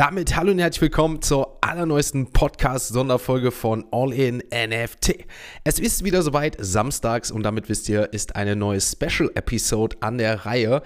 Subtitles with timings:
[0.00, 5.26] damit hallo und herzlich willkommen zur allerneuesten Podcast-Sonderfolge von All in NFT.
[5.62, 10.46] Es ist wieder soweit, samstags und damit wisst ihr, ist eine neue Special-Episode an der
[10.46, 10.82] Reihe.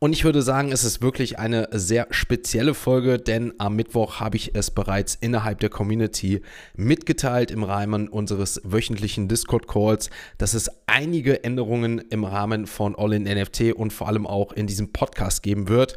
[0.00, 4.36] Und ich würde sagen, es ist wirklich eine sehr spezielle Folge, denn am Mittwoch habe
[4.36, 6.42] ich es bereits innerhalb der Community
[6.76, 13.22] mitgeteilt im Rahmen unseres wöchentlichen Discord-Calls, dass es einige Änderungen im Rahmen von All in
[13.22, 15.96] NFT und vor allem auch in diesem Podcast geben wird.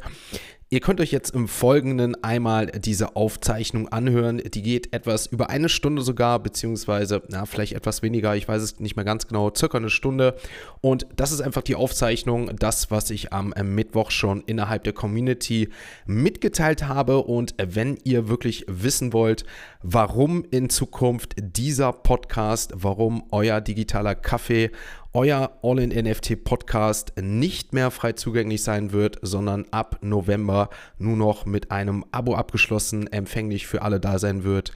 [0.72, 4.38] Ihr könnt euch jetzt im Folgenden einmal diese Aufzeichnung anhören.
[4.38, 8.80] Die geht etwas über eine Stunde sogar, beziehungsweise, na, vielleicht etwas weniger, ich weiß es
[8.80, 10.34] nicht mehr ganz genau, circa eine Stunde.
[10.80, 15.68] Und das ist einfach die Aufzeichnung, das, was ich am Mittwoch schon innerhalb der Community
[16.06, 17.18] mitgeteilt habe.
[17.18, 19.44] Und wenn ihr wirklich wissen wollt,
[19.82, 24.70] warum in Zukunft dieser Podcast, warum euer digitaler Kaffee
[25.14, 32.04] euer All-in-NFT-Podcast nicht mehr frei zugänglich sein wird, sondern ab November nur noch mit einem
[32.12, 34.72] Abo abgeschlossen, empfänglich für alle da sein wird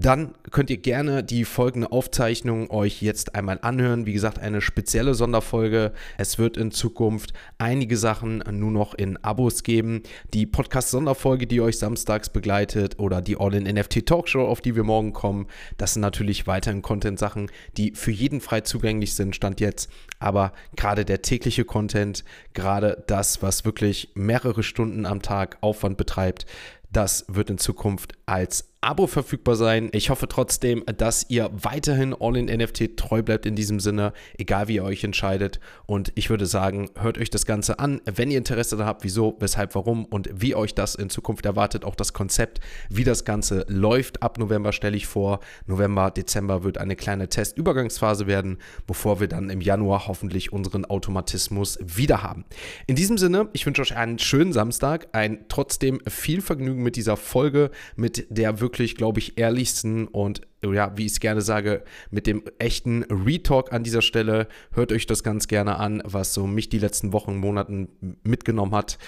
[0.00, 4.06] dann könnt ihr gerne die folgende Aufzeichnung euch jetzt einmal anhören.
[4.06, 5.92] Wie gesagt, eine spezielle Sonderfolge.
[6.16, 10.02] Es wird in Zukunft einige Sachen nur noch in Abos geben.
[10.32, 15.92] Die Podcast-Sonderfolge, die euch samstags begleitet oder die All-in-NFT-Talkshow, auf die wir morgen kommen, das
[15.92, 19.90] sind natürlich weiterhin Content-Sachen, die für jeden frei zugänglich sind, stand jetzt.
[20.18, 26.46] Aber gerade der tägliche Content, gerade das, was wirklich mehrere Stunden am Tag Aufwand betreibt,
[26.90, 29.90] das wird in Zukunft als Abo verfügbar sein.
[29.92, 34.84] Ich hoffe trotzdem, dass ihr weiterhin All-in-NFT treu bleibt in diesem Sinne, egal wie ihr
[34.84, 35.60] euch entscheidet.
[35.84, 39.36] Und ich würde sagen, hört euch das Ganze an, wenn ihr Interesse da habt, wieso,
[39.38, 41.84] weshalb, warum und wie euch das in Zukunft erwartet.
[41.84, 44.22] Auch das Konzept, wie das Ganze läuft.
[44.22, 45.40] Ab November stelle ich vor.
[45.66, 51.78] November, Dezember wird eine kleine Testübergangsphase werden, bevor wir dann im Januar hoffentlich unseren Automatismus
[51.82, 52.46] wieder haben.
[52.86, 57.18] In diesem Sinne, ich wünsche euch einen schönen Samstag, ein trotzdem viel Vergnügen mit dieser
[57.18, 61.82] Folge, mit der wirklich wirklich, glaube ich, ehrlichsten und ja, wie ich es gerne sage,
[62.12, 64.46] mit dem echten Retalk an dieser Stelle.
[64.70, 67.88] Hört euch das ganz gerne an, was so mich die letzten Wochen, Monaten
[68.22, 68.98] mitgenommen hat.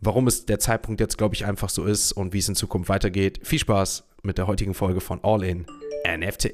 [0.00, 2.88] Warum es der Zeitpunkt jetzt, glaube ich, einfach so ist und wie es in Zukunft
[2.88, 3.40] weitergeht.
[3.42, 5.66] Viel Spaß mit der heutigen Folge von All In
[6.08, 6.52] NFT.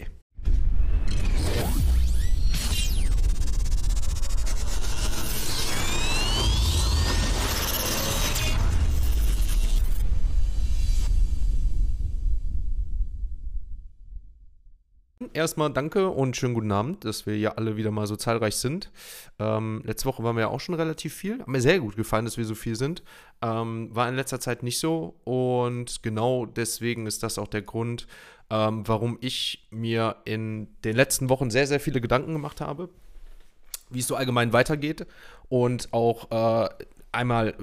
[15.37, 18.91] Erstmal danke und schönen guten Abend, dass wir ja alle wieder mal so zahlreich sind.
[19.39, 21.41] Ähm, letzte Woche waren wir ja auch schon relativ viel.
[21.41, 23.03] Hat mir sehr gut gefallen, dass wir so viel sind.
[23.43, 28.07] Ähm, war in letzter Zeit nicht so und genau deswegen ist das auch der Grund,
[28.49, 32.89] ähm, warum ich mir in den letzten Wochen sehr, sehr viele Gedanken gemacht habe,
[33.91, 35.07] wie es so allgemein weitergeht
[35.51, 36.69] und auch äh,
[37.17, 37.55] einmal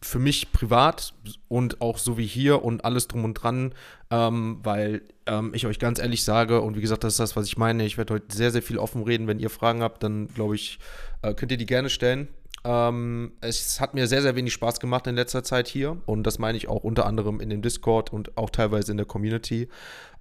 [0.00, 1.14] für mich privat
[1.48, 3.74] und auch so wie hier und alles drum und dran,
[4.10, 7.46] ähm, weil ähm, ich euch ganz ehrlich sage, und wie gesagt, das ist das, was
[7.46, 9.26] ich meine, ich werde heute sehr, sehr viel offen reden.
[9.26, 10.78] Wenn ihr Fragen habt, dann glaube ich,
[11.22, 12.28] äh, könnt ihr die gerne stellen.
[12.64, 16.38] Ähm, es hat mir sehr, sehr wenig Spaß gemacht in letzter Zeit hier und das
[16.38, 19.68] meine ich auch unter anderem in dem Discord und auch teilweise in der Community,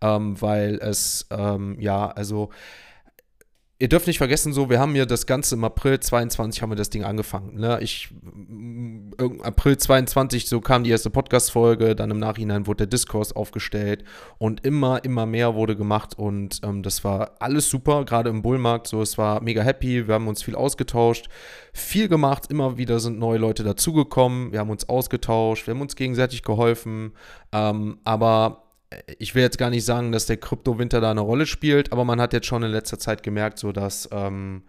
[0.01, 2.49] ähm, weil es, ähm, ja, also
[3.83, 6.77] ihr dürft nicht vergessen, so, wir haben ja das Ganze im April 22 haben wir
[6.77, 7.59] das Ding angefangen.
[7.59, 7.79] Ne?
[7.81, 8.07] Ich,
[9.41, 14.05] April 22, so kam die erste Podcast-Folge, dann im Nachhinein wurde der Diskurs aufgestellt
[14.37, 18.87] und immer, immer mehr wurde gemacht und ähm, das war alles super, gerade im Bullmarkt,
[18.87, 21.27] so, es war mega happy, wir haben uns viel ausgetauscht,
[21.73, 25.97] viel gemacht, immer wieder sind neue Leute dazugekommen, wir haben uns ausgetauscht, wir haben uns
[25.97, 27.11] gegenseitig geholfen,
[27.51, 28.62] ähm, aber
[29.19, 32.19] ich will jetzt gar nicht sagen, dass der Kryptowinter da eine Rolle spielt, aber man
[32.21, 34.63] hat jetzt schon in letzter Zeit gemerkt, so dass, ähm,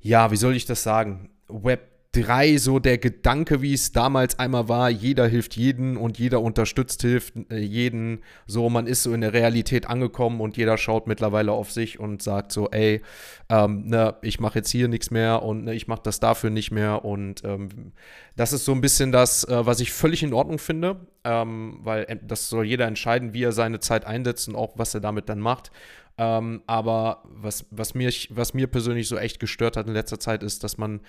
[0.00, 1.30] ja, wie soll ich das sagen?
[1.48, 6.40] Web 3 so der Gedanke, wie es damals einmal war, jeder hilft jeden und jeder
[6.40, 8.20] unterstützt hilft äh, jeden.
[8.46, 12.22] So, man ist so in der Realität angekommen und jeder schaut mittlerweile auf sich und
[12.22, 13.02] sagt so, ey,
[13.50, 16.70] ähm, ne, ich mache jetzt hier nichts mehr und ne, ich mache das dafür nicht
[16.70, 17.04] mehr.
[17.04, 17.92] Und ähm,
[18.34, 22.04] das ist so ein bisschen das, äh, was ich völlig in Ordnung finde, ähm, weil
[22.04, 25.28] äh, das soll jeder entscheiden, wie er seine Zeit einsetzt und auch, was er damit
[25.28, 25.70] dann macht.
[26.18, 30.42] Ähm, aber was, was, mir, was mir persönlich so echt gestört hat in letzter Zeit
[30.42, 31.00] ist, dass man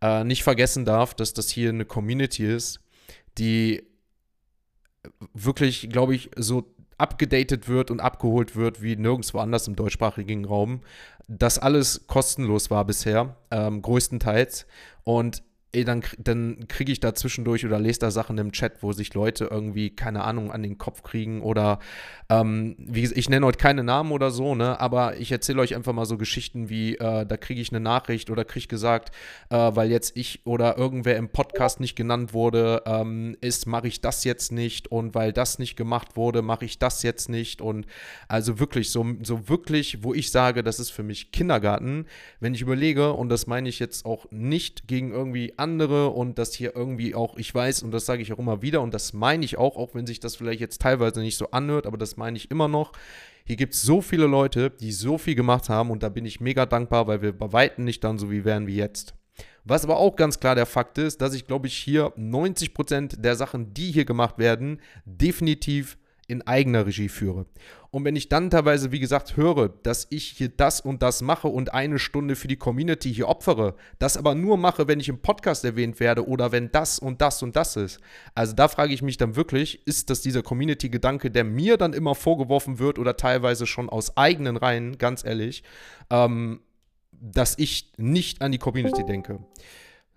[0.00, 2.80] äh, nicht vergessen darf, dass das hier eine Community ist,
[3.38, 3.84] die
[5.34, 10.80] wirklich, glaube ich, so abgedatet wird und abgeholt wird wie nirgendwo anders im deutschsprachigen Raum.
[11.28, 14.66] Das alles kostenlos war bisher, ähm, größtenteils.
[15.04, 15.42] Und
[15.72, 19.12] ey, dann, dann kriege ich da zwischendurch oder lese da Sachen im Chat, wo sich
[19.14, 21.80] Leute irgendwie, keine Ahnung, an den Kopf kriegen oder,
[22.28, 25.92] ähm, wie ich nenne heute keine Namen oder so, ne, aber ich erzähle euch einfach
[25.92, 29.14] mal so Geschichten wie, äh, da kriege ich eine Nachricht oder kriege gesagt,
[29.50, 34.00] äh, weil jetzt ich oder irgendwer im Podcast nicht genannt wurde, ähm, ist, mache ich
[34.00, 37.86] das jetzt nicht und weil das nicht gemacht wurde, mache ich das jetzt nicht und
[38.28, 42.06] also wirklich, so, so wirklich, wo ich sage, das ist für mich Kindergarten,
[42.40, 46.54] wenn ich überlege, und das meine ich jetzt auch nicht gegen irgendwie andere und das
[46.54, 49.44] hier irgendwie auch, ich weiß, und das sage ich auch immer wieder, und das meine
[49.44, 52.36] ich auch, auch wenn sich das vielleicht jetzt teilweise nicht so anhört, aber das meine
[52.36, 52.92] ich immer noch.
[53.44, 56.40] Hier gibt es so viele Leute, die so viel gemacht haben und da bin ich
[56.40, 59.14] mega dankbar, weil wir bei Weitem nicht dann so wie wären wie jetzt.
[59.64, 63.36] Was aber auch ganz klar der Fakt ist, dass ich glaube ich hier 90% der
[63.36, 67.46] Sachen, die hier gemacht werden, definitiv in eigener Regie führe.
[67.90, 71.48] Und wenn ich dann teilweise, wie gesagt, höre, dass ich hier das und das mache
[71.48, 75.20] und eine Stunde für die Community hier opfere, das aber nur mache, wenn ich im
[75.22, 78.00] Podcast erwähnt werde oder wenn das und das und das ist.
[78.34, 82.14] Also da frage ich mich dann wirklich, ist das dieser Community-Gedanke, der mir dann immer
[82.14, 85.62] vorgeworfen wird oder teilweise schon aus eigenen Reihen, ganz ehrlich,
[86.10, 86.60] ähm,
[87.12, 89.38] dass ich nicht an die Community denke.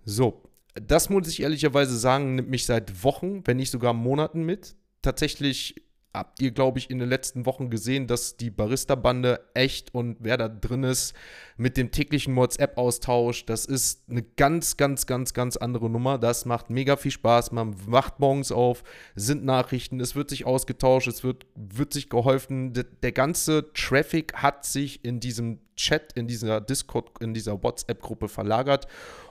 [0.04, 4.76] So, das muss ich ehrlicherweise sagen, nimmt mich seit Wochen, wenn nicht sogar Monaten mit.
[5.02, 5.76] Tatsächlich
[6.14, 10.38] habt ihr, glaube ich, in den letzten Wochen gesehen, dass die Barista-Bande echt und wer
[10.38, 11.14] da drin ist,
[11.56, 16.18] mit dem täglichen WhatsApp-Austausch, das ist eine ganz, ganz, ganz, ganz andere Nummer.
[16.18, 17.52] Das macht mega viel Spaß.
[17.52, 18.84] Man wacht morgens auf,
[19.16, 22.74] sind Nachrichten, es wird sich ausgetauscht, es wird, wird sich geholfen.
[22.74, 28.30] Der, der ganze Traffic hat sich in diesem Chat, in dieser Discord, in dieser WhatsApp-Gruppe
[28.30, 28.88] verlagert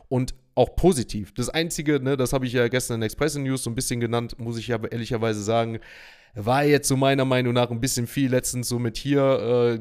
[0.08, 1.32] und auch positiv.
[1.34, 4.38] Das Einzige, ne, das habe ich ja gestern in Express News so ein bisschen genannt,
[4.38, 5.78] muss ich ja ehrlicherweise sagen,
[6.44, 9.80] war jetzt so meiner Meinung nach ein bisschen viel letztens so mit hier,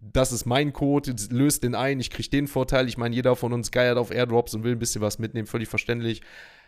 [0.00, 2.88] das ist mein Code, löst den ein, ich kriege den Vorteil.
[2.88, 5.68] Ich meine, jeder von uns geiert auf Airdrops und will ein bisschen was mitnehmen, völlig
[5.68, 6.22] verständlich.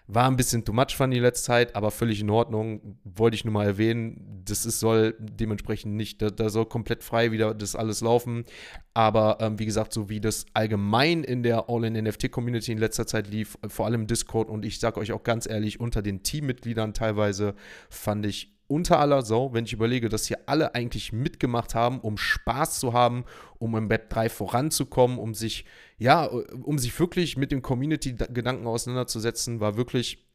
[0.07, 2.99] War ein bisschen too much fun die letzte Zeit, aber völlig in Ordnung.
[3.05, 4.43] Wollte ich nur mal erwähnen.
[4.45, 8.45] Das ist, soll dementsprechend nicht, da, da soll komplett frei wieder das alles laufen.
[8.93, 13.57] Aber ähm, wie gesagt, so wie das allgemein in der All-in-NFT-Community in letzter Zeit lief,
[13.69, 17.55] vor allem Discord und ich sage euch auch ganz ehrlich, unter den Teammitgliedern teilweise,
[17.89, 22.17] fand ich unter aller Sau, wenn ich überlege, dass hier alle eigentlich mitgemacht haben, um
[22.17, 23.25] Spaß zu haben,
[23.59, 25.65] um im Web 3 voranzukommen, um sich,
[25.99, 30.27] ja, um sich wirklich mit dem Community-Gedanken auseinanderzusetzen, war wirklich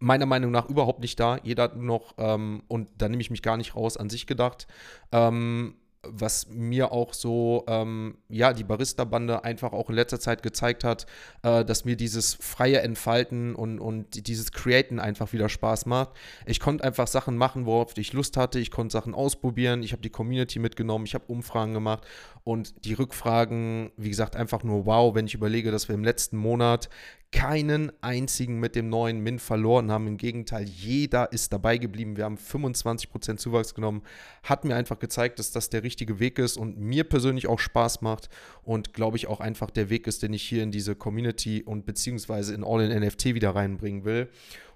[0.00, 1.38] meiner Meinung nach überhaupt nicht da.
[1.44, 4.26] Jeder hat nur noch, ähm, und da nehme ich mich gar nicht raus, an sich
[4.26, 4.66] gedacht.
[5.12, 10.82] Ähm, was mir auch so, ähm, ja, die Barista-Bande einfach auch in letzter Zeit gezeigt
[10.82, 11.06] hat,
[11.42, 16.10] äh, dass mir dieses freie Entfalten und, und dieses Createn einfach wieder Spaß macht.
[16.46, 18.58] Ich konnte einfach Sachen machen, worauf ich Lust hatte.
[18.58, 19.82] Ich konnte Sachen ausprobieren.
[19.82, 21.04] Ich habe die Community mitgenommen.
[21.04, 22.04] Ich habe Umfragen gemacht.
[22.44, 26.38] Und die Rückfragen, wie gesagt, einfach nur wow, wenn ich überlege, dass wir im letzten
[26.38, 26.88] Monat
[27.32, 30.08] keinen einzigen mit dem neuen Mint verloren haben.
[30.08, 32.16] Im Gegenteil, jeder ist dabei geblieben.
[32.16, 34.02] Wir haben 25% Zuwachs genommen.
[34.42, 38.02] Hat mir einfach gezeigt, dass das der richtige Weg ist und mir persönlich auch Spaß
[38.02, 38.28] macht
[38.62, 41.86] und glaube ich auch einfach der Weg ist, den ich hier in diese Community und
[41.86, 44.28] beziehungsweise in All in NFT wieder reinbringen will.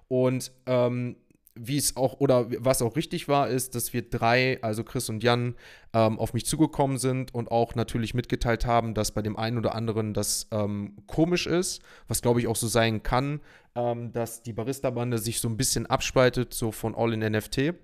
[0.07, 1.17] Und ähm,
[1.55, 5.23] wie es auch oder was auch richtig war, ist, dass wir drei, also Chris und
[5.23, 5.55] Jan,
[5.93, 9.75] ähm, auf mich zugekommen sind und auch natürlich mitgeteilt haben, dass bei dem einen oder
[9.75, 13.41] anderen das ähm, komisch ist, was glaube ich auch so sein kann,
[13.77, 17.75] ähm, dass die Barista-Bande sich so ein bisschen abspaltet, so von All in NFT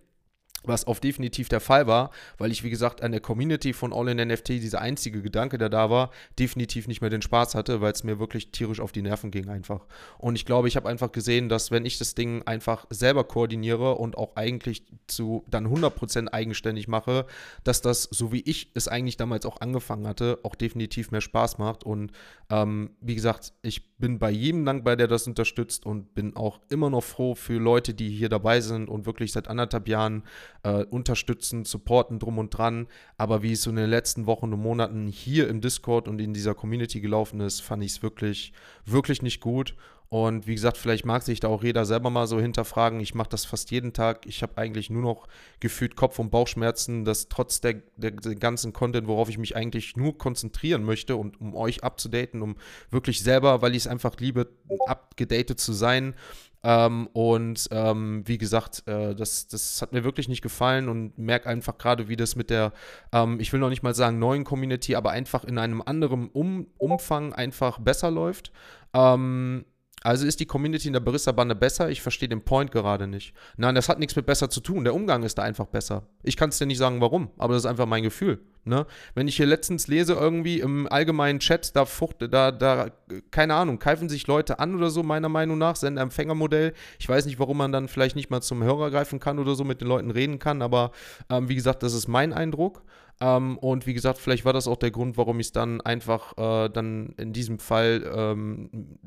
[0.64, 4.08] was auf definitiv der Fall war, weil ich, wie gesagt, an der Community von All
[4.08, 7.92] in NFT, dieser einzige Gedanke, der da war, definitiv nicht mehr den Spaß hatte, weil
[7.92, 9.86] es mir wirklich tierisch auf die Nerven ging einfach.
[10.18, 13.94] Und ich glaube, ich habe einfach gesehen, dass wenn ich das Ding einfach selber koordiniere
[13.94, 17.26] und auch eigentlich zu dann 100% eigenständig mache,
[17.64, 21.58] dass das, so wie ich es eigentlich damals auch angefangen hatte, auch definitiv mehr Spaß
[21.58, 21.84] macht.
[21.84, 22.12] Und
[22.50, 26.90] ähm, wie gesagt, ich bin bei jedem dankbar, der das unterstützt und bin auch immer
[26.90, 30.24] noch froh für Leute, die hier dabei sind und wirklich seit anderthalb Jahren
[30.62, 32.88] äh, unterstützen, supporten drum und dran.
[33.16, 36.34] Aber wie es so in den letzten Wochen und Monaten hier im Discord und in
[36.34, 38.52] dieser Community gelaufen ist, fand ich es wirklich,
[38.84, 39.76] wirklich nicht gut.
[40.10, 42.98] Und wie gesagt, vielleicht mag sich da auch jeder selber mal so hinterfragen.
[42.98, 44.26] Ich mache das fast jeden Tag.
[44.26, 45.28] Ich habe eigentlich nur noch
[45.60, 49.96] gefühlt Kopf- und Bauchschmerzen, dass trotz der, der, der, ganzen Content, worauf ich mich eigentlich
[49.96, 52.56] nur konzentrieren möchte und um euch abzudaten, um
[52.90, 54.48] wirklich selber, weil ich es einfach liebe,
[54.88, 56.14] abgedatet zu sein,
[56.62, 61.48] ähm, und ähm, wie gesagt, äh, das, das hat mir wirklich nicht gefallen und merke
[61.48, 62.72] einfach gerade, wie das mit der,
[63.12, 66.66] ähm, ich will noch nicht mal sagen neuen Community, aber einfach in einem anderen um
[66.76, 68.52] Umfang einfach besser läuft.
[68.92, 69.64] Ähm,
[70.02, 71.90] also ist die Community in der Barista-Bande besser?
[71.90, 73.34] Ich verstehe den Point gerade nicht.
[73.56, 74.84] Nein, das hat nichts mit besser zu tun.
[74.84, 76.06] Der Umgang ist da einfach besser.
[76.22, 78.40] Ich kann es dir nicht sagen, warum, aber das ist einfach mein Gefühl.
[78.64, 78.86] Ne?
[79.14, 82.90] Wenn ich hier letztens lese, irgendwie im allgemeinen Chat, da, fucht, da, da,
[83.30, 86.74] keine Ahnung, keifen sich Leute an oder so, meiner Meinung nach, Sender-Empfänger-Modell.
[86.98, 89.64] Ich weiß nicht, warum man dann vielleicht nicht mal zum Hörer greifen kann oder so,
[89.64, 90.92] mit den Leuten reden kann, aber
[91.30, 92.82] ähm, wie gesagt, das ist mein Eindruck.
[93.20, 96.36] Ähm, und wie gesagt, vielleicht war das auch der Grund, warum ich es dann einfach
[96.38, 98.98] äh, dann in diesem Fall, ähm,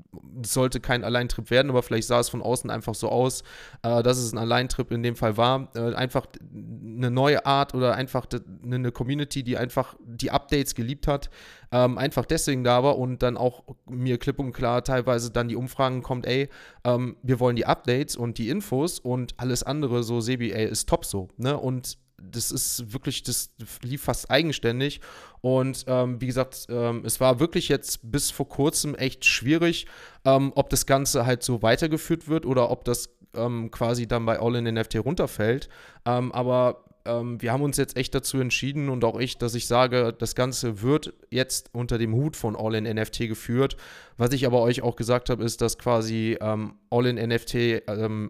[0.45, 3.43] sollte kein Alleintrip werden, aber vielleicht sah es von außen einfach so aus,
[3.81, 5.69] äh, dass es ein Alleintrip in dem Fall war.
[5.75, 8.27] Äh, einfach eine neue Art oder einfach
[8.63, 11.31] eine Community, die einfach die Updates geliebt hat,
[11.71, 15.55] ähm, einfach deswegen da war und dann auch mir klipp und klar teilweise dann die
[15.55, 16.49] Umfragen kommt, ey,
[16.83, 20.87] ähm, wir wollen die Updates und die Infos und alles andere, so Sebi, ey, ist
[20.87, 21.57] top so, ne?
[21.57, 21.97] Und
[22.31, 23.51] das ist wirklich, das
[23.81, 25.01] lief fast eigenständig.
[25.41, 29.87] Und ähm, wie gesagt, ähm, es war wirklich jetzt bis vor kurzem echt schwierig,
[30.25, 34.39] ähm, ob das Ganze halt so weitergeführt wird oder ob das ähm, quasi dann bei
[34.39, 35.67] All in NFT runterfällt.
[36.05, 39.67] Ähm, aber ähm, wir haben uns jetzt echt dazu entschieden und auch ich, dass ich
[39.67, 43.75] sage, das Ganze wird jetzt unter dem Hut von All in NFT geführt.
[44.17, 47.83] Was ich aber euch auch gesagt habe, ist, dass quasi All in NFT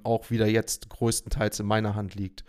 [0.04, 2.44] auch wieder jetzt größtenteils in meiner Hand liegt.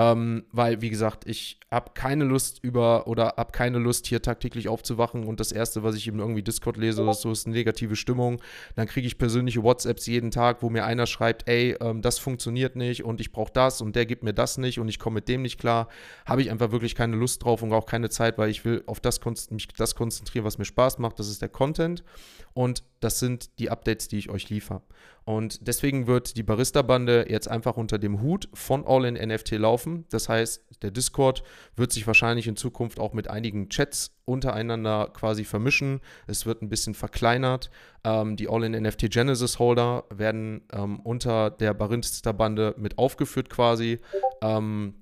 [0.00, 4.66] Ähm, weil, wie gesagt, ich habe keine Lust über oder habe keine Lust, hier tagtäglich
[4.66, 7.96] aufzuwachen und das Erste, was ich eben irgendwie Discord lese oder so, ist eine negative
[7.96, 8.40] Stimmung.
[8.76, 12.76] Dann kriege ich persönliche WhatsApps jeden Tag, wo mir einer schreibt, ey, ähm, das funktioniert
[12.76, 15.28] nicht und ich brauche das und der gibt mir das nicht und ich komme mit
[15.28, 15.88] dem nicht klar.
[16.24, 19.00] Habe ich einfach wirklich keine Lust drauf und auch keine Zeit, weil ich will auf
[19.00, 21.18] das mich das konzentrieren, was mir Spaß macht.
[21.18, 22.04] Das ist der Content
[22.54, 24.80] und das sind die Updates, die ich euch liefere.
[25.24, 30.06] Und deswegen wird die Barista-Bande jetzt einfach unter dem Hut von All in NFT laufen.
[30.10, 31.42] Das heißt, der Discord
[31.76, 36.00] wird sich wahrscheinlich in Zukunft auch mit einigen Chats untereinander quasi vermischen.
[36.26, 37.70] Es wird ein bisschen verkleinert.
[38.04, 43.98] Ähm, die All in NFT Genesis Holder werden ähm, unter der Barista-Bande mit aufgeführt quasi.
[44.42, 44.94] Ähm,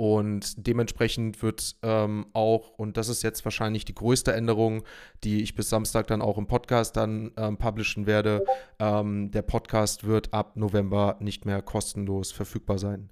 [0.00, 4.82] und dementsprechend wird ähm, auch, und das ist jetzt wahrscheinlich die größte Änderung,
[5.24, 8.42] die ich bis Samstag dann auch im Podcast dann ähm, publishen werde,
[8.78, 13.10] ähm, der Podcast wird ab November nicht mehr kostenlos verfügbar sein.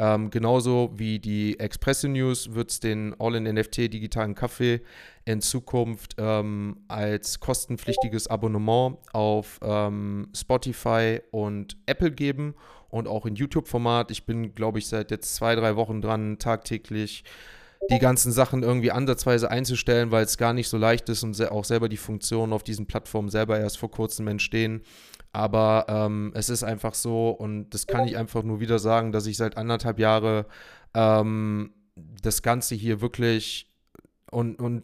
[0.00, 4.80] Ähm, genauso wie die Express News wird es den All-in-NFT digitalen Kaffee
[5.24, 12.54] in Zukunft ähm, als kostenpflichtiges Abonnement auf ähm, Spotify und Apple geben
[12.90, 14.12] und auch in YouTube-Format.
[14.12, 17.24] Ich bin, glaube ich, seit jetzt zwei, drei Wochen dran, tagtäglich
[17.90, 21.64] die ganzen Sachen irgendwie ansatzweise einzustellen, weil es gar nicht so leicht ist und auch
[21.64, 24.82] selber die Funktionen auf diesen Plattformen selber erst vor kurzem entstehen.
[25.38, 29.26] Aber ähm, es ist einfach so und das kann ich einfach nur wieder sagen, dass
[29.26, 30.46] ich seit anderthalb Jahren
[30.94, 33.68] ähm, das Ganze hier wirklich
[34.30, 34.82] und, und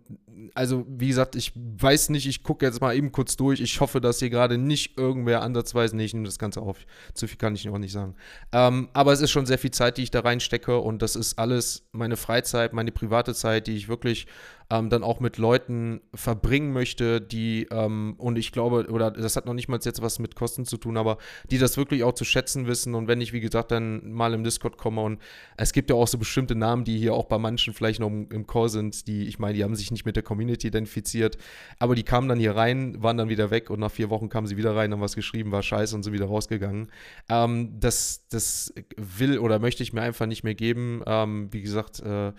[0.55, 3.61] also, wie gesagt, ich weiß nicht, ich gucke jetzt mal eben kurz durch.
[3.61, 6.79] Ich hoffe, dass hier gerade nicht irgendwer ansatzweise, nee, ich nehme das Ganze auf.
[7.15, 8.15] Zu viel kann ich noch nicht sagen.
[8.53, 11.39] Ähm, aber es ist schon sehr viel Zeit, die ich da reinstecke und das ist
[11.39, 14.27] alles meine Freizeit, meine private Zeit, die ich wirklich
[14.71, 19.47] ähm, dann auch mit Leuten verbringen möchte, die, ähm, und ich glaube, oder das hat
[19.47, 21.19] noch nicht mal jetzt was mit Kosten zu tun, aber
[21.51, 22.95] die das wirklich auch zu schätzen wissen.
[22.95, 25.21] Und wenn ich, wie gesagt, dann mal im Discord komme und
[25.57, 28.29] es gibt ja auch so bestimmte Namen, die hier auch bei manchen vielleicht noch im,
[28.31, 31.37] im Call sind, die, ich meine, die haben sich nicht mit der Community identifiziert,
[31.79, 34.47] aber die kamen dann hier rein, waren dann wieder weg und nach vier Wochen kamen
[34.47, 36.91] sie wieder rein, haben was geschrieben, war scheiße und sind wieder rausgegangen.
[37.29, 41.03] Ähm, das, das will oder möchte ich mir einfach nicht mehr geben.
[41.07, 42.33] Ähm, wie gesagt, äh,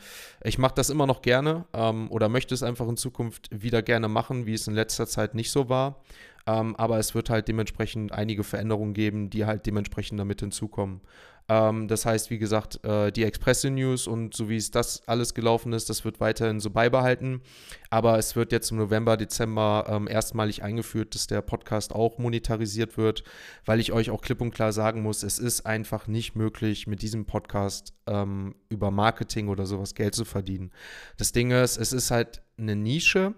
[0.43, 4.07] ich mache das immer noch gerne ähm, oder möchte es einfach in Zukunft wieder gerne
[4.07, 6.01] machen, wie es in letzter Zeit nicht so war.
[6.47, 11.01] Ähm, aber es wird halt dementsprechend einige Veränderungen geben, die halt dementsprechend damit hinzukommen.
[11.47, 15.33] Ähm, das heißt, wie gesagt, äh, die Expresse News und so wie es das alles
[15.33, 17.41] gelaufen ist, das wird weiterhin so beibehalten.
[17.89, 22.97] Aber es wird jetzt im November, Dezember ähm, erstmalig eingeführt, dass der Podcast auch monetarisiert
[22.97, 23.23] wird,
[23.65, 27.01] weil ich euch auch klipp und klar sagen muss, es ist einfach nicht möglich, mit
[27.01, 30.71] diesem Podcast ähm, über Marketing oder sowas Geld zu verdienen.
[31.17, 33.35] Das Ding ist, es ist halt eine Nische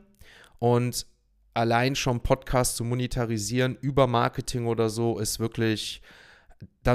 [0.59, 1.05] und
[1.53, 6.01] allein schon Podcast zu monetarisieren über Marketing oder so ist wirklich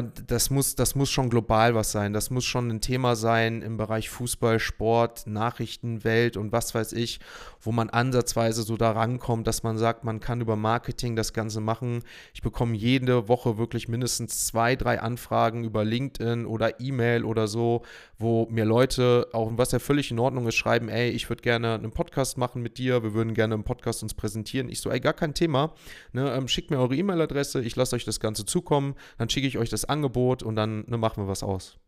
[0.01, 2.13] das, muss, das muss schon global was sein.
[2.13, 6.95] Das muss schon ein Thema sein im Bereich Fußball, Sport, Nachrichten, Welt und was weiß
[6.95, 7.21] ich,
[7.61, 11.61] wo man ansatzweise so da rankommt, dass man sagt, man kann über Marketing das Ganze
[11.61, 12.03] machen.
[12.33, 17.83] Ich bekomme jede Woche wirklich mindestens zwei, drei Anfragen über LinkedIn oder E-Mail oder so,
[18.19, 21.75] wo mir Leute, auch was ja völlig in Ordnung ist, schreiben, ey, ich würde gerne
[21.75, 24.71] einen Podcast machen mit dir, wir würden gerne einen Podcast uns präsentieren.
[24.71, 25.75] Ich so, ey, gar kein Thema.
[26.13, 29.52] Ne, ähm, schickt mir eure E-Mail-Adresse, ich lasse euch das Ganze zukommen, dann schicke ich
[29.59, 31.79] euch das Angebot und dann ne, machen wir was aus.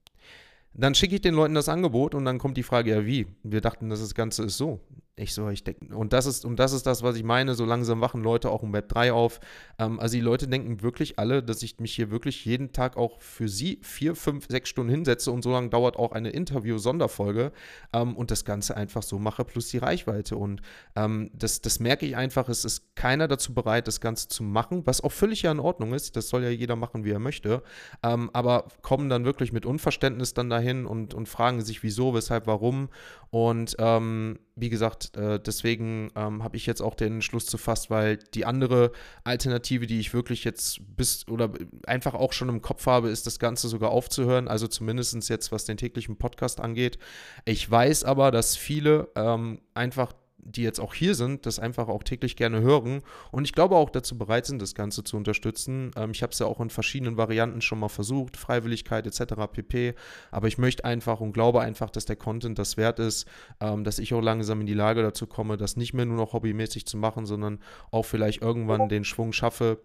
[0.73, 3.27] Dann schicke ich den Leuten das Angebot und dann kommt die Frage, ja wie?
[3.45, 4.81] Wir dachten, das Ganze ist so.
[5.17, 7.65] Ich so, ich denke, und das ist, und das ist das, was ich meine, so
[7.65, 9.39] langsam wachen Leute auch im Web 3 auf.
[9.79, 13.21] Ähm, also die Leute denken wirklich alle, dass ich mich hier wirklich jeden Tag auch
[13.21, 17.53] für sie vier, fünf, sechs Stunden hinsetze und so lange dauert auch eine Interview-Sonderfolge
[17.93, 20.37] ähm, und das Ganze einfach so mache, plus die Reichweite.
[20.37, 20.63] Und
[20.97, 24.83] ähm, das, das merke ich einfach, es ist keiner dazu bereit, das Ganze zu machen,
[24.85, 26.17] was auch völlig ja in Ordnung ist.
[26.17, 27.63] Das soll ja jeder machen, wie er möchte.
[28.03, 32.49] Ähm, aber kommen dann wirklich mit Unverständnis dann dahin und, und fragen sich, wieso, weshalb,
[32.49, 32.89] warum.
[33.35, 37.91] Und ähm, wie gesagt, äh, deswegen ähm, habe ich jetzt auch den Schluss zu fast,
[37.91, 38.93] weil die andere
[39.25, 41.51] Alternative, die ich wirklich jetzt bis oder
[41.85, 44.47] einfach auch schon im Kopf habe, ist das Ganze sogar aufzuhören.
[44.47, 46.97] Also zumindest jetzt, was den täglichen Podcast angeht.
[47.45, 50.13] Ich weiß aber, dass viele ähm, einfach
[50.45, 53.91] die jetzt auch hier sind, das einfach auch täglich gerne hören und ich glaube auch
[53.91, 55.91] dazu bereit sind, das Ganze zu unterstützen.
[55.97, 59.35] Ähm, ich habe es ja auch in verschiedenen Varianten schon mal versucht, Freiwilligkeit etc.
[59.53, 59.95] pp.
[60.31, 63.27] Aber ich möchte einfach und glaube einfach, dass der Content das wert ist,
[63.61, 66.33] ähm, dass ich auch langsam in die Lage dazu komme, das nicht mehr nur noch
[66.33, 67.59] hobbymäßig zu machen, sondern
[67.91, 69.81] auch vielleicht irgendwann den Schwung schaffe,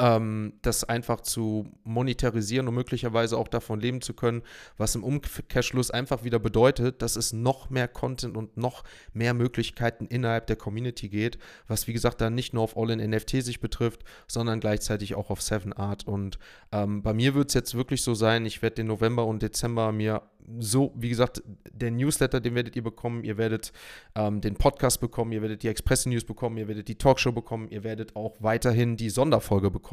[0.00, 4.42] ähm, das einfach zu monetarisieren und möglicherweise auch davon leben zu können,
[4.78, 10.06] was im Umkehrschluss einfach wieder bedeutet, dass es noch mehr Content und noch mehr Möglichkeiten
[10.06, 11.38] innerhalb der Community geht,
[11.68, 15.74] was wie gesagt dann nicht nur auf All-in-NFT sich betrifft, sondern gleichzeitig auch auf Seven
[15.74, 16.06] Art.
[16.06, 16.38] Und
[16.72, 19.92] ähm, bei mir wird es jetzt wirklich so sein, ich werde den November und Dezember
[19.92, 20.22] mir
[20.58, 21.42] so, wie gesagt,
[21.72, 23.72] der Newsletter, den werdet ihr bekommen, ihr werdet
[24.14, 27.68] ähm, den Podcast bekommen, ihr werdet die Express News bekommen, ihr werdet die Talkshow bekommen,
[27.68, 29.89] ihr werdet auch weiterhin die Sonderfolge bekommen.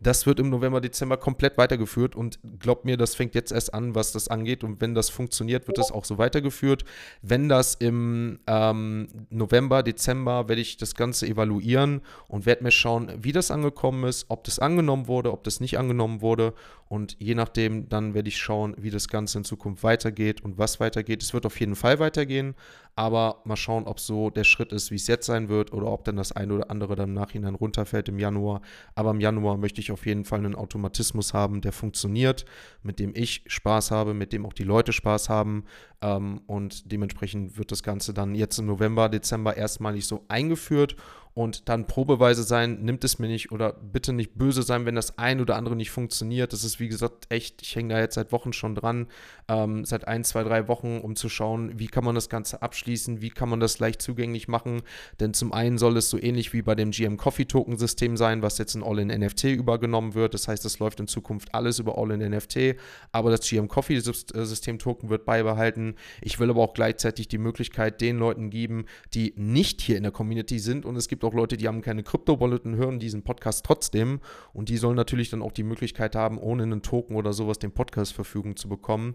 [0.00, 3.94] Das wird im November, Dezember komplett weitergeführt und glaubt mir, das fängt jetzt erst an,
[3.94, 6.84] was das angeht und wenn das funktioniert, wird das auch so weitergeführt.
[7.22, 13.10] Wenn das im ähm, November, Dezember, werde ich das Ganze evaluieren und werde mir schauen,
[13.18, 16.54] wie das angekommen ist, ob das angenommen wurde, ob das nicht angenommen wurde
[16.88, 20.80] und je nachdem, dann werde ich schauen, wie das Ganze in Zukunft weitergeht und was
[20.80, 21.22] weitergeht.
[21.22, 22.54] Es wird auf jeden Fall weitergehen,
[22.98, 26.02] aber mal schauen, ob so der Schritt ist, wie es jetzt sein wird oder ob
[26.02, 28.60] dann das eine oder andere dann im Nachhinein runterfällt im Januar.
[28.96, 32.44] Aber im Januar möchte ich auf jeden Fall einen Automatismus haben, der funktioniert,
[32.82, 35.62] mit dem ich Spaß habe, mit dem auch die Leute Spaß haben.
[36.02, 40.96] Ähm, und dementsprechend wird das Ganze dann jetzt im November, Dezember erstmalig so eingeführt
[41.38, 45.18] und dann probeweise sein, nimmt es mir nicht oder bitte nicht böse sein, wenn das
[45.18, 46.52] ein oder andere nicht funktioniert.
[46.52, 49.06] Das ist wie gesagt echt, ich hänge da jetzt seit Wochen schon dran,
[49.46, 53.22] ähm, seit ein, zwei, drei Wochen, um zu schauen, wie kann man das Ganze abschließen,
[53.22, 54.82] wie kann man das leicht zugänglich machen.
[55.20, 58.42] Denn zum einen soll es so ähnlich wie bei dem GM Coffee Token System sein,
[58.42, 60.34] was jetzt in All-in-NFT übergenommen wird.
[60.34, 62.74] Das heißt, es läuft in Zukunft alles über All-in-NFT,
[63.12, 65.94] aber das GM Coffee System Token wird beibehalten.
[66.20, 70.10] Ich will aber auch gleichzeitig die Möglichkeit den Leuten geben, die nicht hier in der
[70.10, 73.22] Community sind und es gibt auch auch Leute, die haben keine Krypto-Wallet und hören diesen
[73.22, 74.20] Podcast trotzdem.
[74.52, 77.72] Und die sollen natürlich dann auch die Möglichkeit haben, ohne einen Token oder sowas den
[77.72, 79.14] Podcast Verfügung zu bekommen.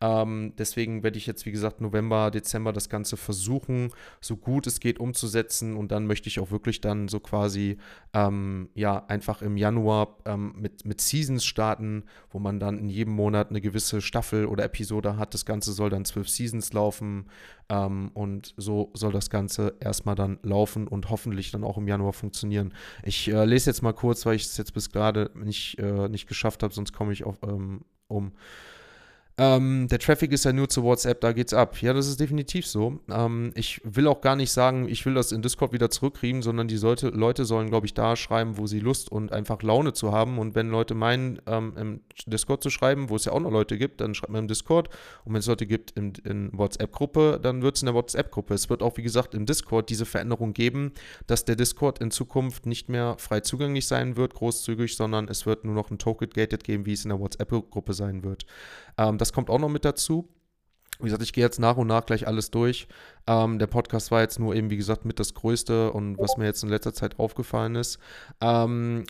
[0.00, 4.80] Ähm, deswegen werde ich jetzt, wie gesagt, November, Dezember das Ganze versuchen, so gut es
[4.80, 5.76] geht umzusetzen.
[5.76, 7.78] Und dann möchte ich auch wirklich dann so quasi,
[8.12, 13.14] ähm, ja, einfach im Januar ähm, mit, mit Seasons starten, wo man dann in jedem
[13.14, 15.34] Monat eine gewisse Staffel oder Episode hat.
[15.34, 17.26] Das Ganze soll dann zwölf Seasons laufen.
[17.68, 22.12] Ähm, und so soll das Ganze erstmal dann laufen und hoffentlich dann auch im Januar
[22.12, 22.74] funktionieren.
[23.02, 26.26] Ich äh, lese jetzt mal kurz, weil ich es jetzt bis gerade nicht, äh, nicht
[26.26, 28.32] geschafft habe, sonst komme ich auf, ähm, um.
[29.36, 31.82] Ähm, der Traffic ist ja nur zu WhatsApp, da geht's ab.
[31.82, 33.00] Ja, das ist definitiv so.
[33.10, 36.68] Ähm, ich will auch gar nicht sagen, ich will das in Discord wieder zurückkriegen, sondern
[36.68, 40.12] die sollte, Leute sollen, glaube ich, da schreiben, wo sie Lust und einfach Laune zu
[40.12, 40.38] haben.
[40.38, 43.76] Und wenn Leute meinen, ähm, im Discord zu schreiben, wo es ja auch noch Leute
[43.76, 44.88] gibt, dann schreibt man im Discord.
[45.24, 48.54] Und wenn es Leute gibt in, in WhatsApp-Gruppe, dann wird es in der WhatsApp-Gruppe.
[48.54, 50.92] Es wird auch, wie gesagt, im Discord diese Veränderung geben,
[51.26, 55.64] dass der Discord in Zukunft nicht mehr frei zugänglich sein wird, großzügig, sondern es wird
[55.64, 58.46] nur noch ein Token-Gated geben, wie es in der WhatsApp-Gruppe sein wird.
[58.98, 60.28] Ähm, das kommt auch noch mit dazu.
[60.98, 62.86] Wie gesagt, ich gehe jetzt nach und nach gleich alles durch.
[63.26, 66.44] Ähm, der Podcast war jetzt nur eben, wie gesagt, mit das Größte und was mir
[66.44, 67.98] jetzt in letzter Zeit aufgefallen ist.
[68.40, 69.04] Ähm,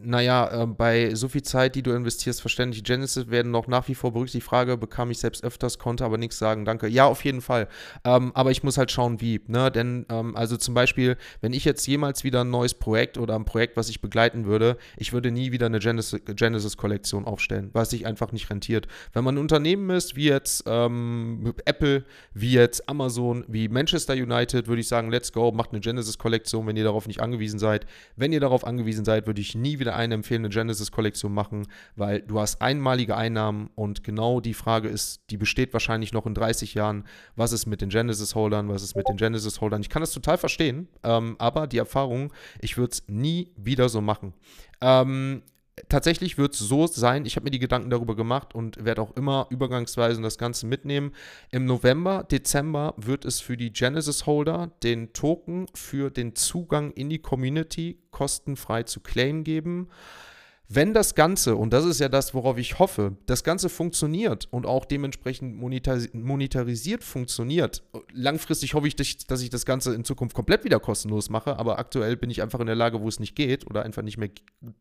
[0.00, 3.94] naja, äh, bei so viel Zeit, die du investierst, verständlich Genesis werden noch nach wie
[3.94, 4.28] vor berücksichtigt.
[4.38, 6.64] Die Frage bekam ich selbst öfters, konnte aber nichts sagen.
[6.64, 6.86] Danke.
[6.86, 7.68] Ja, auf jeden Fall.
[8.04, 9.40] Ähm, aber ich muss halt schauen, wie.
[9.46, 9.70] Ne?
[9.70, 13.44] Denn, ähm, also zum Beispiel, wenn ich jetzt jemals wieder ein neues Projekt oder ein
[13.44, 18.32] Projekt, was ich begleiten würde, ich würde nie wieder eine Genesis-Kollektion aufstellen, was sich einfach
[18.32, 18.86] nicht rentiert.
[19.12, 24.68] Wenn man ein Unternehmen ist, wie jetzt ähm, Apple, wie jetzt Amazon, wie Manchester United,
[24.68, 27.86] würde ich sagen, let's go, macht eine Genesis-Kollektion, wenn ihr darauf nicht angewiesen seid.
[28.16, 32.22] Wenn ihr darauf angewiesen seid, würde ich nie nie wieder eine empfehlende Genesis-Kollektion machen, weil
[32.22, 36.74] du hast einmalige Einnahmen und genau die Frage ist, die besteht wahrscheinlich noch in 30
[36.74, 37.04] Jahren,
[37.36, 39.80] was ist mit den Genesis-Holdern, was ist mit den Genesis-Holdern.
[39.82, 44.00] Ich kann das total verstehen, ähm, aber die Erfahrung, ich würde es nie wieder so
[44.00, 44.32] machen.
[44.80, 45.42] Ähm,
[45.88, 49.16] tatsächlich wird es so sein, ich habe mir die Gedanken darüber gemacht und werde auch
[49.16, 51.12] immer übergangsweise das Ganze mitnehmen.
[51.50, 57.20] Im November, Dezember wird es für die Genesis-Holder den Token für den Zugang in die
[57.20, 59.88] Community kostenfrei zu claimen geben.
[60.70, 64.66] Wenn das Ganze, und das ist ja das, worauf ich hoffe, das Ganze funktioniert und
[64.66, 70.78] auch dementsprechend monetarisiert funktioniert, langfristig hoffe ich, dass ich das Ganze in Zukunft komplett wieder
[70.78, 73.82] kostenlos mache, aber aktuell bin ich einfach in der Lage, wo es nicht geht oder
[73.82, 74.28] einfach nicht mehr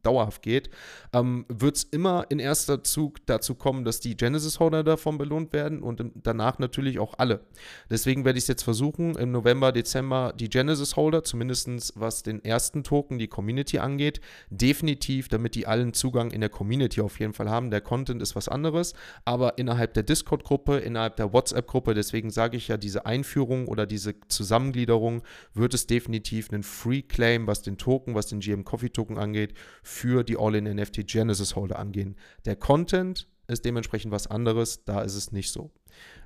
[0.03, 0.69] dauerhaft geht,
[1.13, 5.81] ähm, wird es immer in erster Zug dazu kommen, dass die Genesis-Holder davon belohnt werden
[5.81, 7.45] und danach natürlich auch alle.
[7.89, 12.83] Deswegen werde ich es jetzt versuchen, im November, Dezember die Genesis-Holder, zumindest was den ersten
[12.83, 14.19] Token, die Community angeht,
[14.49, 17.69] definitiv, damit die alle allen Zugang in der Community auf jeden Fall haben.
[17.69, 18.93] Der Content ist was anderes,
[19.25, 24.15] aber innerhalb der Discord-Gruppe, innerhalb der WhatsApp-Gruppe, deswegen sage ich ja, diese Einführung oder diese
[24.27, 29.53] Zusammengliederung wird es definitiv einen Free-Claim, was den Token, was den GM Coffee Token angeht,
[29.83, 32.15] für die All-in-NFT Genesis Holder angehen.
[32.45, 35.71] Der Content ist dementsprechend was anderes, da ist es nicht so.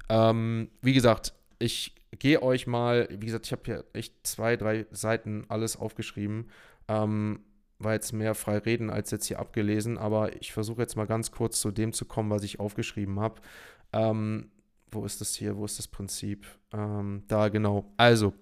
[0.10, 4.86] Ähm, wie gesagt, ich gehe euch mal, wie gesagt, ich habe hier echt zwei, drei
[4.92, 6.50] Seiten alles aufgeschrieben.
[6.88, 7.42] Ähm,
[7.84, 11.32] war jetzt mehr frei reden als jetzt hier abgelesen, aber ich versuche jetzt mal ganz
[11.32, 13.41] kurz zu dem zu kommen, was ich aufgeschrieben habe.
[13.94, 14.52] Ähm,
[14.91, 15.58] wo ist das hier?
[15.58, 16.46] Wo ist das Prinzip?
[16.74, 17.94] Ähm, da genau.
[17.98, 18.34] Also,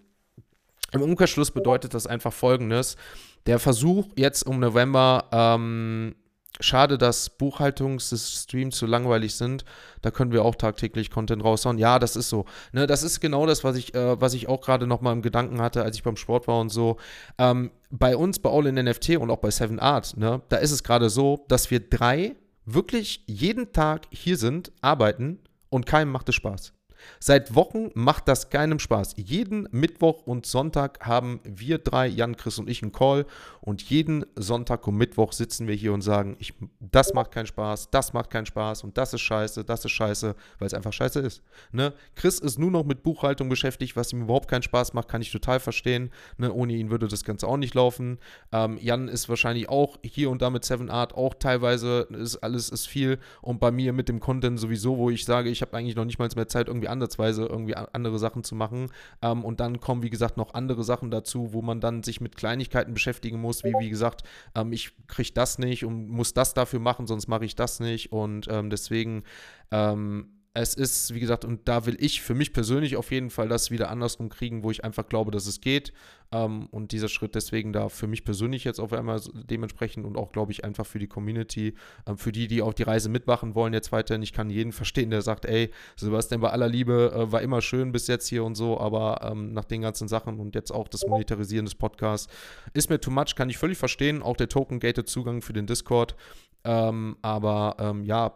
[0.91, 2.97] im Umkehrschluss bedeutet das einfach folgendes.
[3.45, 6.15] Der Versuch jetzt um November ähm,
[6.61, 9.63] Schade, dass Buchhaltungsstreams zu langweilig sind.
[10.01, 11.77] Da können wir auch tagtäglich Content raushauen.
[11.77, 12.45] Ja, das ist so.
[12.73, 15.21] Ne, das ist genau das, was ich, äh, was ich auch gerade noch mal im
[15.21, 16.97] Gedanken hatte, als ich beim Sport war und so.
[17.37, 20.71] Ähm, bei uns, bei All in NFT und auch bei Seven Art, ne, da ist
[20.71, 22.35] es gerade so, dass wir drei
[22.65, 26.73] wirklich jeden Tag hier sind, arbeiten und keinem macht es Spaß.
[27.19, 29.15] Seit Wochen macht das keinem Spaß.
[29.17, 33.25] Jeden Mittwoch und Sonntag haben wir drei, Jan, Chris und ich, einen Call.
[33.61, 37.91] Und jeden Sonntag und Mittwoch sitzen wir hier und sagen, ich, das macht keinen Spaß,
[37.91, 41.19] das macht keinen Spaß und das ist scheiße, das ist scheiße, weil es einfach scheiße
[41.19, 41.43] ist.
[41.71, 41.93] Ne?
[42.15, 45.31] Chris ist nur noch mit Buchhaltung beschäftigt, was ihm überhaupt keinen Spaß macht, kann ich
[45.31, 46.09] total verstehen.
[46.37, 46.51] Ne?
[46.51, 48.19] Ohne ihn würde das Ganze auch nicht laufen.
[48.51, 52.69] Ähm, Jan ist wahrscheinlich auch hier und da mit Seven Art auch teilweise, ist, alles
[52.69, 53.19] ist viel.
[53.41, 56.19] Und bei mir mit dem Content sowieso, wo ich sage, ich habe eigentlich noch nicht
[56.19, 58.91] mal mehr Zeit, irgendwie ansatzweise irgendwie andere Sachen zu machen.
[59.21, 62.35] Ähm, und dann kommen, wie gesagt, noch andere Sachen dazu, wo man dann sich mit
[62.35, 64.23] Kleinigkeiten beschäftigen muss, wie, wie gesagt,
[64.55, 68.11] ähm, ich kriege das nicht und muss das dafür machen, sonst mache ich das nicht.
[68.11, 69.23] Und ähm, deswegen
[69.71, 73.47] ähm, es ist, wie gesagt, und da will ich für mich persönlich auf jeden Fall
[73.47, 75.93] das wieder andersrum kriegen, wo ich einfach glaube, dass es geht.
[76.31, 80.31] Ähm, und dieser Schritt deswegen da für mich persönlich jetzt auf einmal dementsprechend und auch,
[80.31, 81.75] glaube ich, einfach für die Community,
[82.07, 84.23] ähm, für die, die auf die Reise mitmachen wollen jetzt weiterhin.
[84.23, 87.91] Ich kann jeden verstehen, der sagt, ey, Sebastian, bei aller Liebe äh, war immer schön
[87.91, 91.05] bis jetzt hier und so, aber ähm, nach den ganzen Sachen und jetzt auch das
[91.05, 92.31] Monetarisieren des Podcasts
[92.73, 94.23] ist mir too much, kann ich völlig verstehen.
[94.23, 96.15] Auch der Token-Gated Zugang für den Discord.
[96.63, 98.33] Ähm, aber ähm, ja,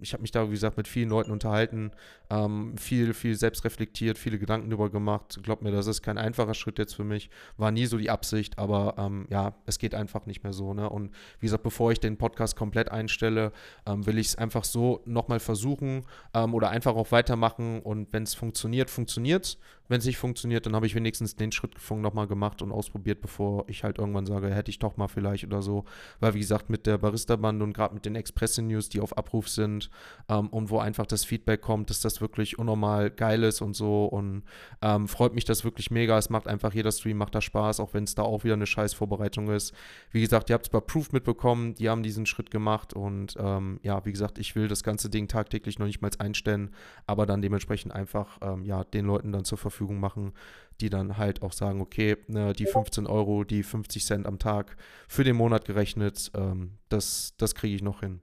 [0.00, 1.90] ich habe mich da, wie gesagt, mit vielen Leuten unterhalten,
[2.30, 5.38] ähm, viel, viel selbst reflektiert, viele Gedanken darüber gemacht.
[5.42, 7.30] Glaub mir, das ist kein einfacher Schritt jetzt für mich.
[7.56, 10.74] War nie so die Absicht, aber ähm, ja, es geht einfach nicht mehr so.
[10.74, 10.88] Ne?
[10.88, 13.52] Und wie gesagt, bevor ich den Podcast komplett einstelle,
[13.86, 17.80] ähm, will ich es einfach so nochmal versuchen ähm, oder einfach auch weitermachen.
[17.80, 19.58] Und wenn es funktioniert, funktioniert es.
[19.88, 23.64] Wenn es nicht funktioniert, dann habe ich wenigstens den Schritt nochmal gemacht und ausprobiert, bevor
[23.68, 25.84] ich halt irgendwann sage, hätte ich doch mal vielleicht oder so.
[26.20, 29.90] Weil, wie gesagt, mit der Barista-Bande und gerade mit den Express-News, die auf Abruf sind
[30.28, 34.06] ähm, und wo einfach das Feedback kommt, dass das wirklich unnormal geil ist und so.
[34.06, 34.42] Und
[34.82, 36.18] ähm, freut mich das wirklich mega.
[36.18, 38.66] Es macht einfach jeder Stream, macht da Spaß, auch wenn es da auch wieder eine
[38.66, 39.72] scheiß Vorbereitung ist.
[40.10, 43.78] Wie gesagt, ihr habt es bei Proof mitbekommen, die haben diesen Schritt gemacht und ähm,
[43.82, 46.70] ja, wie gesagt, ich will das ganze Ding tagtäglich noch nicht mal einstellen,
[47.06, 50.32] aber dann dementsprechend einfach ähm, ja, den Leuten dann zur Verfügung machen,
[50.80, 54.76] die dann halt auch sagen, okay, ne, die 15 Euro, die 50 Cent am Tag
[55.08, 58.20] für den Monat gerechnet, ähm, das, das kriege ich noch hin.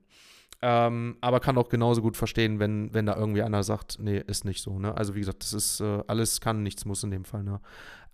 [0.62, 4.44] Ähm, aber kann auch genauso gut verstehen, wenn, wenn da irgendwie einer sagt, nee, ist
[4.44, 4.78] nicht so.
[4.78, 4.96] Ne?
[4.96, 7.42] Also wie gesagt, das ist äh, alles kann, nichts muss in dem Fall.
[7.42, 7.60] Ne?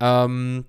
[0.00, 0.64] Ähm,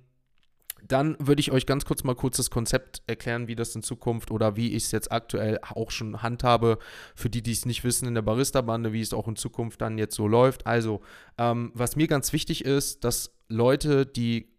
[0.88, 4.32] dann würde ich euch ganz kurz mal kurz das Konzept erklären, wie das in Zukunft
[4.32, 6.78] oder wie ich es jetzt aktuell auch schon handhabe,
[7.15, 9.98] für die, die es nicht wissen in der Barista-Bande, wie es auch in Zukunft dann
[9.98, 10.65] jetzt so läuft.
[10.65, 11.02] Also,
[11.38, 14.52] ähm, was mir ganz wichtig ist, dass Leute, die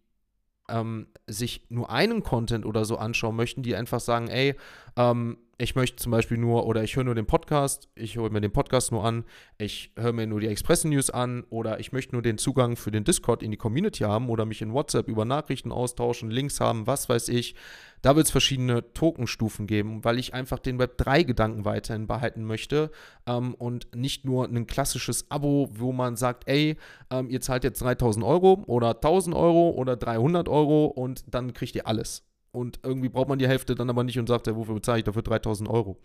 [0.68, 4.54] ähm, sich nur einen Content oder so anschauen möchten, die einfach sagen, ey,
[4.96, 8.40] ähm, ich möchte zum Beispiel nur, oder ich höre nur den Podcast, ich höre mir
[8.40, 9.24] den Podcast nur an,
[9.58, 12.90] ich höre mir nur die Express News an oder ich möchte nur den Zugang für
[12.90, 16.88] den Discord in die Community haben oder mich in WhatsApp über Nachrichten austauschen, Links haben,
[16.88, 17.54] was weiß ich.
[18.00, 22.90] Da wird es verschiedene Tokenstufen geben, weil ich einfach den Web3-Gedanken weiterhin behalten möchte
[23.26, 26.76] ähm, und nicht nur ein klassisches Abo, wo man sagt, ey,
[27.10, 31.74] ähm, ihr zahlt jetzt 3000 Euro oder 1000 Euro oder 300 Euro und dann kriegt
[31.74, 34.74] ihr alles und irgendwie braucht man die Hälfte dann aber nicht und sagt, ja, wofür
[34.74, 35.98] bezahle ich dafür 3000 Euro?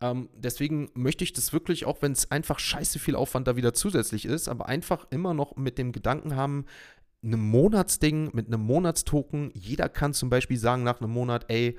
[0.00, 3.72] Ähm, deswegen möchte ich das wirklich, auch wenn es einfach scheiße viel Aufwand da wieder
[3.72, 6.66] zusätzlich ist, aber einfach immer noch mit dem Gedanken haben,
[7.22, 11.78] einem Monatsding, mit einem Monatstoken, jeder kann zum Beispiel sagen nach einem Monat, ey,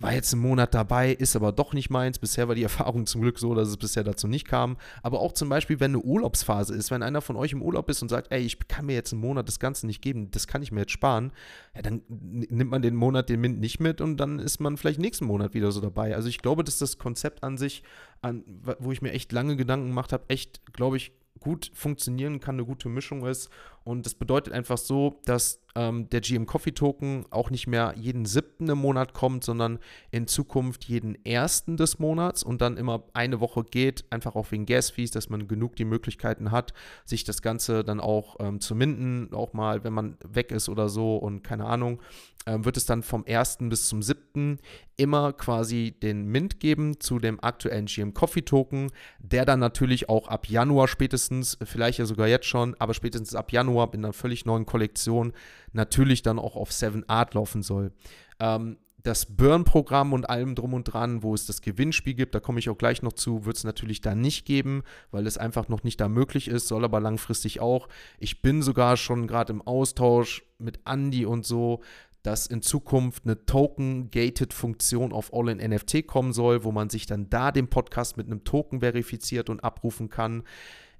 [0.00, 2.18] war jetzt einen Monat dabei, ist aber doch nicht meins.
[2.18, 4.76] Bisher war die Erfahrung zum Glück so, dass es bisher dazu nicht kam.
[5.02, 8.02] Aber auch zum Beispiel, wenn eine Urlaubsphase ist, wenn einer von euch im Urlaub ist
[8.02, 10.62] und sagt, ey, ich kann mir jetzt einen Monat das Ganze nicht geben, das kann
[10.62, 11.32] ich mir jetzt sparen,
[11.74, 14.98] ja, dann nimmt man den Monat den Mint nicht mit und dann ist man vielleicht
[14.98, 16.14] nächsten Monat wieder so dabei.
[16.14, 17.82] Also ich glaube, dass das Konzept an sich,
[18.22, 18.44] an,
[18.78, 22.64] wo ich mir echt lange Gedanken gemacht habe, echt, glaube ich, gut funktionieren kann, eine
[22.64, 23.50] gute Mischung ist.
[23.84, 28.26] Und das bedeutet einfach so, dass ähm, der GM Coffee Token auch nicht mehr jeden
[28.26, 29.78] siebten im Monat kommt, sondern
[30.10, 34.66] in Zukunft jeden ersten des Monats und dann immer eine Woche geht, einfach auch wegen
[34.66, 36.72] Gas-Fees, dass man genug die Möglichkeiten hat,
[37.04, 40.88] sich das Ganze dann auch ähm, zu minden, auch mal, wenn man weg ist oder
[40.88, 42.00] so und keine Ahnung,
[42.46, 44.58] ähm, wird es dann vom ersten bis zum siebten
[44.96, 50.28] immer quasi den Mint geben zu dem aktuellen GM Coffee Token, der dann natürlich auch
[50.28, 54.44] ab Januar spätestens, vielleicht ja sogar jetzt schon, aber spätestens ab Januar in einer völlig
[54.44, 55.32] neuen Kollektion
[55.72, 57.92] natürlich dann auch auf 7 Art laufen soll.
[58.38, 62.58] Ähm, das Burn-Programm und allem drum und dran, wo es das Gewinnspiel gibt, da komme
[62.58, 65.82] ich auch gleich noch zu, wird es natürlich da nicht geben, weil es einfach noch
[65.84, 67.88] nicht da möglich ist, soll aber langfristig auch.
[68.18, 71.80] Ich bin sogar schon gerade im Austausch mit Andy und so,
[72.22, 77.68] dass in Zukunft eine Token-Gated-Funktion auf All-in-NFT kommen soll, wo man sich dann da den
[77.68, 80.42] Podcast mit einem Token verifiziert und abrufen kann.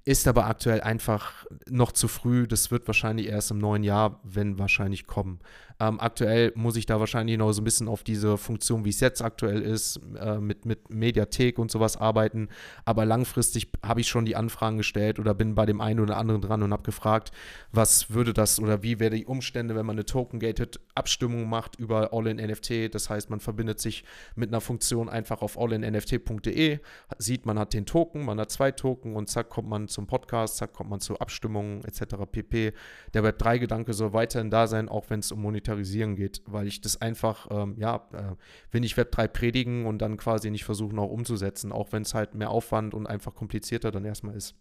[0.03, 2.47] Ist aber aktuell einfach noch zu früh.
[2.47, 5.39] Das wird wahrscheinlich erst im neuen Jahr, wenn wahrscheinlich kommen.
[5.81, 8.99] Ähm, aktuell muss ich da wahrscheinlich noch so ein bisschen auf diese Funktion, wie es
[8.99, 12.49] jetzt aktuell ist, äh, mit, mit Mediathek und sowas arbeiten.
[12.85, 16.39] Aber langfristig habe ich schon die Anfragen gestellt oder bin bei dem einen oder anderen
[16.39, 17.31] dran und habe gefragt,
[17.71, 22.13] was würde das oder wie wäre die Umstände, wenn man eine Token-Gated Abstimmung macht über
[22.13, 22.93] All-in-NFT.
[22.93, 24.03] Das heißt, man verbindet sich
[24.35, 26.77] mit einer Funktion einfach auf allinnft.de,
[27.17, 30.57] sieht, man hat den Token, man hat zwei Token und zack, kommt man zum Podcast,
[30.57, 32.17] zack, kommt man zu Abstimmungen etc.
[32.31, 32.73] pp.
[33.15, 36.81] Der Web3-Gedanke soll weiterhin da sein, auch wenn es um Monetarisierung Monetarisieren geht, weil ich
[36.81, 38.35] das einfach, ähm, ja, äh,
[38.71, 42.35] will nicht Web3 predigen und dann quasi nicht versuchen auch umzusetzen, auch wenn es halt
[42.35, 44.55] mehr Aufwand und einfach komplizierter dann erstmal ist.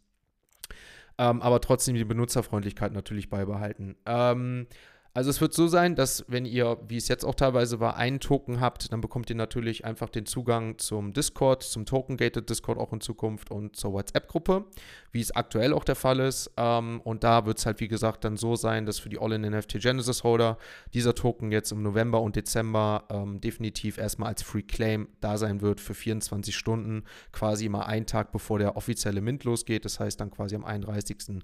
[1.19, 3.97] Ähm, aber trotzdem die Benutzerfreundlichkeit natürlich beibehalten.
[4.07, 4.67] Ähm,
[5.13, 8.21] also es wird so sein, dass wenn ihr, wie es jetzt auch teilweise war, einen
[8.21, 12.93] Token habt, dann bekommt ihr natürlich einfach den Zugang zum Discord, zum Token-Gated Discord auch
[12.93, 14.67] in Zukunft und zur WhatsApp-Gruppe,
[15.11, 16.53] wie es aktuell auch der Fall ist.
[16.57, 19.81] Ähm, und da wird es halt, wie gesagt, dann so sein, dass für die All-in-NFT
[19.81, 20.59] Genesis Holder
[20.95, 25.61] dieser Token jetzt im November und Dezember ähm, definitiv erstmal als Free Claim da sein
[25.61, 29.85] wird für 24 Stunden, quasi mal einen Tag bevor der offizielle Mint losgeht.
[29.85, 31.43] Das heißt dann quasi am 31.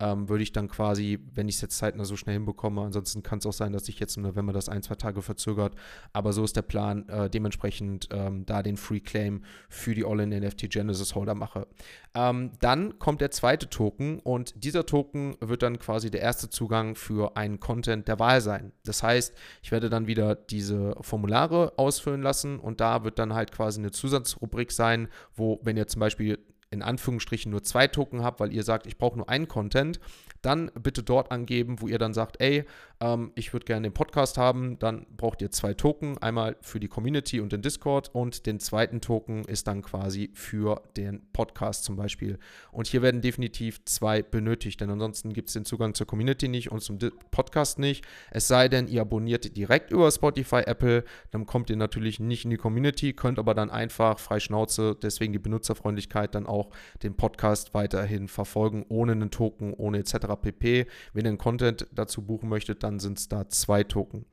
[0.00, 3.40] Ähm, würde ich dann quasi, wenn ich es jetzt zeitnah so schnell hinbekomme, ansonsten kann
[3.40, 5.74] es auch sein, dass sich jetzt im November das ein, zwei Tage verzögert.
[6.12, 10.70] Aber so ist der Plan, äh, dementsprechend ähm, da den Free Claim für die All-in-NFT
[10.70, 11.66] Genesis Holder mache.
[12.14, 16.94] Ähm, dann kommt der zweite Token und dieser Token wird dann quasi der erste Zugang
[16.94, 18.72] für einen Content der Wahl sein.
[18.84, 23.52] Das heißt, ich werde dann wieder diese Formulare ausfüllen lassen und da wird dann halt
[23.52, 26.38] quasi eine Zusatzrubrik sein, wo, wenn ihr zum Beispiel
[26.70, 30.00] in Anführungsstrichen nur zwei Token habt, weil ihr sagt, ich brauche nur einen Content,
[30.42, 32.64] dann bitte dort angeben, wo ihr dann sagt, ey,
[33.00, 36.88] ähm, ich würde gerne den Podcast haben, dann braucht ihr zwei Token, einmal für die
[36.88, 41.96] Community und den Discord und den zweiten Token ist dann quasi für den Podcast zum
[41.96, 42.38] Beispiel.
[42.72, 46.70] Und hier werden definitiv zwei benötigt, denn ansonsten gibt es den Zugang zur Community nicht
[46.70, 46.98] und zum
[47.30, 48.04] Podcast nicht.
[48.30, 52.50] Es sei denn, ihr abonniert direkt über Spotify, Apple, dann kommt ihr natürlich nicht in
[52.50, 56.70] die Community, könnt aber dann einfach frei Schnauze, deswegen die Benutzerfreundlichkeit, dann auch
[57.02, 60.27] den Podcast weiterhin verfolgen, ohne einen Token, ohne etc.
[60.36, 60.86] pp.
[61.12, 64.24] Wenn ihr einen Content dazu buchen möchtet, dann sind es da zwei Token.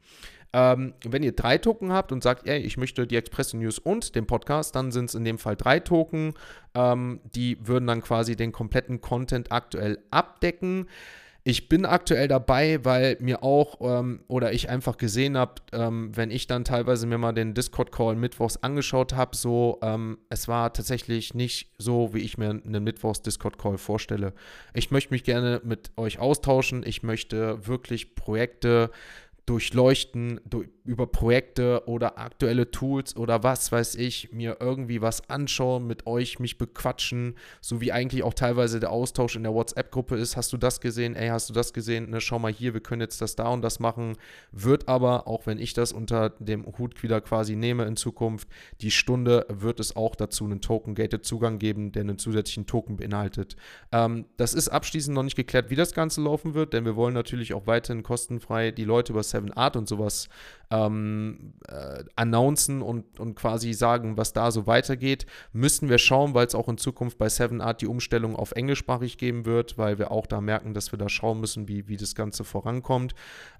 [0.53, 4.15] Ähm, wenn ihr drei Token habt und sagt, ey, ich möchte die Expresso News und
[4.15, 6.33] den Podcast, dann sind es in dem Fall drei Token.
[6.73, 10.87] Ähm, die würden dann quasi den kompletten Content aktuell abdecken.
[11.47, 16.31] Ich bin aktuell dabei, weil mir auch ähm, oder ich einfach gesehen habe, ähm, wenn
[16.31, 21.35] ich dann teilweise mir mal den Discord-Call mittwochs angeschaut habe, so, ähm, es war tatsächlich
[21.35, 24.33] nicht so, wie ich mir einen Mittwochs-Discord-Call vorstelle.
[24.73, 26.81] Ich möchte mich gerne mit euch austauschen.
[26.83, 28.89] Ich möchte wirklich Projekte
[29.45, 35.87] durchleuchten durch, über Projekte oder aktuelle Tools oder was weiß ich, mir irgendwie was anschauen,
[35.87, 40.37] mit euch mich bequatschen, so wie eigentlich auch teilweise der Austausch in der WhatsApp-Gruppe ist.
[40.37, 41.15] Hast du das gesehen?
[41.15, 42.11] Ey, hast du das gesehen?
[42.11, 44.13] Ne, schau mal hier, wir können jetzt das da und das machen.
[44.51, 48.47] Wird aber, auch wenn ich das unter dem Hut wieder quasi nehme in Zukunft,
[48.81, 53.55] die Stunde wird es auch dazu einen Token-Gated Zugang geben, der einen zusätzlichen Token beinhaltet.
[53.91, 57.13] Ähm, das ist abschließend noch nicht geklärt, wie das Ganze laufen wird, denn wir wollen
[57.13, 60.29] natürlich auch weiterhin kostenfrei die Leute über Seven Art und sowas
[60.71, 66.47] ähm, äh, announcen und, und quasi sagen, was da so weitergeht, müssen wir schauen, weil
[66.47, 70.11] es auch in Zukunft bei Seven Art die Umstellung auf englischsprachig geben wird, weil wir
[70.11, 73.15] auch da merken, dass wir da schauen müssen, wie, wie das Ganze vorankommt.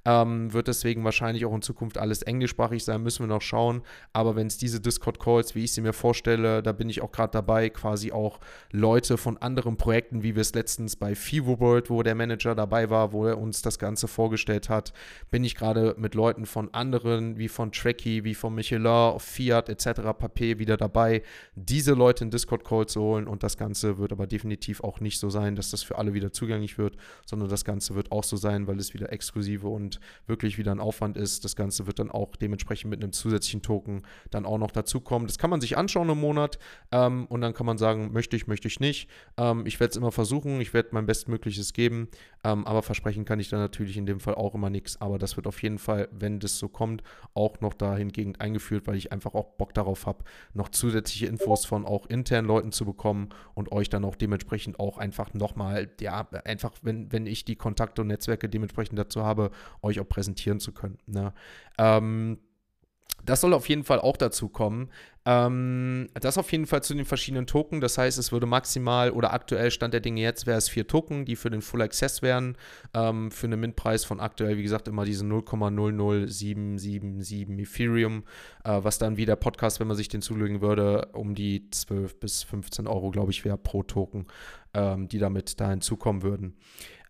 [0.08, 3.82] Ähm, wird deswegen wahrscheinlich auch in Zukunft alles englischsprachig sein, müssen wir noch schauen.
[4.14, 7.32] Aber wenn es diese Discord-Calls, wie ich sie mir vorstelle, da bin ich auch gerade
[7.32, 8.40] dabei, quasi auch
[8.72, 12.90] Leute von anderen Projekten, wie wir es letztens bei Fivo World, wo der Manager dabei
[12.90, 14.94] war, wo er uns das Ganze vorgestellt hat,
[15.32, 20.02] bin ich gerade mit Leuten von anderen, wie von Trekkie, wie von Michelin, Fiat etc.
[20.18, 21.24] Papier wieder dabei,
[21.56, 25.30] diese Leute in Discord-Call zu holen und das Ganze wird aber definitiv auch nicht so
[25.30, 28.68] sein, dass das für alle wieder zugänglich wird, sondern das Ganze wird auch so sein,
[28.68, 31.44] weil es wieder exklusive und wirklich wieder ein Aufwand ist.
[31.44, 35.28] Das Ganze wird dann auch dementsprechend mit einem zusätzlichen Token dann auch noch dazukommen.
[35.28, 36.60] Das kann man sich anschauen im Monat
[36.92, 39.10] ähm, und dann kann man sagen, möchte ich, möchte ich nicht.
[39.38, 42.10] Ähm, ich werde es immer versuchen, ich werde mein Bestmögliches geben,
[42.44, 45.02] ähm, aber versprechen kann ich dann natürlich in dem Fall auch immer nichts.
[45.02, 46.85] Aber das wird auf jeden Fall, wenn das so kommt,
[47.34, 51.86] auch noch dahingehend eingeführt, weil ich einfach auch Bock darauf habe, noch zusätzliche Infos von
[51.86, 56.74] auch internen Leuten zu bekommen und euch dann auch dementsprechend auch einfach nochmal, ja, einfach,
[56.82, 60.98] wenn, wenn ich die Kontakte und Netzwerke dementsprechend dazu habe, euch auch präsentieren zu können.
[61.08, 61.34] Ne?
[61.78, 62.40] Ähm,
[63.26, 64.90] das soll auf jeden Fall auch dazu kommen.
[65.28, 67.82] Ähm, das auf jeden Fall zu den verschiedenen Token.
[67.82, 71.26] Das heißt, es würde maximal oder aktuell Stand der Dinge jetzt wäre es vier Token,
[71.26, 72.56] die für den Full Access wären.
[72.94, 78.24] Ähm, für einen Mint-Preis von aktuell, wie gesagt, immer diese 0,00777 Ethereum,
[78.64, 82.20] äh, was dann wie der Podcast, wenn man sich den zulegen würde, um die 12
[82.20, 84.28] bis 15 Euro, glaube ich, wäre pro Token,
[84.76, 86.56] ähm, die damit da hinzukommen würden.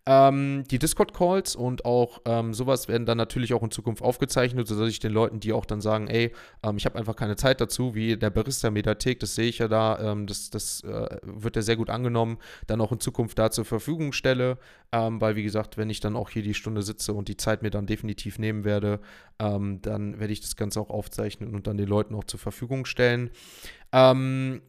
[0.08, 4.88] Ähm, die Discord-Calls und auch ähm, sowas werden dann natürlich auch in Zukunft aufgezeichnet, sodass
[4.88, 7.96] ich den Leuten, die auch dann sagen, ey, ähm, ich habe einfach keine Zeit dazu,
[7.96, 11.74] wie der Barista-Mediathek, das sehe ich ja da, ähm, das, das äh, wird ja sehr
[11.74, 12.38] gut angenommen,
[12.68, 14.58] dann auch in Zukunft da zur Verfügung stelle,
[14.92, 17.62] ähm, weil wie gesagt, wenn ich dann auch hier die Stunde sitze und die Zeit
[17.62, 19.00] mir dann definitiv nehmen werde,
[19.40, 22.86] ähm, dann werde ich das Ganze auch aufzeichnen und dann den Leuten auch zur Verfügung
[22.86, 23.30] stellen.
[23.92, 24.62] Ähm,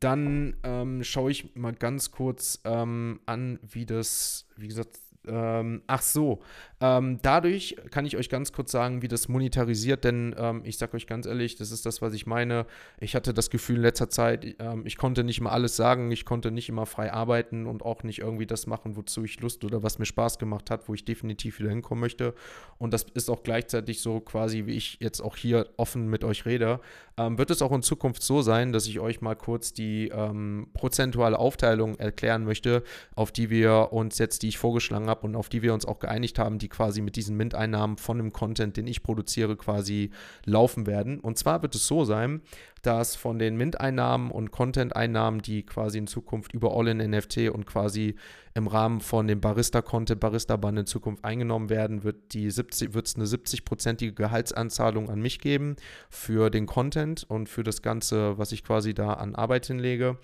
[0.00, 6.02] dann ähm, schaue ich mal ganz kurz ähm, an, wie das, wie gesagt, ähm, ach
[6.02, 6.42] so,
[6.80, 10.94] ähm, dadurch kann ich euch ganz kurz sagen, wie das monetarisiert, denn ähm, ich sage
[10.94, 12.66] euch ganz ehrlich, das ist das, was ich meine.
[13.00, 16.26] Ich hatte das Gefühl in letzter Zeit, ähm, ich konnte nicht immer alles sagen, ich
[16.26, 19.82] konnte nicht immer frei arbeiten und auch nicht irgendwie das machen, wozu ich Lust oder
[19.82, 22.34] was mir Spaß gemacht hat, wo ich definitiv wieder hinkommen möchte.
[22.76, 26.44] Und das ist auch gleichzeitig so quasi, wie ich jetzt auch hier offen mit euch
[26.44, 26.80] rede.
[27.16, 30.68] Ähm, wird es auch in Zukunft so sein, dass ich euch mal kurz die ähm,
[30.74, 32.82] prozentuale Aufteilung erklären möchte,
[33.14, 35.98] auf die wir uns jetzt, die ich vorgeschlagen habe und auf die wir uns auch
[35.98, 40.10] geeinigt haben, die die quasi mit diesen Mint-Einnahmen von dem Content, den ich produziere, quasi
[40.44, 41.20] laufen werden.
[41.20, 42.42] Und zwar wird es so sein,
[42.82, 48.16] dass von den Mint-Einnahmen und Content-Einnahmen, die quasi in Zukunft über All-in-NFT und quasi
[48.54, 55.08] im Rahmen von dem Barista-Content, Barista-Band in Zukunft eingenommen werden, wird es eine 70-prozentige Gehaltsanzahlung
[55.08, 55.76] an mich geben
[56.10, 60.18] für den Content und für das Ganze, was ich quasi da an Arbeit hinlege.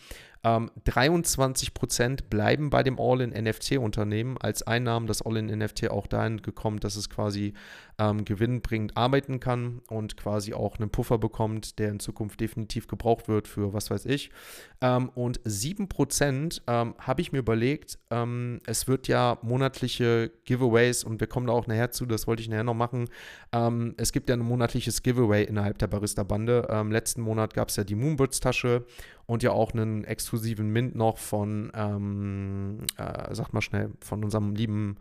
[0.45, 5.07] Ähm, 23% bleiben bei dem All-in-NFT-Unternehmen als Einnahmen.
[5.07, 7.55] Das All-in-NFT auch dahin gekommen, dass es quasi
[7.99, 13.29] ähm, gewinnbringend arbeiten kann und quasi auch einen Puffer bekommt, der in Zukunft definitiv gebraucht
[13.29, 14.31] wird für was weiß ich.
[14.81, 21.21] Ähm, und 7% ähm, habe ich mir überlegt, ähm, es wird ja monatliche Giveaways und
[21.21, 23.09] wir kommen da auch nachher zu, das wollte ich nachher noch machen.
[23.53, 26.67] Ähm, es gibt ja ein monatliches Giveaway innerhalb der Barista-Bande.
[26.69, 28.85] Ähm, letzten Monat gab es ja die Moonbirds-Tasche
[29.33, 34.55] und ja auch einen exklusiven Mint noch von, ähm, äh, sag mal schnell, von unserem
[34.55, 34.99] lieben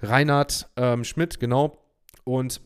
[0.00, 1.78] Reinhard ähm, Schmidt, genau.
[2.24, 2.62] Und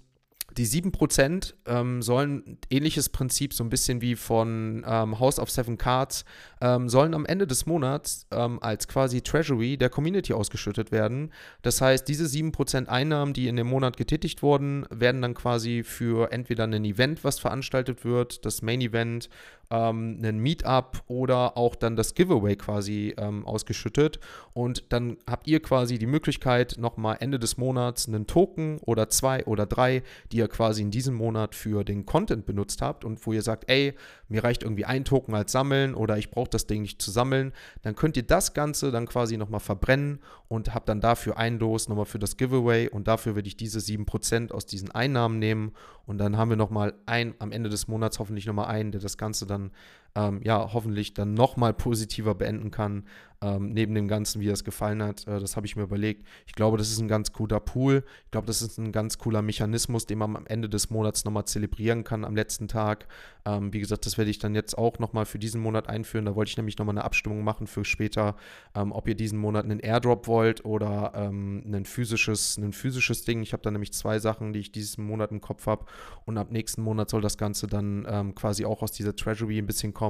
[0.56, 5.78] die 7% ähm, sollen ähnliches Prinzip, so ein bisschen wie von ähm, House of Seven
[5.78, 6.24] Cards,
[6.60, 11.32] ähm, sollen am Ende des Monats ähm, als quasi Treasury der Community ausgeschüttet werden.
[11.62, 16.32] Das heißt, diese 7% Einnahmen, die in dem Monat getätigt wurden, werden dann quasi für
[16.32, 19.28] entweder ein Event, was veranstaltet wird, das Main Event
[19.70, 24.20] ähm, einen Meetup oder auch dann das Giveaway quasi ähm, ausgeschüttet.
[24.52, 29.44] Und dann habt ihr quasi die Möglichkeit, nochmal Ende des Monats einen Token oder zwei
[29.46, 33.33] oder drei, die ihr quasi in diesem Monat für den Content benutzt habt und wo
[33.33, 33.94] ihr sagt, ey,
[34.28, 37.52] mir reicht irgendwie ein Token als Sammeln oder ich brauche das Ding nicht zu sammeln,
[37.83, 41.88] dann könnt ihr das Ganze dann quasi nochmal verbrennen und habt dann dafür ein Los
[41.88, 45.72] nochmal für das Giveaway und dafür würde ich diese 7% aus diesen Einnahmen nehmen
[46.07, 49.18] und dann haben wir nochmal ein, am Ende des Monats hoffentlich nochmal einen, der das
[49.18, 49.70] Ganze dann
[50.16, 53.05] ähm, ja, hoffentlich dann nochmal positiver beenden kann,
[53.40, 55.27] ähm, neben dem Ganzen, wie es gefallen hat.
[55.27, 56.27] Äh, das habe ich mir überlegt.
[56.46, 58.05] Ich glaube, das ist ein ganz cooler Pool.
[58.24, 61.44] Ich glaube, das ist ein ganz cooler Mechanismus, den man am Ende des Monats nochmal
[61.44, 63.07] zelebrieren kann, am letzten Tag.
[63.44, 66.24] Ähm, wie gesagt, das werde werde ich dann jetzt auch nochmal für diesen Monat einführen.
[66.24, 68.37] Da wollte ich nämlich nochmal eine Abstimmung machen für später,
[68.74, 73.42] ähm, ob ihr diesen Monat einen Airdrop wollt oder ähm, ein, physisches, ein physisches Ding.
[73.42, 75.85] Ich habe da nämlich zwei Sachen, die ich diesen Monat im Kopf habe.
[76.24, 79.66] Und ab nächsten Monat soll das Ganze dann ähm, quasi auch aus dieser Treasury ein
[79.66, 80.03] bisschen kommen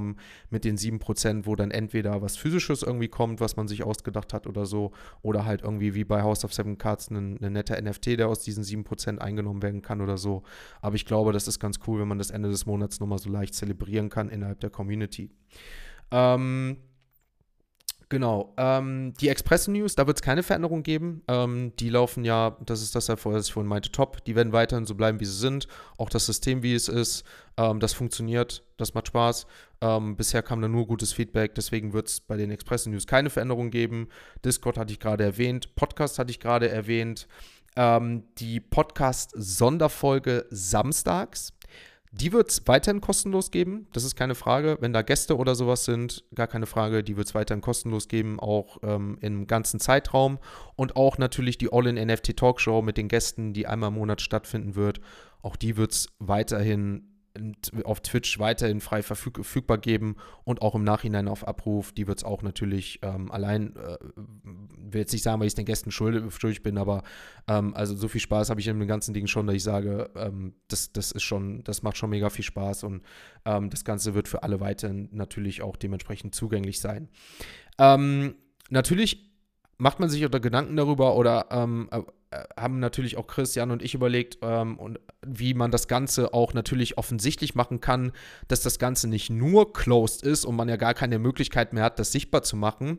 [0.51, 4.47] mit den 7%, wo dann entweder was physisches irgendwie kommt, was man sich ausgedacht hat
[4.47, 4.93] oder so,
[5.23, 8.41] oder halt irgendwie wie bei House of Seven Cards ein, ein netter NFT, der aus
[8.41, 10.43] diesen 7% eingenommen werden kann oder so.
[10.81, 13.31] Aber ich glaube, das ist ganz cool, wenn man das Ende des Monats nochmal so
[13.31, 15.31] leicht zelebrieren kann innerhalb der Community.
[16.11, 16.77] Ähm,
[18.15, 18.55] Genau.
[18.59, 21.25] Ähm, die Express News, da wird es keine Veränderung geben.
[21.27, 24.25] Ähm, die laufen ja, das ist das, was ich vorhin meinte, top.
[24.25, 25.67] Die werden weiterhin so bleiben, wie sie sind.
[25.99, 27.25] Auch das System, wie es ist,
[27.57, 29.49] ähm, das funktioniert, das macht Spaß.
[29.81, 33.31] Ähm, bisher kam da nur gutes Feedback, deswegen wird es bei den Express News keine
[33.31, 34.07] Veränderung geben.
[34.45, 37.27] Discord hatte ich gerade erwähnt, Podcast hatte ich gerade erwähnt.
[37.75, 41.53] Ähm, die Podcast-Sonderfolge samstags.
[42.17, 44.77] Die wird es weiterhin kostenlos geben, das ist keine Frage.
[44.81, 48.39] Wenn da Gäste oder sowas sind, gar keine Frage, die wird es weiterhin kostenlos geben,
[48.39, 50.39] auch ähm, im ganzen Zeitraum.
[50.77, 55.01] Und auch natürlich die All-in-NFT Talkshow mit den Gästen, die einmal im Monat stattfinden wird.
[55.43, 57.14] Auch die wird es weiterhin
[57.85, 61.93] auf Twitch weiterhin frei verfüg verfügbar geben und auch im Nachhinein auf Abruf.
[61.93, 65.65] Die wird es auch natürlich ähm, allein, äh, will jetzt nicht sagen, weil ich den
[65.65, 67.03] Gästen schuldig, bin, aber
[67.49, 70.11] ähm, also so viel Spaß habe ich in dem ganzen Ding schon, dass ich sage,
[70.15, 73.03] ähm, das, das ist schon, das macht schon mega viel Spaß und
[73.45, 77.09] ähm, das Ganze wird für alle weiterhin natürlich auch dementsprechend zugänglich sein.
[77.79, 78.37] Ähm,
[78.71, 79.35] natürlich
[79.79, 82.03] macht man sich oder Gedanken darüber oder ähm, äh,
[82.57, 86.99] haben natürlich auch Christian und ich überlegt, ähm, und wie man das Ganze auch natürlich
[86.99, 88.13] offensichtlich machen kann,
[88.49, 91.99] dass das Ganze nicht nur closed ist und man ja gar keine Möglichkeit mehr hat,
[91.99, 92.99] das sichtbar zu machen.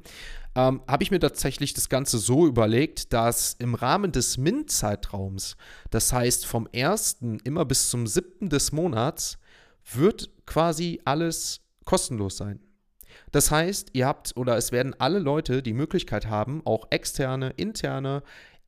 [0.55, 5.57] Ähm, Habe ich mir tatsächlich das Ganze so überlegt, dass im Rahmen des MINT-Zeitraums,
[5.89, 7.17] das heißt vom 1.
[7.43, 8.49] immer bis zum 7.
[8.49, 9.37] des Monats,
[9.93, 12.59] wird quasi alles kostenlos sein.
[13.31, 18.23] Das heißt, ihr habt oder es werden alle Leute die Möglichkeit haben, auch externe, interne,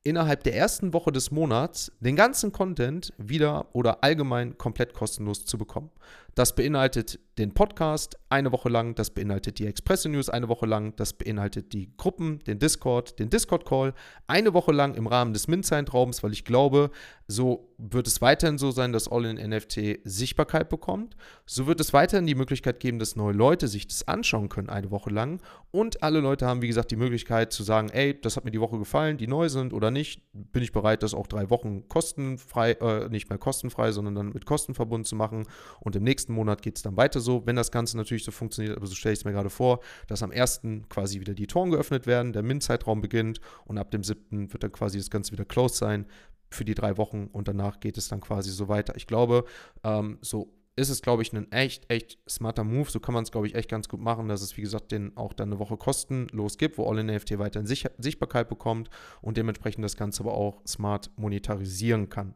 [0.08, 5.58] innerhalb der ersten Woche des Monats den ganzen Content wieder oder allgemein komplett kostenlos zu
[5.58, 5.89] bekommen.
[6.38, 10.95] Das beinhaltet den Podcast eine Woche lang, das beinhaltet die Express News eine Woche lang,
[10.95, 13.95] das beinhaltet die Gruppen, den Discord, den Discord-Call
[14.27, 16.91] eine Woche lang im Rahmen des Mint-Zeitraums, weil ich glaube,
[17.27, 21.15] so wird es weiterhin so sein, dass All-in-NFT Sichtbarkeit bekommt.
[21.45, 24.89] So wird es weiterhin die Möglichkeit geben, dass neue Leute sich das anschauen können eine
[24.89, 25.41] Woche lang.
[25.71, 28.61] Und alle Leute haben, wie gesagt, die Möglichkeit zu sagen, ey, das hat mir die
[28.61, 32.71] Woche gefallen, die neu sind oder nicht, bin ich bereit, das auch drei Wochen kostenfrei,
[32.71, 35.45] äh, nicht mehr kostenfrei, sondern dann mit Kosten verbunden zu machen.
[35.81, 38.32] Und im nächsten nächsten Monat geht es dann weiter so, wenn das Ganze natürlich so
[38.32, 40.61] funktioniert, aber so stelle ich es mir gerade vor, dass am 1.
[40.89, 44.51] quasi wieder die Toren geöffnet werden, der Min-Zeitraum beginnt und ab dem 7.
[44.51, 46.05] wird dann quasi das Ganze wieder closed sein
[46.49, 48.95] für die drei Wochen und danach geht es dann quasi so weiter.
[48.95, 49.45] Ich glaube,
[49.84, 52.89] ähm, so ist es, glaube ich, ein echt, echt smarter Move.
[52.89, 55.17] So kann man es, glaube ich, echt ganz gut machen, dass es, wie gesagt, den
[55.17, 58.89] auch dann eine Woche kostenlos gibt, wo All-in-NFT weiterhin Sicht Sichtbarkeit bekommt
[59.21, 62.36] und dementsprechend das Ganze aber auch smart monetarisieren kann.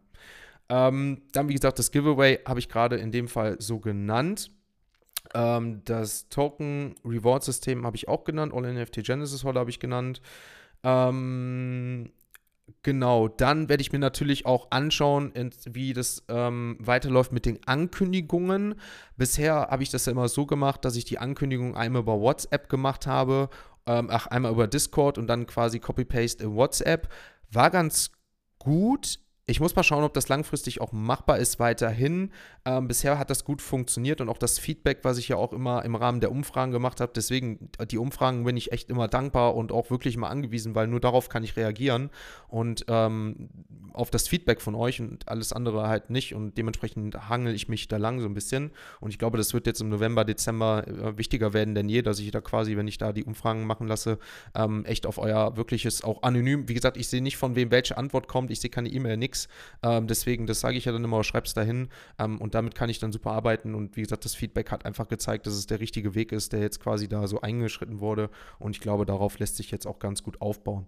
[0.72, 4.52] Ähm, dann, wie gesagt, das Giveaway habe ich gerade in dem Fall so genannt.
[5.34, 8.54] Ähm, das Token Reward System habe ich auch genannt.
[8.54, 10.22] All NFT Genesis Hall habe ich genannt.
[10.84, 12.14] Ähm,
[12.84, 15.34] genau, dann werde ich mir natürlich auch anschauen,
[15.66, 18.76] wie das ähm, weiterläuft mit den Ankündigungen.
[19.18, 22.70] Bisher habe ich das ja immer so gemacht, dass ich die Ankündigung einmal über WhatsApp
[22.70, 23.50] gemacht habe,
[23.88, 27.10] ähm, ach, einmal über Discord und dann quasi Copy-Paste in WhatsApp.
[27.52, 28.12] War ganz
[28.58, 29.20] gut
[29.52, 32.32] ich muss mal schauen, ob das langfristig auch machbar ist weiterhin.
[32.64, 35.84] Ähm, bisher hat das gut funktioniert und auch das Feedback, was ich ja auch immer
[35.84, 37.12] im Rahmen der Umfragen gemacht habe.
[37.14, 41.02] Deswegen, die Umfragen bin ich echt immer dankbar und auch wirklich mal angewiesen, weil nur
[41.02, 42.10] darauf kann ich reagieren
[42.48, 43.50] und ähm,
[43.94, 46.34] auf das Feedback von euch und alles andere halt nicht.
[46.34, 48.72] Und dementsprechend hangel ich mich da lang so ein bisschen.
[49.02, 52.20] Und ich glaube, das wird jetzt im November, Dezember äh, wichtiger werden denn je, dass
[52.20, 54.18] ich da quasi, wenn ich da die Umfragen machen lasse,
[54.56, 57.98] ähm, echt auf euer wirkliches, auch anonym, wie gesagt, ich sehe nicht von wem welche
[57.98, 59.41] Antwort kommt, ich sehe keine E-Mail, nichts
[59.84, 61.90] Ähm, deswegen, das sage ich ja dann immer, schreib es dahin.
[62.20, 63.76] Ähm, und damit kann ich dann super arbeiten.
[63.76, 66.62] Und wie gesagt, das Feedback hat einfach gezeigt, dass es der richtige Weg ist, der
[66.62, 68.30] jetzt quasi da so eingeschritten wurde.
[68.60, 70.88] Und ich glaube, darauf lässt sich jetzt auch ganz gut aufbauen.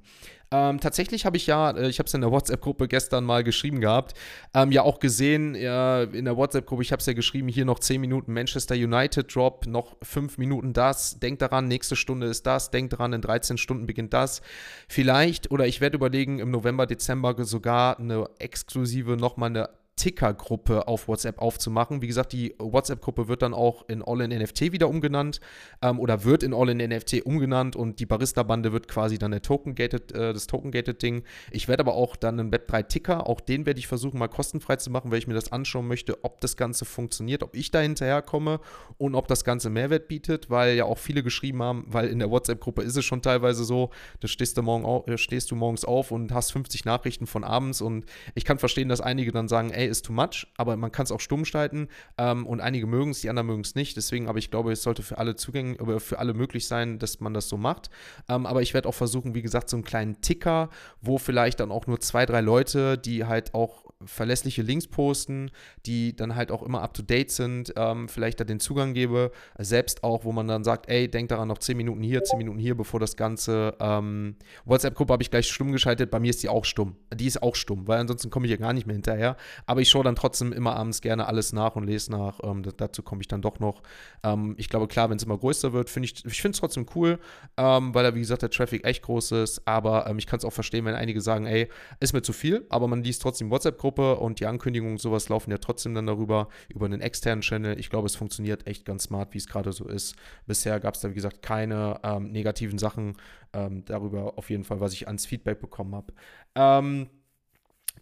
[0.53, 3.81] Ähm, tatsächlich habe ich ja, äh, ich habe es in der WhatsApp-Gruppe gestern mal geschrieben
[3.81, 4.13] gehabt,
[4.53, 7.79] ähm, ja auch gesehen äh, in der WhatsApp-Gruppe, ich habe es ja geschrieben, hier noch
[7.79, 12.69] 10 Minuten Manchester United Drop, noch 5 Minuten das, denkt daran, nächste Stunde ist das,
[12.69, 14.41] denkt daran, in 13 Stunden beginnt das.
[14.87, 21.07] Vielleicht, oder ich werde überlegen, im November, Dezember sogar eine exklusive, nochmal eine Ticker-Gruppe auf
[21.07, 22.01] WhatsApp aufzumachen.
[22.01, 25.39] Wie gesagt, die WhatsApp-Gruppe wird dann auch in All in NFT wieder umgenannt
[25.81, 30.11] ähm, oder wird in All in NFT umgenannt und die Barista-Bande wird quasi dann Token-Gated,
[30.11, 31.23] äh, das Token-Gated-Ding.
[31.51, 34.89] Ich werde aber auch dann einen Web3-Ticker, auch den werde ich versuchen mal kostenfrei zu
[34.89, 38.59] machen, weil ich mir das anschauen möchte, ob das Ganze funktioniert, ob ich da hinterherkomme
[38.97, 42.31] und ob das Ganze Mehrwert bietet, weil ja auch viele geschrieben haben, weil in der
[42.31, 43.91] WhatsApp-Gruppe ist es schon teilweise so,
[44.21, 47.81] da stehst du, morgen äh, stehst du morgens auf und hast 50 Nachrichten von abends
[47.81, 51.03] und ich kann verstehen, dass einige dann sagen, ey, ist too much, aber man kann
[51.05, 53.97] es auch stumm schalten ähm, und einige mögen es, die anderen mögen es nicht.
[53.97, 57.19] Deswegen, aber ich glaube, es sollte für alle zugänglich, oder für alle möglich sein, dass
[57.19, 57.89] man das so macht.
[58.29, 60.69] Ähm, aber ich werde auch versuchen, wie gesagt, so einen kleinen Ticker,
[61.01, 65.51] wo vielleicht dann auch nur zwei, drei Leute, die halt auch verlässliche Links posten,
[65.85, 69.31] die dann halt auch immer up to date sind, ähm, vielleicht da den Zugang gebe,
[69.57, 72.59] selbst auch, wo man dann sagt, ey, denk daran, noch 10 Minuten hier, 10 Minuten
[72.59, 73.75] hier, bevor das Ganze.
[73.79, 74.35] Ähm,
[74.65, 76.95] WhatsApp-Gruppe habe ich gleich stumm geschaltet, bei mir ist die auch stumm.
[77.13, 79.37] Die ist auch stumm, weil ansonsten komme ich ja gar nicht mehr hinterher.
[79.65, 82.39] Aber ich schaue dann trotzdem immer abends gerne alles nach und lese nach.
[82.43, 83.81] Ähm, dazu komme ich dann doch noch.
[84.23, 86.85] Ähm, ich glaube, klar, wenn es immer größer wird, finde ich, ich finde es trotzdem
[86.95, 87.19] cool,
[87.57, 89.67] ähm, weil da, wie gesagt, der Traffic echt groß ist.
[89.67, 92.65] Aber ähm, ich kann es auch verstehen, wenn einige sagen, ey, ist mir zu viel,
[92.69, 96.07] aber man liest trotzdem WhatsApp-Gruppe Gruppe und die Ankündigungen und sowas laufen ja trotzdem dann
[96.07, 97.79] darüber, über einen externen Channel.
[97.79, 100.15] Ich glaube, es funktioniert echt ganz smart, wie es gerade so ist.
[100.47, 103.13] Bisher gab es da, wie gesagt, keine ähm, negativen Sachen
[103.53, 106.13] ähm, darüber, auf jeden Fall, was ich ans Feedback bekommen habe.
[106.55, 107.07] Ähm,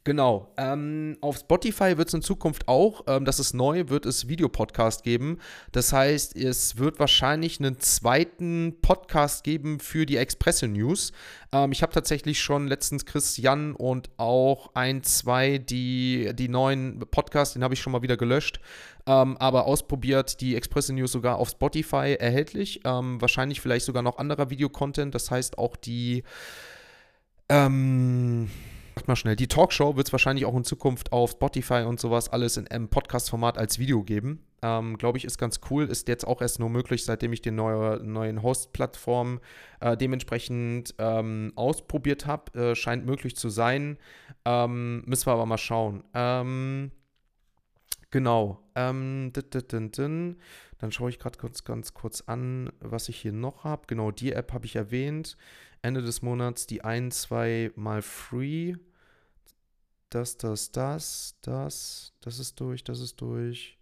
[0.04, 0.52] Genau.
[0.58, 5.04] Ähm, auf Spotify wird es in Zukunft auch, ähm, das ist neu, wird es Videopodcast
[5.04, 5.38] geben.
[5.74, 11.12] Das heißt, es wird wahrscheinlich einen zweiten Podcast geben für die Expresse News.
[11.52, 17.02] Ähm, ich habe tatsächlich schon letztens Chris Jan und auch ein, zwei, die, die neuen
[17.12, 18.60] Podcasts, den habe ich schon mal wieder gelöscht.
[19.06, 22.82] Ähm, aber ausprobiert, die Expresse News sogar auf Spotify erhältlich.
[22.86, 25.14] Ähm, wahrscheinlich vielleicht sogar noch anderer Videocontent.
[25.14, 26.24] Das heißt auch die.
[27.50, 28.50] Ähm,
[28.96, 29.36] Macht mal schnell.
[29.36, 32.90] Die Talkshow wird es wahrscheinlich auch in Zukunft auf Spotify und sowas alles in einem
[32.90, 34.44] Podcast-Format als Video geben.
[34.62, 35.86] Ähm, Glaube ich, ist ganz cool.
[35.86, 39.40] Ist jetzt auch erst nur möglich, seitdem ich die neue, neuen Host-Plattform
[39.80, 42.72] äh, dementsprechend ähm, ausprobiert habe.
[42.72, 43.98] Äh, scheint möglich zu sein.
[44.46, 46.04] Ähm, müssen wir aber mal schauen.
[46.14, 46.92] Ähm,
[48.12, 48.60] genau.
[48.76, 49.32] Ähm,
[50.82, 53.84] Dann schaue ich gerade ganz, ganz kurz an, was ich hier noch habe.
[53.86, 55.38] Genau, die App habe ich erwähnt.
[55.84, 58.74] Ende des Monats die ein, zwei Mal free.
[60.10, 63.78] Das, das, das, das, das ist durch, das ist durch.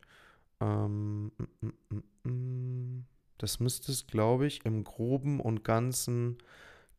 [0.59, 3.05] Ähm, mm, mm, mm.
[3.37, 6.37] das müsste es, glaube ich, im Groben und Ganzen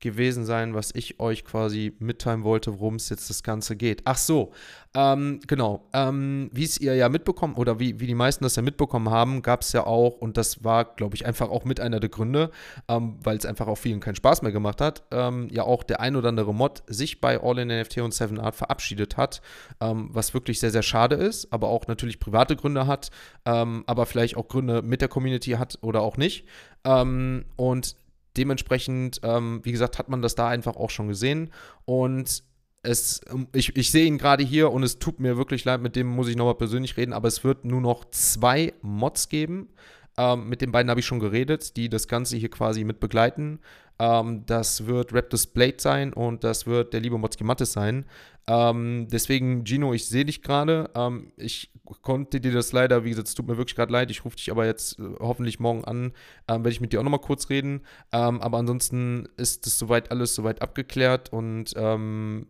[0.00, 4.02] gewesen sein, was ich euch quasi mitteilen wollte, worum es jetzt das Ganze geht.
[4.04, 4.52] Ach so,
[4.94, 5.88] ähm, genau.
[5.92, 9.42] Ähm, wie es ihr ja mitbekommen oder wie, wie die meisten das ja mitbekommen haben,
[9.42, 12.50] gab es ja auch, und das war, glaube ich, einfach auch mit einer der Gründe,
[12.88, 16.00] ähm, weil es einfach auch vielen keinen Spaß mehr gemacht hat, ähm, ja auch der
[16.00, 19.42] ein oder andere Mod sich bei All in NFT und Seven Art verabschiedet hat,
[19.80, 23.10] ähm, was wirklich sehr, sehr schade ist, aber auch natürlich private Gründe hat,
[23.44, 26.46] ähm, aber vielleicht auch Gründe mit der Community hat oder auch nicht.
[26.82, 27.96] und
[28.36, 31.50] dementsprechend, ähm, wie gesagt, hat man das da einfach auch schon gesehen.
[31.84, 32.42] Und
[32.82, 35.96] es, ähm, ich, ich sehe ihn gerade hier und es tut mir wirklich leid, mit
[35.96, 39.68] dem muss ich nochmal persönlich reden, aber es wird nur noch zwei Mods geben.
[40.16, 43.60] Ähm, mit den beiden habe ich schon geredet, die das Ganze hier quasi mit begleiten.
[44.00, 48.06] Ähm, das wird Raptors Blade sein und das wird der liebe Motzki Mattes sein.
[48.46, 50.90] Ähm, deswegen, Gino, ich sehe dich gerade.
[50.94, 51.70] Ähm, ich
[52.00, 54.10] konnte dir das leider, wie gesagt, es tut mir wirklich gerade leid.
[54.10, 56.12] Ich rufe dich aber jetzt äh, hoffentlich morgen an,
[56.48, 57.82] ähm, werde ich mit dir auch nochmal kurz reden.
[58.10, 62.46] Ähm, aber ansonsten ist es soweit alles soweit abgeklärt und ähm,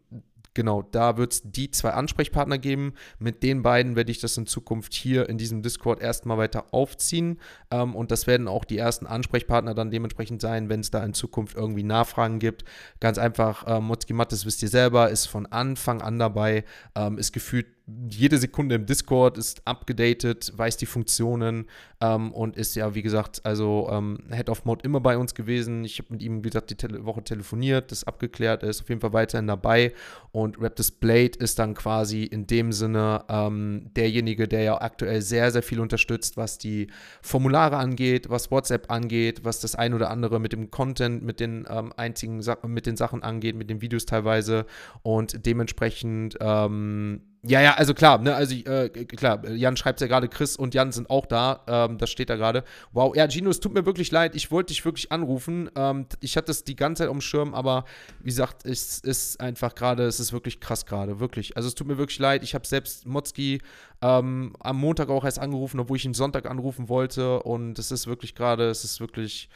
[0.55, 2.95] Genau, da wird es die zwei Ansprechpartner geben.
[3.21, 7.39] Mit den beiden werde ich das in Zukunft hier in diesem Discord erstmal weiter aufziehen.
[7.71, 11.15] Ähm, und das werden auch die ersten Ansprechpartner dann dementsprechend sein, wenn es da in
[11.15, 12.65] Zukunft irgendwie Nachfragen gibt.
[12.99, 16.65] Ganz einfach, äh, Motzki Mattes wisst ihr selber, ist von Anfang an dabei,
[16.97, 17.67] ähm, ist gefühlt
[18.09, 21.67] jede Sekunde im Discord, ist abgedatet, weiß die Funktionen
[22.01, 25.85] ähm, und ist ja, wie gesagt, also ähm, Head of Mode immer bei uns gewesen.
[25.85, 28.89] Ich habe mit ihm, wie gesagt, die Tele Woche telefoniert, das abgeklärt, er ist auf
[28.89, 29.93] jeden Fall weiterhin dabei.
[30.33, 35.51] Und Raptors Blade ist dann quasi in dem Sinne ähm, derjenige, der ja aktuell sehr,
[35.51, 36.89] sehr viel unterstützt, was die
[37.21, 41.67] Formulare angeht, was WhatsApp angeht, was das ein oder andere mit dem Content, mit den
[41.69, 44.65] ähm, einzigen Sa mit den Sachen angeht, mit den Videos teilweise.
[45.03, 50.29] Und dementsprechend ähm, ja, ja, also klar, ne, also äh, klar, Jan schreibt ja gerade,
[50.29, 52.65] Chris und Jan sind auch da, ähm, das steht da gerade.
[52.93, 55.71] Wow, ja, Gino, es tut mir wirklich leid, ich wollte dich wirklich anrufen.
[55.75, 57.85] Ähm, ich hatte es die ganze Zeit am Schirm, aber
[58.21, 61.57] wie gesagt, es ist einfach gerade, es ist wirklich krass gerade, wirklich.
[61.57, 63.61] Also es tut mir wirklich leid, ich habe selbst Motzki
[64.03, 68.07] ähm, am Montag auch erst angerufen, obwohl ich ihn Sonntag anrufen wollte und es ist
[68.07, 69.49] wirklich gerade, es ist wirklich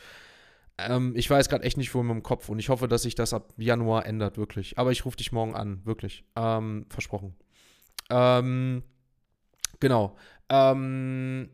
[0.77, 3.15] ähm, ich weiß gerade echt nicht, wo in meinem Kopf und ich hoffe, dass sich
[3.15, 4.77] das ab Januar ändert, wirklich.
[4.77, 6.25] Aber ich rufe dich morgen an, wirklich.
[6.35, 7.37] Ähm, versprochen.
[8.11, 8.83] Ähm,
[9.85, 10.17] Genau.
[10.49, 11.51] Ähm,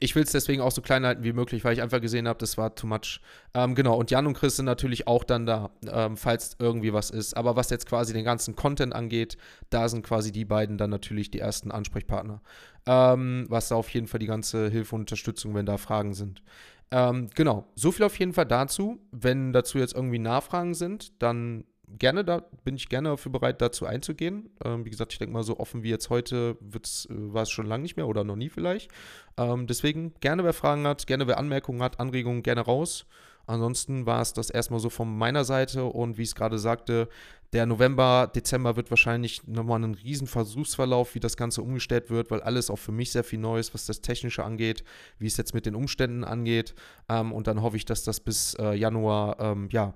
[0.00, 2.38] ich will es deswegen auch so klein halten wie möglich, weil ich einfach gesehen habe,
[2.38, 3.20] das war too much.
[3.54, 7.10] Ähm, genau, und Jan und Chris sind natürlich auch dann da, ähm, falls irgendwie was
[7.10, 7.36] ist.
[7.36, 9.36] Aber was jetzt quasi den ganzen Content angeht,
[9.70, 12.40] da sind quasi die beiden dann natürlich die ersten Ansprechpartner.
[12.86, 16.42] Ähm, was da auf jeden Fall die ganze Hilfe und Unterstützung, wenn da Fragen sind.
[16.90, 18.98] Ähm, genau, so viel auf jeden Fall dazu.
[19.10, 21.64] Wenn dazu jetzt irgendwie Nachfragen sind, dann
[21.98, 24.50] gerne, da bin ich gerne dafür bereit, dazu einzugehen.
[24.64, 27.66] Ähm, wie gesagt, ich denke mal, so offen wie jetzt heute äh, war es schon
[27.66, 28.90] lange nicht mehr oder noch nie vielleicht.
[29.36, 33.06] Ähm, deswegen gerne, wer Fragen hat, gerne, wer Anmerkungen hat, Anregungen, gerne raus.
[33.46, 37.08] Ansonsten war es das erstmal so von meiner Seite und wie ich es gerade sagte,
[37.54, 42.42] der November, Dezember wird wahrscheinlich nochmal ein riesen Versuchsverlauf, wie das Ganze umgestellt wird, weil
[42.42, 44.84] alles auch für mich sehr viel Neues, was das Technische angeht,
[45.18, 46.74] wie es jetzt mit den Umständen angeht.
[47.08, 49.94] Ähm, und dann hoffe ich, dass das bis äh, Januar, ähm, ja,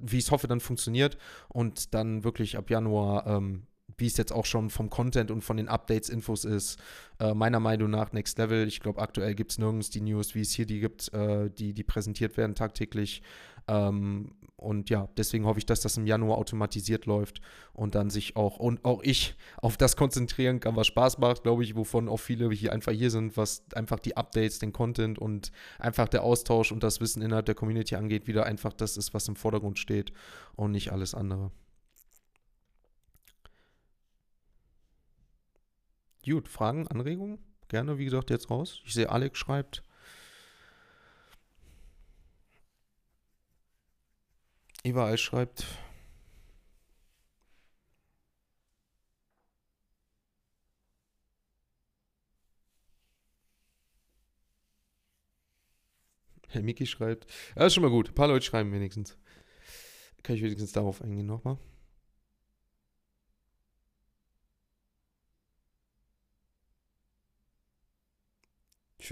[0.00, 1.18] wie ich es hoffe, dann funktioniert
[1.48, 3.62] und dann wirklich ab Januar, ähm,
[3.96, 6.78] wie es jetzt auch schon vom Content und von den Updates, Infos ist,
[7.20, 8.66] äh, meiner Meinung nach Next Level.
[8.66, 11.72] Ich glaube, aktuell gibt es nirgends die News, wie es hier die gibt, äh, die,
[11.72, 13.22] die präsentiert werden tagtäglich.
[13.68, 14.32] Ähm,
[14.62, 17.40] und ja, deswegen hoffe ich, dass das im Januar automatisiert läuft
[17.72, 21.64] und dann sich auch und auch ich auf das konzentrieren kann, was Spaß macht, glaube
[21.64, 25.52] ich, wovon auch viele hier einfach hier sind, was einfach die Updates, den Content und
[25.78, 29.28] einfach der Austausch und das Wissen innerhalb der Community angeht, wieder einfach das ist, was
[29.28, 30.12] im Vordergrund steht
[30.56, 31.50] und nicht alles andere.
[36.24, 37.38] Gut, Fragen, Anregungen?
[37.68, 38.80] Gerne, wie gesagt, jetzt raus.
[38.84, 39.82] Ich sehe, Alex schreibt.
[44.84, 45.64] Überall schreibt.
[56.48, 57.26] Herr Miki schreibt.
[57.56, 58.08] Ja, ist schon mal gut.
[58.10, 59.16] Ein paar Leute schreiben wenigstens.
[60.22, 61.58] Kann ich wenigstens darauf eingehen nochmal.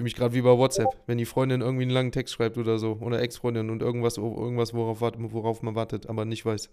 [0.00, 2.78] Fühle mich gerade wie bei WhatsApp, wenn die Freundin irgendwie einen langen Text schreibt oder
[2.78, 2.98] so.
[3.00, 6.70] Oder Ex-Freundin und irgendwas, irgendwas worauf, worauf man wartet, aber nicht weiß.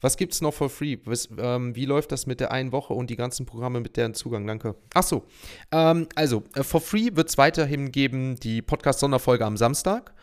[0.00, 0.96] Was gibt es noch for free?
[1.04, 4.14] Was, ähm, wie läuft das mit der einen Woche und die ganzen Programme mit deren
[4.14, 4.46] Zugang?
[4.46, 4.74] Danke.
[4.94, 5.24] Achso.
[5.70, 10.14] Ähm, also, äh, for free wird es weiterhin geben die Podcast-Sonderfolge am Samstag.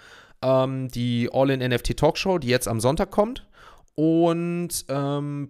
[0.42, 3.48] Ähm, die All-in-NFT Talkshow, die jetzt am Sonntag kommt.
[3.96, 5.50] Und ähm,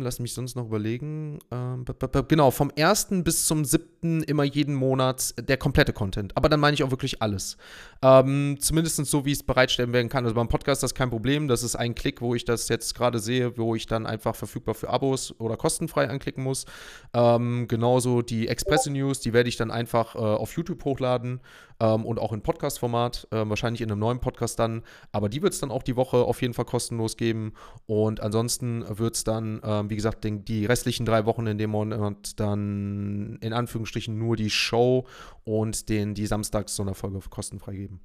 [0.00, 1.40] lass mich sonst noch überlegen.
[1.50, 1.84] Ähm,
[2.28, 3.08] genau, vom 1.
[3.24, 3.91] bis zum 7.
[4.02, 6.36] immer jeden Monat der komplette Content.
[6.36, 7.56] Aber dann meine ich auch wirklich alles.
[8.02, 10.24] Ähm, Zumindest so, wie es bereitstellen werden kann.
[10.24, 11.48] Also beim Podcast ist das kein Problem.
[11.48, 14.74] Das ist ein Klick, wo ich das jetzt gerade sehe, wo ich dann einfach verfügbar
[14.74, 16.66] für Abos oder kostenfrei anklicken muss.
[17.14, 21.40] Ähm, genauso die Express News, die werde ich dann einfach äh, auf YouTube hochladen
[21.80, 23.28] ähm, und auch in Podcast-Format.
[23.30, 24.82] Äh, wahrscheinlich in einem neuen Podcast dann.
[25.12, 27.54] Aber die wird es dann auch die Woche auf jeden Fall kostenlos geben.
[27.86, 31.70] Und ansonsten wird es dann, ähm, wie gesagt, den, die restlichen drei Wochen in dem
[31.70, 35.06] Monat dann in Anführungsstrichen nur die Show
[35.44, 38.00] und den, die Samstags-Sonderfolge kostenfrei geben.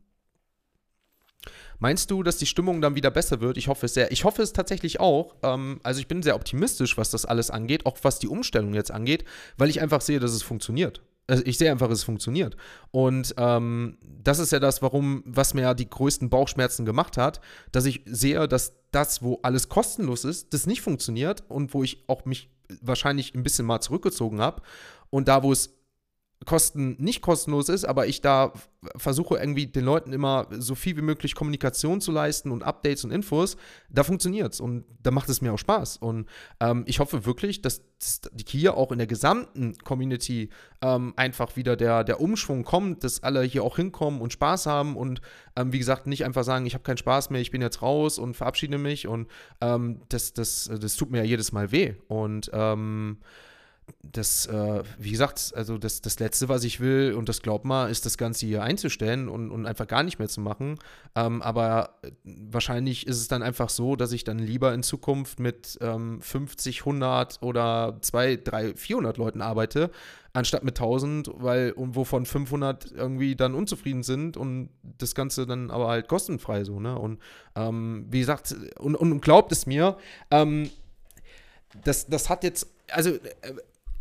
[1.79, 3.57] Meinst du, dass die Stimmung dann wieder besser wird?
[3.57, 4.11] Ich hoffe es sehr.
[4.11, 5.35] Ich hoffe es tatsächlich auch.
[5.43, 8.91] Ähm, also ich bin sehr optimistisch, was das alles angeht, auch was die Umstellung jetzt
[8.91, 9.25] angeht,
[9.57, 11.01] weil ich einfach sehe, dass es funktioniert.
[11.27, 12.55] Also ich sehe einfach, es funktioniert.
[12.91, 17.41] Und ähm, das ist ja das, warum, was mir ja die größten Bauchschmerzen gemacht hat,
[17.71, 22.05] dass ich sehe, dass das, wo alles kostenlos ist, das nicht funktioniert und wo ich
[22.07, 22.49] auch mich
[22.81, 24.61] wahrscheinlich ein bisschen mal zurückgezogen habe.
[25.09, 25.76] Und da, wo es
[26.45, 28.53] Kosten nicht kostenlos ist, aber ich da
[28.95, 33.11] versuche irgendwie den Leuten immer so viel wie möglich Kommunikation zu leisten und Updates und
[33.11, 33.57] Infos,
[33.89, 35.97] da funktioniert es und da macht es mir auch Spaß.
[35.97, 36.27] Und
[36.59, 40.49] ähm, ich hoffe wirklich, dass, dass hier auch in der gesamten Community
[40.81, 44.95] ähm, einfach wieder der, der Umschwung kommt, dass alle hier auch hinkommen und Spaß haben
[44.95, 45.21] und
[45.55, 48.19] ähm, wie gesagt nicht einfach sagen, ich habe keinen Spaß mehr, ich bin jetzt raus
[48.19, 49.27] und verabschiede mich und
[49.59, 51.95] ähm, das, das, das tut mir ja jedes Mal weh.
[52.07, 53.17] Und ähm,
[54.11, 57.89] das, äh, wie gesagt, also das, das Letzte, was ich will, und das glaubt mal,
[57.89, 60.79] ist das Ganze hier einzustellen und, und einfach gar nicht mehr zu machen.
[61.15, 65.77] Ähm, aber wahrscheinlich ist es dann einfach so, dass ich dann lieber in Zukunft mit
[65.81, 69.91] ähm, 50, 100 oder 2, 3, 400 Leuten arbeite,
[70.33, 75.71] anstatt mit 1000, weil, und wovon 500 irgendwie dann unzufrieden sind und das Ganze dann
[75.71, 76.97] aber halt kostenfrei so, ne?
[76.97, 77.19] Und
[77.55, 79.97] ähm, wie gesagt, und, und glaubt es mir,
[80.31, 80.69] ähm,
[81.83, 83.19] das, das hat jetzt, also äh,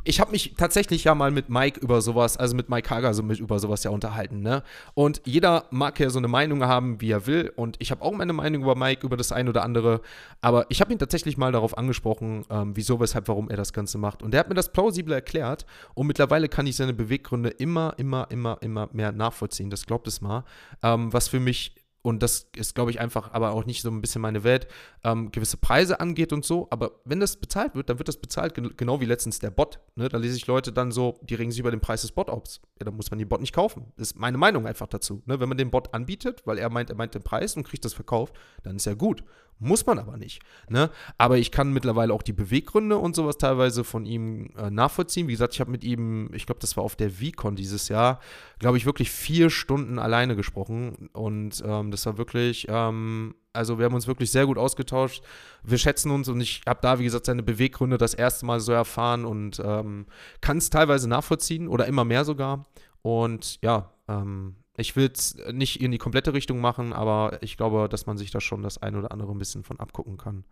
[0.07, 3.23] ich habe mich tatsächlich ja mal mit Mike über sowas, also mit Mike Hager so
[3.23, 4.63] mit über sowas ja unterhalten, ne?
[4.95, 7.53] Und jeder mag ja so eine Meinung haben, wie er will.
[7.57, 10.01] Und ich habe auch meine Meinung über Mike, über das ein oder andere.
[10.41, 13.99] Aber ich habe ihn tatsächlich mal darauf angesprochen, ähm, wieso, weshalb, warum er das Ganze
[13.99, 14.23] macht.
[14.23, 15.67] Und er hat mir das plausibel erklärt.
[15.95, 19.71] Und mittlerweile kann ich seine Beweggründe immer, immer, immer, immer mehr nachvollziehen.
[19.71, 20.45] Das glaubt es mal.
[20.83, 21.75] Ähm, was für mich
[22.07, 24.69] und das ist, glaube ich, einfach aber auch nicht so ein bisschen meine Welt,
[25.03, 26.69] ähm, gewisse Preise angeht und so.
[26.71, 29.81] Aber wenn das bezahlt wird, dann wird das bezahlt, genau wie letztens der Bot.
[29.97, 30.09] Ne?
[30.09, 32.45] Da lese ich Leute dann so, die regen sich über den Preis des Bot auf.
[32.79, 33.93] Ja, dann muss man den Bot nicht kaufen.
[33.97, 35.25] Das ist meine Meinung einfach dazu.
[35.27, 35.41] Ne?
[35.41, 37.93] Wenn man den Bot anbietet, weil er meint, er meint den Preis und kriegt das
[37.93, 39.25] verkauft, dann ist ja gut.
[39.59, 40.43] Muss man aber nicht.
[40.69, 40.91] Ne?
[41.17, 45.29] Aber ich kann mittlerweile auch die Beweggründe und sowas teilweise von ihm äh, nachvollziehen.
[45.29, 48.21] Wie gesagt, ich habe mit ihm, ich glaube, das war auf der VCon dieses Jahr,
[48.59, 51.09] glaube ich, wirklich vier Stunden alleine gesprochen.
[51.15, 55.23] Und ähm, das war wirklich, ähm, also wir haben uns wirklich sehr gut ausgetauscht.
[55.63, 58.73] Wir schätzen uns und ich habe da, wie gesagt, seine Beweggründe das erste Mal so
[58.73, 60.05] erfahren und ähm,
[60.43, 62.67] kann es teilweise nachvollziehen oder immer mehr sogar.
[63.01, 67.89] Und ja, ähm, ich will es nicht in die komplette Richtung machen, aber ich glaube,
[67.89, 70.45] dass man sich da schon das ein oder andere ein bisschen von abgucken kann.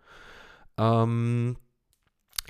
[0.79, 1.57] Ähm,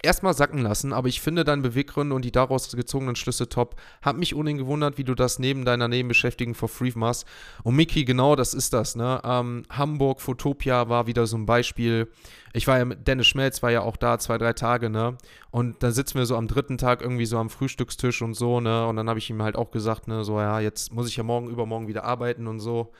[0.05, 3.77] erstmal sacken lassen, aber ich finde deine Beweggründe und die daraus gezogenen Schlüsse top.
[4.03, 7.27] Hab mich ohnehin gewundert, wie du das neben deiner Nebenbeschäftigung for free machst.
[7.63, 9.21] Und Miki, genau das ist das, ne?
[9.25, 12.09] Ähm, Hamburg, Fotopia war wieder so ein Beispiel.
[12.53, 15.17] Ich war ja mit Dennis Schmelz, war ja auch da zwei, drei Tage, ne?
[15.51, 18.87] Und dann sitzen wir so am dritten Tag irgendwie so am Frühstückstisch und so, ne?
[18.87, 21.23] Und dann habe ich ihm halt auch gesagt, ne, so, ja, jetzt muss ich ja
[21.25, 22.93] morgen, übermorgen wieder arbeiten und so.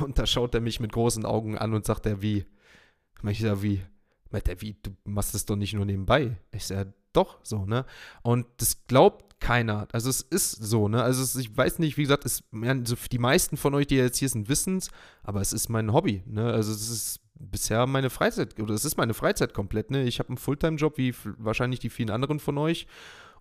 [0.00, 2.46] Und da schaut er mich mit großen Augen an und sagt er, wie?
[3.28, 3.82] Ich ja, wie?
[4.32, 6.36] Meint wie, du machst das doch nicht nur nebenbei.
[6.52, 7.84] Ich sage, doch, so, ne?
[8.22, 9.88] Und das glaubt keiner.
[9.92, 11.02] Also es ist so, ne?
[11.02, 14.18] Also es, ich weiß nicht, wie gesagt, es, also die meisten von euch, die jetzt
[14.18, 14.90] hier sind, wissen es,
[15.22, 16.44] aber es ist mein Hobby, ne?
[16.52, 20.04] Also es ist bisher meine Freizeit, oder es ist meine Freizeit komplett, ne?
[20.04, 22.86] Ich habe einen Fulltime-Job, wie wahrscheinlich die vielen anderen von euch.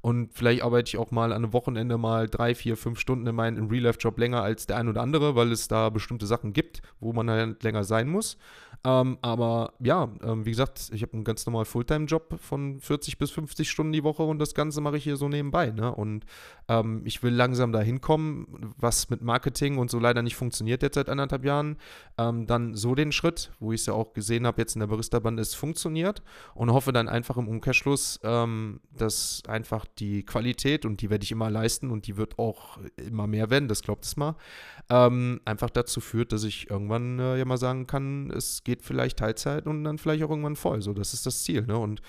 [0.02, 3.36] Und vielleicht arbeite ich auch mal an einem Wochenende mal drei, vier, fünf Stunden in
[3.36, 7.14] meinem Real-Life-Job länger als der ein oder andere, weil es da bestimmte Sachen gibt, wo
[7.14, 8.38] man halt länger sein muss.
[8.84, 13.30] Ähm, aber ja, ähm, wie gesagt, ich habe einen ganz normalen Fulltime-Job von 40 bis
[13.32, 15.72] 50 Stunden die Woche und das Ganze mache ich hier so nebenbei.
[15.72, 15.94] Ne?
[15.94, 16.26] Und
[16.72, 20.96] ähm, ich will langsam da hinkommen, was mit Marketing und so leider nicht funktioniert jetzt
[20.96, 21.78] seit anderthalb Jahren.
[22.18, 24.88] Ähm, dann so den Schritt, wo ich es ja auch gesehen habe, jetzt in der
[24.88, 26.22] Barista-Band, es funktioniert
[26.56, 31.32] und hoffe dann einfach im Umkehrschluss, ähm, dass einfach die Qualität und die werde ich
[31.32, 34.36] immer leisten und die wird auch immer mehr werden, das glaubt es mal,
[34.90, 39.20] ähm, einfach dazu führt, dass ich irgendwann äh, ja mal sagen kann, es geht vielleicht
[39.20, 40.82] Teilzeit und dann vielleicht auch irgendwann voll.
[40.82, 41.64] So, das ist das Ziel.
[41.64, 41.78] Ne?
[41.78, 42.02] Und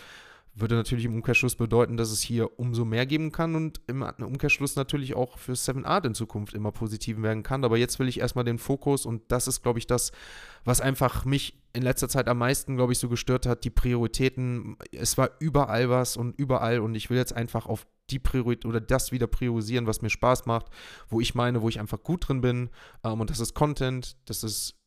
[0.55, 4.77] würde natürlich im Umkehrschluss bedeuten, dass es hier umso mehr geben kann und im Umkehrschluss
[4.77, 7.65] natürlich auch für Seven Art in Zukunft immer positiv werden kann.
[7.65, 10.13] Aber jetzt will ich erstmal den Fokus und das ist, glaube ich, das,
[10.65, 13.65] was einfach mich in letzter Zeit am meisten, glaube ich, so gestört hat.
[13.65, 18.19] Die Prioritäten, es war überall was und überall und ich will jetzt einfach auf die
[18.19, 20.67] Priorität oder das wieder priorisieren, was mir Spaß macht,
[21.09, 22.69] wo ich meine, wo ich einfach gut drin bin.
[23.05, 24.82] Ähm, und das ist Content, das ist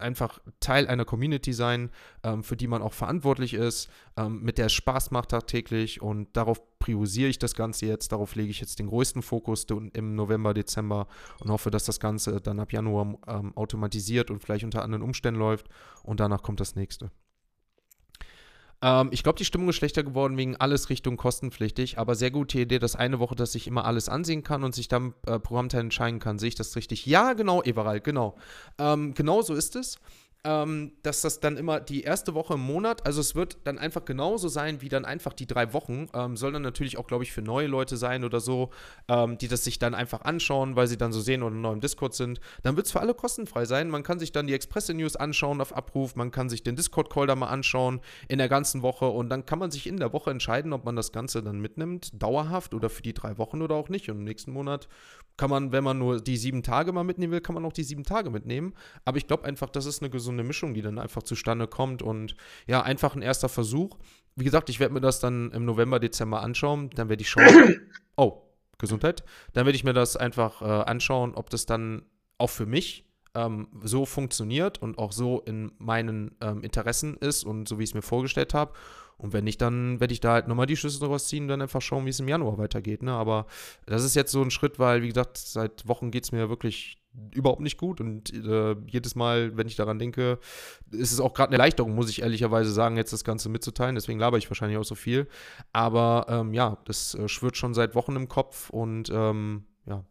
[0.00, 1.90] einfach Teil einer Community sein,
[2.22, 6.02] ähm, für die man auch verantwortlich ist, ähm, mit der es Spaß macht tagtäglich.
[6.02, 10.14] Und darauf priorisiere ich das Ganze jetzt, darauf lege ich jetzt den größten Fokus im
[10.14, 11.06] November, Dezember
[11.40, 15.38] und hoffe, dass das Ganze dann ab Januar ähm, automatisiert und vielleicht unter anderen Umständen
[15.38, 15.68] läuft.
[16.02, 17.10] Und danach kommt das nächste.
[18.82, 22.60] Ähm, ich glaube, die Stimmung ist schlechter geworden wegen alles Richtung kostenpflichtig, aber sehr gute
[22.60, 25.80] Idee, dass eine Woche, dass ich immer alles ansehen kann und sich dann äh, Programmteil
[25.82, 26.38] entscheiden kann.
[26.38, 27.06] Sehe ich das richtig?
[27.06, 28.36] Ja, genau, Everald, genau.
[28.78, 29.98] Ähm, genau so ist es
[30.44, 34.04] ähm, dass das dann immer die erste Woche im Monat, also es wird dann einfach
[34.04, 37.32] genauso sein wie dann einfach die drei Wochen, ähm, soll dann natürlich auch, glaube ich,
[37.32, 38.70] für neue Leute sein oder so,
[39.08, 41.80] ähm, die das sich dann einfach anschauen, weil sie dann so sehen oder neu im
[41.80, 42.40] Discord sind.
[42.62, 43.90] Dann wird es für alle kostenfrei sein.
[43.90, 47.36] Man kann sich dann die Express-News anschauen auf Abruf, man kann sich den Discord-Call da
[47.36, 50.72] mal anschauen in der ganzen Woche und dann kann man sich in der Woche entscheiden,
[50.72, 54.08] ob man das Ganze dann mitnimmt, dauerhaft oder für die drei Wochen oder auch nicht.
[54.08, 54.88] Und im nächsten Monat
[55.36, 57.82] kann man, wenn man nur die sieben Tage mal mitnehmen will, kann man auch die
[57.82, 58.74] sieben Tage mitnehmen.
[59.04, 61.66] Aber ich glaube einfach, das ist eine gesunde so eine Mischung, die dann einfach zustande
[61.66, 63.98] kommt und ja, einfach ein erster Versuch.
[64.36, 67.80] Wie gesagt, ich werde mir das dann im November, Dezember anschauen, dann werde ich schauen.
[68.16, 68.42] Oh,
[68.76, 69.24] Gesundheit.
[69.54, 72.02] Dann werde ich mir das einfach äh, anschauen, ob das dann
[72.36, 77.66] auch für mich ähm, so funktioniert und auch so in meinen ähm, Interessen ist und
[77.66, 78.72] so wie ich es mir vorgestellt habe.
[79.16, 81.62] Und wenn nicht, dann werde ich da halt nochmal die Schlüsse draus ziehen und dann
[81.62, 83.02] einfach schauen, wie es im Januar weitergeht.
[83.02, 83.12] Ne?
[83.12, 83.46] Aber
[83.86, 86.99] das ist jetzt so ein Schritt, weil, wie gesagt, seit Wochen geht es mir wirklich
[87.32, 90.38] überhaupt nicht gut und äh, jedes Mal, wenn ich daran denke,
[90.90, 93.94] ist es auch gerade eine Erleichterung, muss ich ehrlicherweise sagen, jetzt das Ganze mitzuteilen.
[93.94, 95.28] Deswegen laber ich wahrscheinlich auch so viel.
[95.72, 100.04] Aber ähm, ja, das äh, schwirrt schon seit Wochen im Kopf und ähm, ja,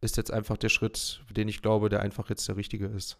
[0.00, 3.18] ist jetzt einfach der Schritt, den ich glaube, der einfach jetzt der richtige ist.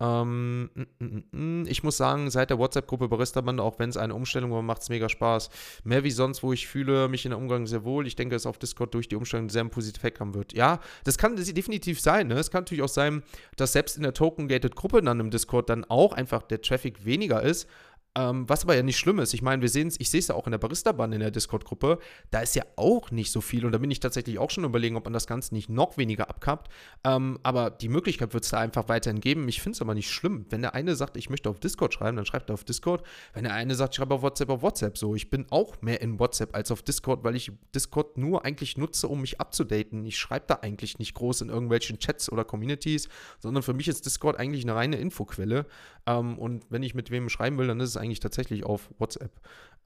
[0.00, 4.14] Ähm, mm, mm, mm, ich muss sagen, seit der WhatsApp-Gruppe Barista-Bande, auch wenn es eine
[4.14, 5.50] Umstellung war, macht es mega Spaß.
[5.84, 8.06] Mehr wie sonst, wo ich fühle mich in der Umgang sehr wohl.
[8.06, 10.54] Ich denke, dass auf Discord durch die Umstellung sehr einen positiven Effekt haben wird.
[10.54, 12.28] Ja, das kann definitiv sein.
[12.28, 12.34] Ne?
[12.34, 13.22] Es kann natürlich auch sein,
[13.56, 17.68] dass selbst in der Token-Gated-Gruppe dann im Discord dann auch einfach der Traffic weniger ist.
[18.16, 19.34] Ähm, was aber ja nicht schlimm ist.
[19.34, 21.30] Ich meine, wir sehen es, ich sehe es ja auch in der Barista-Bahn in der
[21.30, 22.00] Discord-Gruppe.
[22.32, 24.96] Da ist ja auch nicht so viel und da bin ich tatsächlich auch schon überlegen,
[24.96, 26.72] ob man das Ganze nicht noch weniger abkappt.
[27.04, 29.48] Ähm, aber die Möglichkeit wird es da einfach weiterhin geben.
[29.48, 30.44] Ich finde es aber nicht schlimm.
[30.50, 33.04] Wenn der eine sagt, ich möchte auf Discord schreiben, dann schreibt er auf Discord.
[33.32, 34.98] Wenn der eine sagt, ich schreibe auf WhatsApp, auf WhatsApp.
[34.98, 38.76] So, ich bin auch mehr in WhatsApp als auf Discord, weil ich Discord nur eigentlich
[38.76, 40.04] nutze, um mich abzudaten.
[40.04, 43.08] Ich schreibe da eigentlich nicht groß in irgendwelchen Chats oder Communities,
[43.38, 45.66] sondern für mich ist Discord eigentlich eine reine Infoquelle.
[46.06, 49.32] Ähm, und wenn ich mit wem schreiben will, dann ist es eigentlich tatsächlich auf WhatsApp.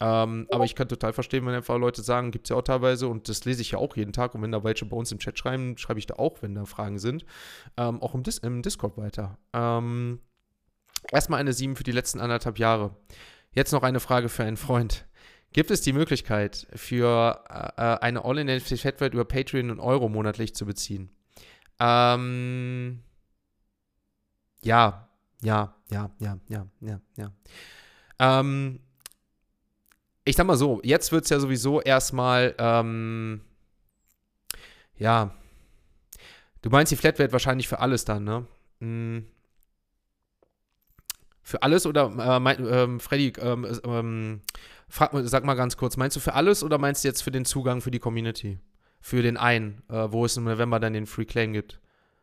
[0.00, 3.08] Ähm, aber ich kann total verstehen, wenn einfach Leute sagen, gibt es ja auch teilweise,
[3.08, 5.18] und das lese ich ja auch jeden Tag, und wenn da welche bei uns im
[5.18, 7.24] Chat schreiben, schreibe ich da auch, wenn da Fragen sind,
[7.76, 9.38] ähm, auch im, Dis im Discord weiter.
[9.52, 10.20] Ähm,
[11.12, 12.96] erstmal eine 7 für die letzten anderthalb Jahre.
[13.52, 15.06] Jetzt noch eine Frage für einen Freund.
[15.52, 20.66] Gibt es die Möglichkeit, für äh, äh eine All-in-NFT-Fetwert über Patreon und Euro monatlich zu
[20.66, 21.10] beziehen?
[21.78, 23.00] Ähm,
[24.62, 25.08] ja,
[25.40, 27.32] ja, ja, ja, ja, ja, ja.
[28.18, 28.80] Ähm,
[30.24, 33.40] ich sag mal so, jetzt wird es ja sowieso erstmal, ähm,
[34.96, 35.34] ja,
[36.62, 38.46] du meinst die Flatrate wahrscheinlich für alles dann, ne?
[38.80, 39.26] Hm.
[41.42, 44.40] Für alles oder, äh, mein, ähm, Freddy, ähm, ähm,
[44.88, 47.44] frag, sag mal ganz kurz, meinst du für alles oder meinst du jetzt für den
[47.44, 48.58] Zugang für die Community?
[49.00, 51.80] Für den einen, äh, wo es im November dann den Free Claim gibt?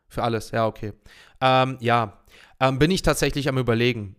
[0.07, 0.93] Für alles, ja, okay.
[1.39, 2.17] Ähm, ja,
[2.59, 4.15] ähm, bin ich tatsächlich am Überlegen.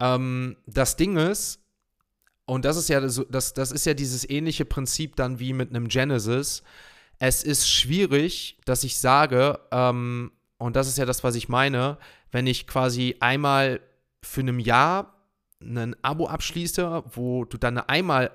[0.00, 1.60] Ähm, das Ding ist,
[2.46, 5.88] und das ist ja das, das ist ja dieses ähnliche Prinzip dann wie mit einem
[5.88, 6.62] Genesis.
[7.18, 11.98] Es ist schwierig, dass ich sage, ähm, und das ist ja das, was ich meine,
[12.32, 13.80] wenn ich quasi einmal
[14.22, 15.14] für ein Jahr
[15.60, 18.30] ein Abo abschließe, wo du dann eine einmal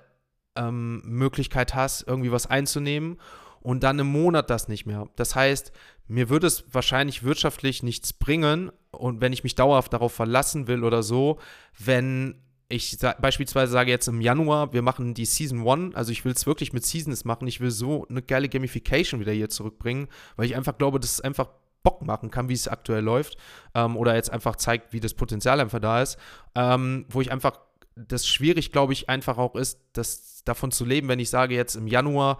[0.55, 3.19] ähm, Möglichkeit hast, irgendwie was einzunehmen
[3.61, 5.07] und dann im Monat das nicht mehr.
[5.15, 5.71] Das heißt,
[6.07, 10.83] mir würde es wahrscheinlich wirtschaftlich nichts bringen und wenn ich mich dauerhaft darauf verlassen will
[10.83, 11.39] oder so,
[11.77, 12.35] wenn
[12.69, 16.33] ich sa beispielsweise sage jetzt im Januar, wir machen die Season 1, also ich will
[16.33, 20.45] es wirklich mit Seasons machen, ich will so eine geile Gamification wieder hier zurückbringen, weil
[20.45, 21.49] ich einfach glaube, dass es einfach
[21.81, 23.37] Bock machen kann, wie es aktuell läuft,
[23.73, 26.17] ähm, oder jetzt einfach zeigt, wie das Potenzial einfach da ist,
[26.55, 27.59] ähm, wo ich einfach,
[27.95, 31.75] das schwierig, glaube ich, einfach auch ist, das davon zu leben, wenn ich sage jetzt
[31.75, 32.37] im Januar,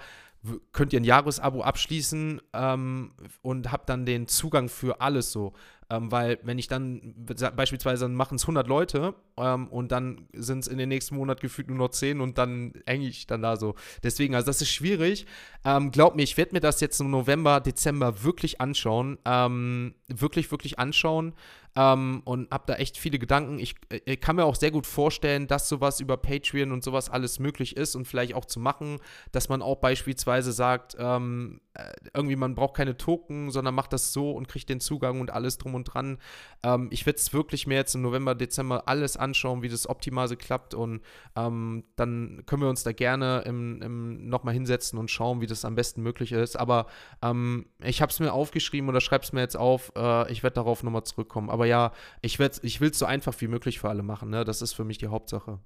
[0.72, 3.12] könnt ihr ein Jahresabo abschließen ähm,
[3.42, 5.54] und habt dann den Zugang für alles so.
[5.92, 7.16] Ähm, weil wenn ich dann
[7.56, 11.42] beispielsweise dann machen es 100 Leute ähm, und dann sind es in den nächsten Monat
[11.42, 13.74] gefühlt nur noch 10 und dann hänge ich dann da so.
[14.04, 15.26] Deswegen, also das ist schwierig.
[15.66, 19.18] Ähm, glaub mir, ich werde mir das jetzt im November, Dezember wirklich anschauen.
[19.26, 21.34] Ähm, wirklich, wirklich anschauen.
[21.76, 23.60] Ähm, und habe da echt viele Gedanken.
[23.60, 27.10] Ich, ich, äh, kann mir auch sehr gut vorstellen, dass sowas über Patreon und sowas
[27.10, 29.00] alles möglich ist und vielleicht auch zu machen,
[29.32, 34.14] dass man auch beispielsweise sagt, ähm, äh, irgendwie man braucht keine Token, sondern macht das
[34.14, 36.18] so und kriegt den Zugang und alles drum und dran.
[36.64, 40.30] Ähm, ich werde es wirklich mir jetzt im November, Dezember alles anschauen, wie das optimal
[40.36, 41.02] klappt und
[41.36, 45.66] ähm, dann können wir uns da gerne im, im nochmal hinsetzen und schauen, wie das
[45.66, 46.58] am besten möglich ist.
[46.58, 46.88] Aber
[47.22, 49.92] ähm, ich habe es mir aufgeschrieben oder schreibe es mir jetzt auf.
[49.96, 51.50] Äh, ich werde darauf nochmal zurückkommen.
[51.50, 54.30] Aber ja, ich, ich will es so einfach wie möglich für alle machen.
[54.30, 54.44] Ne?
[54.44, 55.60] Das ist für mich die Hauptsache.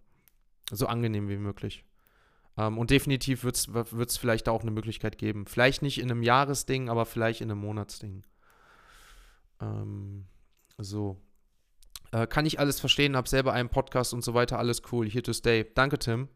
[0.71, 1.83] So angenehm wie möglich.
[2.57, 3.55] Ähm, und definitiv wird
[4.09, 5.45] es vielleicht auch eine Möglichkeit geben.
[5.45, 8.23] Vielleicht nicht in einem Jahresding, aber vielleicht in einem Monatsding.
[9.61, 10.25] Ähm,
[10.77, 11.21] so.
[12.11, 15.09] Äh, kann ich alles verstehen, habe selber einen Podcast und so weiter, alles cool.
[15.09, 15.65] Here to stay.
[15.73, 16.29] Danke, Tim.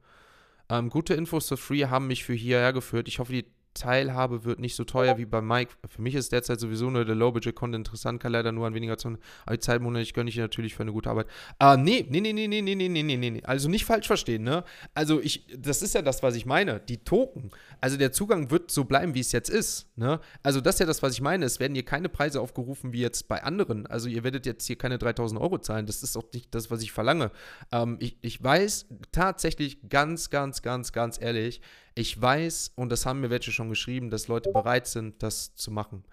[0.70, 3.08] Ähm, gute Infos zu Free haben mich für hierher geführt.
[3.08, 3.46] Ich hoffe, die
[3.78, 5.74] Teilhabe wird nicht so teuer wie bei Mike.
[5.88, 9.18] Für mich ist derzeit sowieso nur der Low-Budget-Content interessant, kann leider nur an weniger Zonen.
[9.46, 11.28] Aber die Zeit monatlich gönne ich natürlich für eine gute Arbeit.
[11.60, 13.44] Ah, nee, nee, nee, nee, nee, nee, nee, nee, nee.
[13.44, 14.64] Also nicht falsch verstehen, ne?
[14.94, 16.80] Also ich, das ist ja das, was ich meine.
[16.80, 17.52] Die Token.
[17.82, 20.20] Also der Zugang wird so bleiben, wie es jetzt ist, ne?
[20.44, 21.46] Also das ist ja das, was ich meine.
[21.46, 23.88] Es werden hier keine Preise aufgerufen wie jetzt bei anderen.
[23.88, 25.86] Also ihr werdet jetzt hier keine 3000 Euro zahlen.
[25.86, 27.32] Das ist auch nicht das, was ich verlange.
[27.72, 31.62] Ähm, ich, ich weiß tatsächlich ganz, ganz, ganz, ganz ehrlich,
[31.98, 35.72] ich weiß, und das haben mir welche schon geschrieben, dass Leute bereit sind, das zu
[35.72, 36.04] machen.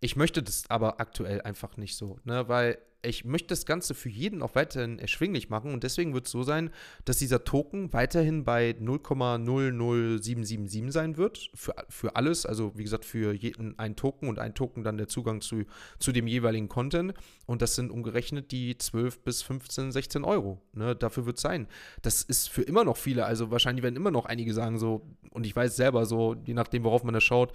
[0.00, 4.08] Ich möchte das aber aktuell einfach nicht so, ne, weil ich möchte das Ganze für
[4.08, 6.70] jeden auch weiterhin erschwinglich machen und deswegen wird es so sein,
[7.04, 13.32] dass dieser Token weiterhin bei 0,00777 sein wird für, für alles, also wie gesagt für
[13.32, 15.64] jeden ein Token und ein Token dann der Zugang zu,
[15.98, 17.14] zu dem jeweiligen Content.
[17.46, 21.68] Und das sind umgerechnet die 12 bis 15, 16 Euro, ne, dafür wird es sein.
[22.02, 25.46] Das ist für immer noch viele, also wahrscheinlich werden immer noch einige sagen so und
[25.46, 27.52] ich weiß selber so, je nachdem worauf man da schaut,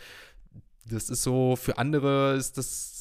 [0.86, 2.99] das ist so, für andere ist das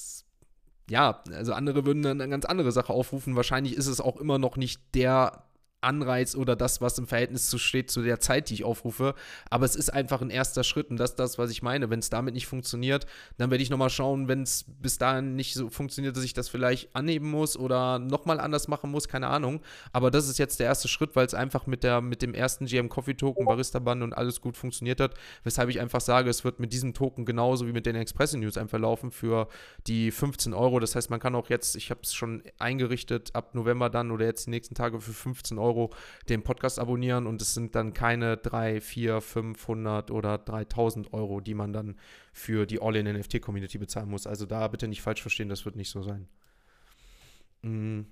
[0.90, 3.36] ja, also andere würden eine ganz andere Sache aufrufen.
[3.36, 5.44] Wahrscheinlich ist es auch immer noch nicht der
[5.80, 9.14] Anreiz oder das, was im Verhältnis zu steht zu der Zeit, die ich aufrufe.
[9.50, 11.90] Aber es ist einfach ein erster Schritt und das ist das, was ich meine.
[11.90, 13.06] Wenn es damit nicht funktioniert,
[13.36, 16.48] dann werde ich nochmal schauen, wenn es bis dahin nicht so funktioniert, dass ich das
[16.48, 19.60] vielleicht annehmen muss oder nochmal anders machen muss, keine Ahnung.
[19.92, 22.66] Aber das ist jetzt der erste Schritt, weil es einfach mit, der, mit dem ersten
[22.66, 25.14] GM Coffee Token, Barista Band und alles gut funktioniert hat.
[25.44, 28.56] Weshalb ich einfach sage, es wird mit diesem Token genauso wie mit den Express News
[28.56, 29.48] einfach laufen für
[29.86, 30.80] die 15 Euro.
[30.80, 34.24] Das heißt, man kann auch jetzt, ich habe es schon eingerichtet, ab November dann oder
[34.24, 35.90] jetzt die nächsten Tage für 15 Euro Euro
[36.28, 41.54] den Podcast abonnieren und es sind dann keine 3, 4, 500 oder 3000 Euro, die
[41.54, 41.96] man dann
[42.32, 44.26] für die All-in-NFT-Community bezahlen muss.
[44.26, 46.28] Also da bitte nicht falsch verstehen, das wird nicht so sein.
[47.62, 48.06] Mhm.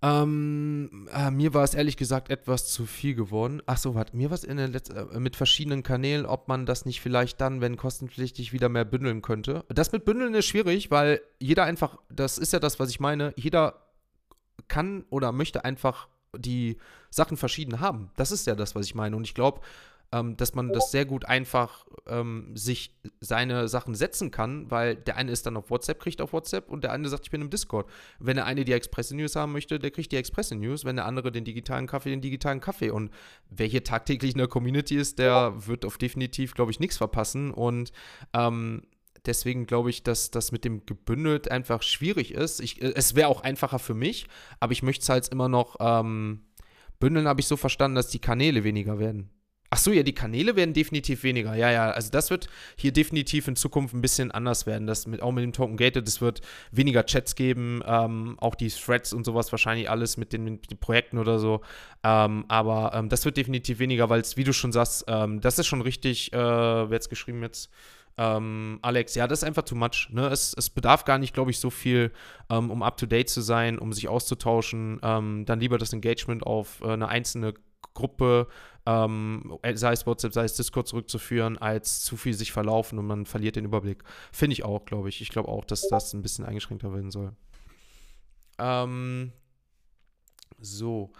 [0.00, 3.60] Ähm, äh, mir war es ehrlich gesagt etwas zu viel geworden.
[3.66, 7.60] Achso, warte, mir war es äh, mit verschiedenen Kanälen, ob man das nicht vielleicht dann,
[7.60, 9.64] wenn kostenpflichtig, wieder mehr bündeln könnte.
[9.68, 13.32] Das mit bündeln ist schwierig, weil jeder einfach, das ist ja das, was ich meine,
[13.36, 13.87] jeder
[14.66, 16.76] kann oder möchte einfach die
[17.10, 18.10] Sachen verschieden haben.
[18.16, 19.16] Das ist ja das, was ich meine.
[19.16, 19.60] Und ich glaube,
[20.10, 25.16] ähm, dass man das sehr gut einfach ähm, sich seine Sachen setzen kann, weil der
[25.16, 27.50] eine ist dann auf WhatsApp, kriegt auf WhatsApp und der andere sagt, ich bin im
[27.50, 27.88] Discord.
[28.18, 31.04] Wenn der eine die Express News haben möchte, der kriegt die Express News, wenn der
[31.04, 32.90] andere den digitalen Kaffee, den digitalen Kaffee.
[32.90, 33.10] Und
[33.50, 37.50] wer hier tagtäglich in der Community ist, der wird auf definitiv, glaube ich, nichts verpassen.
[37.50, 37.92] Und
[38.32, 38.82] ähm,
[39.28, 42.60] deswegen glaube ich, dass das mit dem gebündelt einfach schwierig ist.
[42.60, 44.26] Ich, äh, es wäre auch einfacher für mich,
[44.58, 46.40] aber ich möchte es halt immer noch ähm,
[46.98, 49.30] bündeln, habe ich so verstanden, dass die Kanäle weniger werden.
[49.70, 51.54] Ach so, ja, die Kanäle werden definitiv weniger.
[51.54, 54.86] Ja, ja, also das wird hier definitiv in Zukunft ein bisschen anders werden.
[54.86, 56.40] Das mit, auch mit dem Token Gated, es wird
[56.72, 60.78] weniger Chats geben, ähm, auch die Threads und sowas, wahrscheinlich alles mit den, mit den
[60.78, 61.60] Projekten oder so.
[62.02, 65.58] Ähm, aber ähm, das wird definitiv weniger, weil es, wie du schon sagst, ähm, das
[65.58, 67.70] ist schon richtig, äh, wer hat es geschrieben jetzt?
[68.18, 70.08] Ähm, Alex, ja, das ist einfach too much.
[70.10, 70.26] Ne?
[70.26, 72.12] Es, es bedarf gar nicht, glaube ich, so viel,
[72.50, 74.98] ähm, um up-to-date zu sein, um sich auszutauschen.
[75.02, 77.54] Ähm, dann lieber das Engagement auf äh, eine einzelne
[77.94, 78.48] Gruppe,
[78.86, 83.24] ähm, sei es WhatsApp, sei es Discord zurückzuführen, als zu viel sich verlaufen und man
[83.24, 84.02] verliert den Überblick.
[84.32, 85.20] Finde ich auch, glaube ich.
[85.20, 87.32] Ich glaube auch, dass das ein bisschen eingeschränkter werden soll.
[88.58, 89.32] Ähm,
[90.60, 91.12] so.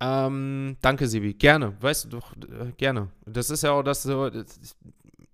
[0.00, 1.34] Ähm, danke, Sibi.
[1.34, 1.76] Gerne.
[1.80, 3.10] Weißt du doch, äh, gerne.
[3.26, 4.30] Das ist ja auch das so.
[4.30, 4.76] Das,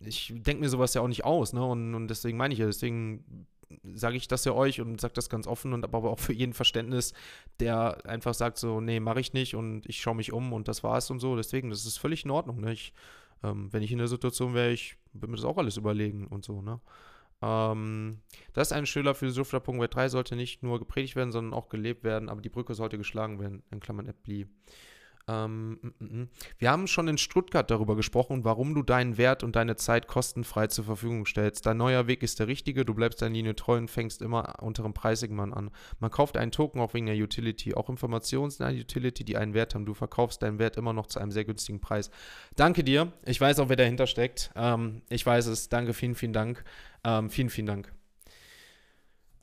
[0.04, 1.64] ich denke mir sowas ja auch nicht aus, ne?
[1.64, 3.46] Und, und deswegen meine ich ja, deswegen
[3.94, 6.52] sage ich das ja euch und sage das ganz offen und aber auch für jeden
[6.52, 7.12] Verständnis,
[7.60, 10.82] der einfach sagt so, nee, mache ich nicht und ich schaue mich um und das
[10.82, 11.36] war's und so.
[11.36, 12.60] Deswegen, das ist völlig in Ordnung.
[12.60, 12.72] Ne?
[12.72, 12.92] Ich,
[13.42, 16.44] ähm, wenn ich in der Situation wäre, ich würde mir das auch alles überlegen und
[16.44, 16.80] so, ne?
[17.42, 18.20] Ähm,
[18.52, 22.04] das ist ein Schüler für Sufra.web 3 sollte nicht nur gepredigt werden, sondern auch gelebt
[22.04, 24.46] werden, aber die Brücke sollte geschlagen werden, in Klammern Appli.
[25.28, 25.78] Ähm.
[26.58, 30.66] Wir haben schon in Stuttgart darüber gesprochen, warum du deinen Wert und deine Zeit kostenfrei
[30.66, 31.66] zur Verfügung stellst.
[31.66, 34.82] Dein neuer Weg ist der richtige, du bleibst deiner Linie treu und fängst immer unter
[34.82, 35.70] dem Preissegment an.
[36.00, 37.74] Man kauft einen Token auch wegen der Utility.
[37.74, 39.86] Auch Informationen sind eine Utility, die einen Wert haben.
[39.86, 42.10] Du verkaufst deinen Wert immer noch zu einem sehr günstigen Preis.
[42.56, 43.12] Danke dir.
[43.24, 44.50] Ich weiß auch, wer dahinter steckt.
[44.56, 45.68] Ähm, ich weiß es.
[45.68, 46.64] Danke, vielen, vielen Dank.
[47.04, 48.01] Ähm, vielen, vielen Dank.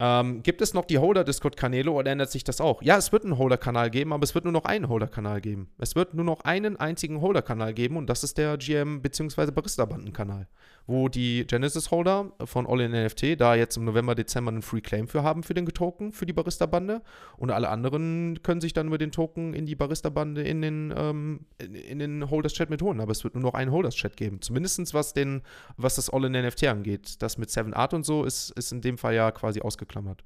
[0.02, 2.82] Ähm, gibt es noch die Holder-Discord-Kanäle oder ändert sich das auch?
[2.82, 5.72] Ja, es wird einen Holder-Kanal geben, aber es wird nur noch einen Holder-Kanal geben.
[5.78, 9.52] Es wird nur noch einen einzigen Holder-Kanal geben und das ist der GM- bzw.
[9.52, 10.48] Barista-Banden-Kanal
[10.90, 15.08] wo die Genesis-Holder von All in NFT da jetzt im November, Dezember einen Free Claim
[15.08, 17.04] für haben für den Token, für die Barista-Bande.
[17.38, 21.46] Und alle anderen können sich dann über den Token in die Barista-Bande in den, ähm,
[21.60, 23.02] in, in, den Holders-Chat mit holen.
[23.02, 24.42] Aber es wird nur noch einen Holders-Chat geben.
[24.42, 25.44] Zumindest was, den,
[25.78, 27.22] was das All in NFT angeht.
[27.22, 30.24] Das mit Seven Art und so ist, ist in dem Fall ja quasi ausgeklammert.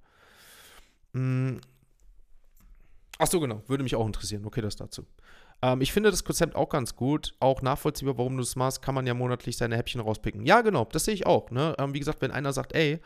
[1.11, 1.59] Mhm.
[3.19, 3.63] Ach so, genau.
[3.67, 4.45] Würde mich auch interessieren.
[4.45, 5.05] Okay, das dazu.
[5.63, 8.93] Ähm, ich finde das Konzept auch ganz gut, auch nachvollziehbar, warum du es machst, kann
[8.93, 10.45] man ja monatlich seine Häppchen rauspicken.
[10.45, 11.49] Ja, genau, das sehe ich auch.
[11.49, 11.73] Ne?
[11.79, 12.99] Ähm, wie gesagt, wenn einer sagt, ey,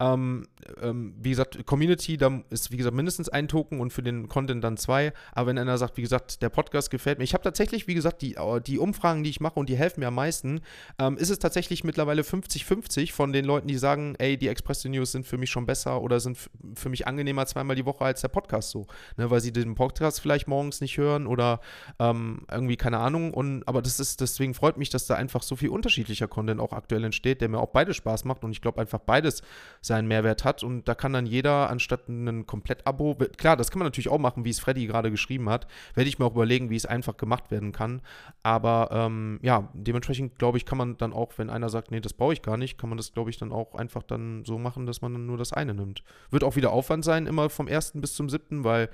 [0.00, 0.46] ähm,
[0.82, 4.64] ähm, wie gesagt, Community, da ist wie gesagt mindestens ein Token und für den Content
[4.64, 5.12] dann zwei.
[5.32, 8.22] Aber wenn einer sagt, wie gesagt, der Podcast gefällt mir, ich habe tatsächlich, wie gesagt,
[8.22, 10.62] die, äh, die Umfragen, die ich mache und die helfen mir am meisten,
[10.98, 15.12] ähm, ist es tatsächlich mittlerweile 50-50 von den Leuten, die sagen, ey, die Express News
[15.12, 16.38] sind für mich schon besser oder sind
[16.74, 18.86] für mich angenehmer zweimal die Woche als der Podcast so.
[19.18, 19.30] Ne?
[19.30, 21.60] Weil sie den Podcast vielleicht morgens nicht hören oder
[22.00, 23.34] ähm, irgendwie, keine Ahnung.
[23.34, 26.72] Und, aber das ist, deswegen freut mich, dass da einfach so viel unterschiedlicher Content auch
[26.72, 28.42] aktuell entsteht, der mir auch beides Spaß macht.
[28.42, 29.42] Und ich glaube einfach beides
[29.82, 30.62] seinen Mehrwert hat.
[30.62, 34.46] Und da kann dann jeder anstatt ein Komplett-Abo, klar, das kann man natürlich auch machen,
[34.46, 37.50] wie es Freddy gerade geschrieben hat, werde ich mir auch überlegen, wie es einfach gemacht
[37.50, 38.00] werden kann.
[38.42, 42.14] Aber ähm, ja, dementsprechend glaube ich, kann man dann auch, wenn einer sagt, nee, das
[42.14, 44.86] brauche ich gar nicht, kann man das, glaube ich, dann auch einfach dann so machen,
[44.86, 46.02] dass man dann nur das eine nimmt.
[46.30, 48.88] Wird auch wieder Aufwand sein, immer vom ersten bis zum siebten, weil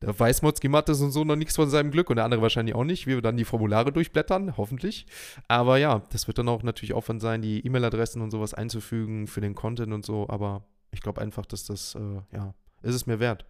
[0.00, 2.74] da weiß Motzki Mattes und so noch nichts von seinem Glück und der andere wahrscheinlich
[2.74, 3.06] auch nicht.
[3.06, 5.06] Wir dann die Formulare durchblättern, hoffentlich.
[5.48, 9.40] Aber ja, das wird dann auch natürlich Aufwand sein, die E-Mail-Adressen und sowas einzufügen für
[9.40, 10.28] den Content und so.
[10.28, 13.46] Aber ich glaube einfach, dass das, äh, ja, ist es mir wert.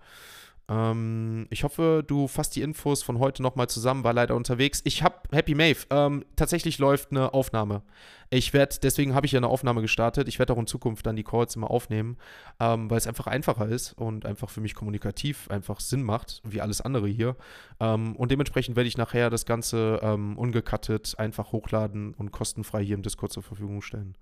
[0.68, 4.80] Ähm, ich hoffe, du fasst die Infos von heute nochmal zusammen, war leider unterwegs.
[4.84, 5.86] Ich habe Happy Maeve.
[5.90, 7.82] Ähm, tatsächlich läuft eine Aufnahme.
[8.30, 10.26] Ich werde, deswegen habe ich ja eine Aufnahme gestartet.
[10.26, 12.16] Ich werde auch in Zukunft dann die Calls immer aufnehmen,
[12.58, 16.60] ähm, weil es einfach einfacher ist und einfach für mich kommunikativ einfach Sinn macht, wie
[16.60, 17.36] alles andere hier.
[17.78, 22.96] Ähm, und dementsprechend werde ich nachher das Ganze ähm, ungecuttet einfach hochladen und kostenfrei hier
[22.96, 24.16] im Discord zur Verfügung stellen.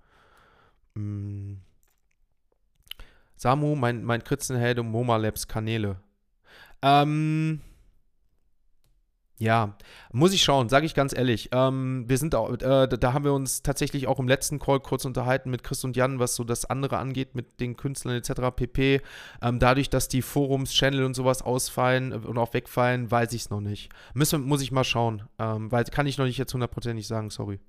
[0.94, 1.54] Mm.
[3.36, 5.96] Samu, mein, mein Kritzenheld und Moma Labs Kanäle.
[6.84, 7.60] Ähm,
[9.38, 9.76] ja,
[10.12, 11.48] muss ich schauen, sage ich ganz ehrlich.
[11.52, 15.06] Ähm, wir sind auch, äh, da haben wir uns tatsächlich auch im letzten Call kurz
[15.06, 18.54] unterhalten mit Chris und Jan, was so das andere angeht mit den Künstlern etc.
[18.54, 19.00] pp.
[19.42, 23.50] Ähm, dadurch, dass die Forums, Channel und sowas ausfallen und auch wegfallen, weiß ich es
[23.50, 23.90] noch nicht.
[24.12, 27.60] Müssen, muss ich mal schauen, ähm, weil kann ich noch nicht jetzt hundertprozentig sagen, sorry.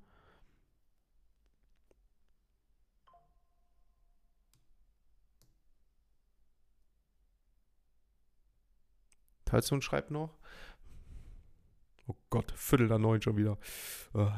[9.46, 10.30] Talzun schreibt noch.
[12.06, 13.58] Oh Gott, Viertel nach neun schon wieder.
[14.14, 14.28] Uh.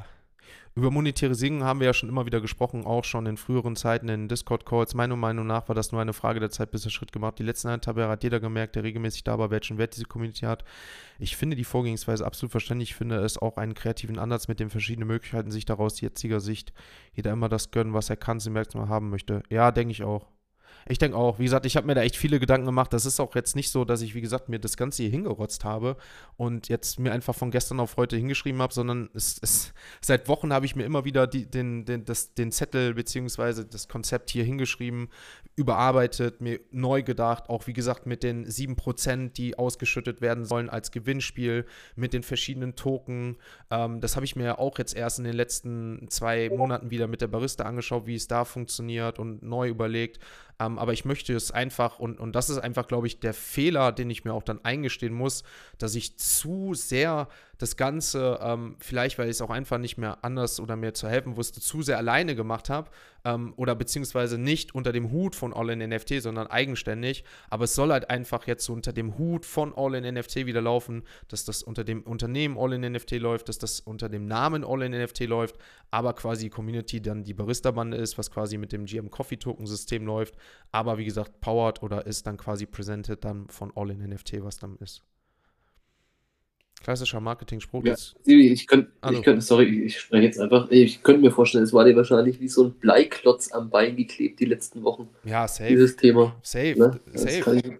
[0.75, 4.29] Über Monetarisierung haben wir ja schon immer wieder gesprochen, auch schon in früheren Zeiten in
[4.29, 4.95] Discord-Calls.
[4.95, 7.39] Meiner Meinung nach war das nur eine Frage der Zeit, bis der Schritt gemacht.
[7.41, 10.65] Die letzten Handhabe hat jeder gemerkt, der regelmäßig da war, welchen Wert diese Community hat.
[11.19, 12.91] Ich finde die Vorgehensweise absolut verständlich.
[12.91, 16.73] Ich finde es auch einen kreativen Ansatz mit den verschiedenen Möglichkeiten, sich daraus jetziger Sicht
[17.13, 19.43] jeder immer das gönnen, was er kann, sie merkt, mal haben möchte.
[19.51, 20.27] Ja, denke ich auch.
[20.87, 22.93] Ich denke auch, wie gesagt, ich habe mir da echt viele Gedanken gemacht.
[22.93, 25.65] Das ist auch jetzt nicht so, dass ich, wie gesagt, mir das Ganze hier hingerotzt
[25.65, 25.97] habe
[26.37, 30.53] und jetzt mir einfach von gestern auf heute hingeschrieben habe, sondern es, es, seit Wochen
[30.53, 33.65] habe ich mir immer wieder die, den, den, das, den Zettel bzw.
[33.71, 35.09] das Konzept hier hingeschrieben,
[35.57, 40.93] überarbeitet, mir neu gedacht, auch wie gesagt mit den 7%, die ausgeschüttet werden sollen als
[40.93, 41.67] Gewinnspiel,
[41.97, 43.37] mit den verschiedenen Token.
[43.71, 47.21] Ähm, das habe ich mir auch jetzt erst in den letzten zwei Monaten wieder mit
[47.21, 50.21] der Barista angeschaut, wie es da funktioniert und neu überlegt.
[50.61, 53.93] Ähm, aber ich möchte es einfach, und, und das ist einfach, glaube ich, der Fehler,
[53.93, 55.45] den ich mir auch dann eingestehen muss,
[55.79, 57.29] dass ich zu sehr
[57.59, 61.09] das Ganze, ähm, vielleicht weil ich es auch einfach nicht mehr anders oder mir zu
[61.09, 62.91] helfen wusste, zu sehr alleine gemacht habe
[63.25, 67.25] ähm, oder beziehungsweise nicht unter dem Hut von All in NFT, sondern eigenständig.
[67.51, 70.63] Aber es soll halt einfach jetzt so unter dem Hut von All in NFT wieder
[70.63, 74.65] laufen, dass das unter dem Unternehmen All in NFT läuft, dass das unter dem Namen
[74.65, 75.57] All in NFT läuft,
[75.91, 79.67] aber quasi die Community dann die Barista-Bande ist, was quasi mit dem GM Coffee Token
[79.67, 80.37] System läuft,
[80.71, 84.59] aber wie gesagt, powered oder ist dann quasi presented dann von All in NFT, was
[84.59, 85.03] dann ist.
[86.81, 87.85] Klassischer Marketing-Spruch.
[87.85, 90.71] Ja, ich könnte, ich sorry, ich spreche jetzt einfach.
[90.71, 94.41] Ich könnte mir vorstellen, es war dir wahrscheinlich wie so ein Bleiklotz am Bein geklebt
[94.41, 95.09] die letzten Wochen.
[95.25, 95.69] Ja, safe.
[95.69, 96.37] Dieses Thema.
[96.43, 96.75] Safe.
[96.79, 97.01] Ne?
[97.15, 97.79] Safe.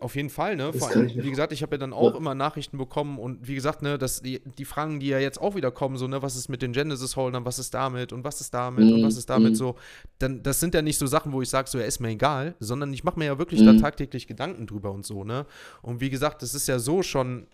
[0.00, 0.72] Auf jeden Fall, ne?
[0.72, 2.16] Vor allem, wie gesagt, ich habe ja dann auch ja.
[2.16, 5.54] immer Nachrichten bekommen und wie gesagt, ne, dass die, die Fragen, die ja jetzt auch
[5.54, 8.54] wieder kommen, so, ne, was ist mit den Genesis-Holdern, was ist damit und was ist
[8.54, 9.56] damit mm, und was ist damit mm.
[9.56, 9.76] so,
[10.18, 12.54] dann, das sind ja nicht so Sachen, wo ich sage, so, ja, ist mir egal,
[12.60, 13.66] sondern ich mache mir ja wirklich mm.
[13.66, 15.46] da tagtäglich Gedanken drüber und so, ne?
[15.82, 17.46] Und wie gesagt, das ist ja so schon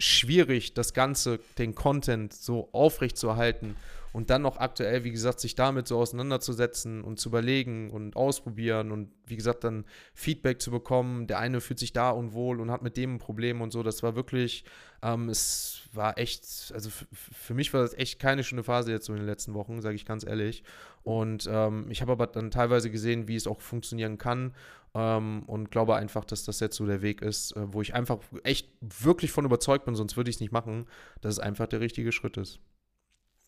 [0.00, 3.76] schwierig, das Ganze, den Content so aufrecht zu erhalten
[4.12, 8.90] und dann noch aktuell, wie gesagt, sich damit so auseinanderzusetzen und zu überlegen und ausprobieren
[8.90, 9.84] und wie gesagt, dann
[10.14, 11.26] Feedback zu bekommen.
[11.26, 13.82] Der eine fühlt sich da unwohl und hat mit dem ein Problem und so.
[13.82, 14.64] Das war wirklich,
[15.02, 19.12] ähm, es war echt, also für mich war das echt keine schöne Phase jetzt so
[19.12, 20.64] in den letzten Wochen, sage ich ganz ehrlich.
[21.02, 24.54] Und ähm, ich habe aber dann teilweise gesehen, wie es auch funktionieren kann
[24.94, 28.18] ähm, und glaube einfach, dass das jetzt so der Weg ist, äh, wo ich einfach
[28.42, 30.86] echt wirklich von überzeugt bin, sonst würde ich es nicht machen,
[31.20, 32.60] dass es einfach der richtige Schritt ist.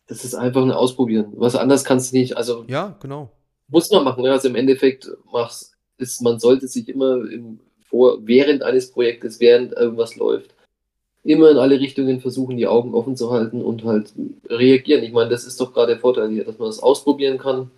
[0.06, 1.32] Das ist einfach ein Ausprobieren.
[1.36, 2.36] Was anderes kannst du nicht.
[2.36, 3.30] Also ja, genau.
[3.68, 4.22] Muss man machen.
[4.22, 4.30] Ne?
[4.30, 9.72] Also im Endeffekt mach's, ist, man sollte sich immer im, vor, während eines Projektes, während
[9.72, 10.54] irgendwas läuft,
[11.24, 14.12] immer in alle Richtungen versuchen, die Augen offen zu halten und halt
[14.48, 15.04] reagieren.
[15.04, 17.70] Ich meine, das ist doch gerade der Vorteil hier, dass man das ausprobieren kann.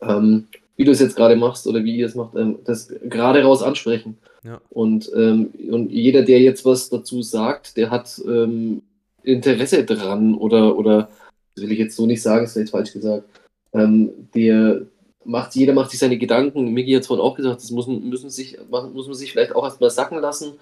[0.00, 3.42] Ähm, wie du es jetzt gerade machst oder wie ihr es macht, ähm, das gerade
[3.42, 4.18] raus ansprechen.
[4.42, 4.60] Ja.
[4.70, 8.82] Und, ähm, und jeder, der jetzt was dazu sagt, der hat ähm,
[9.22, 11.08] Interesse dran oder, oder,
[11.56, 13.28] will ich jetzt so nicht sagen, ist vielleicht falsch gesagt,
[13.72, 14.82] ähm, der
[15.24, 16.72] macht, jeder macht sich seine Gedanken.
[16.72, 19.64] Miki hat es vorhin auch gesagt, das muss, müssen sich, muss man sich vielleicht auch
[19.64, 20.54] erstmal sacken lassen.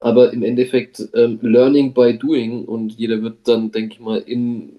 [0.00, 4.78] Aber im Endeffekt ähm, Learning by Doing und jeder wird dann, denke ich mal, in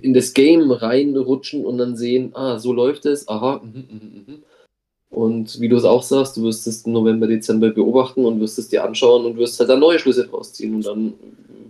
[0.00, 4.38] in das Game reinrutschen und dann sehen, ah, so läuft es, aha, mh, mh, mh.
[5.10, 8.68] Und wie du es auch sagst, du wirst es November, Dezember beobachten und wirst es
[8.68, 11.14] dir anschauen und wirst halt dann neue Schlüsse draus ziehen und dann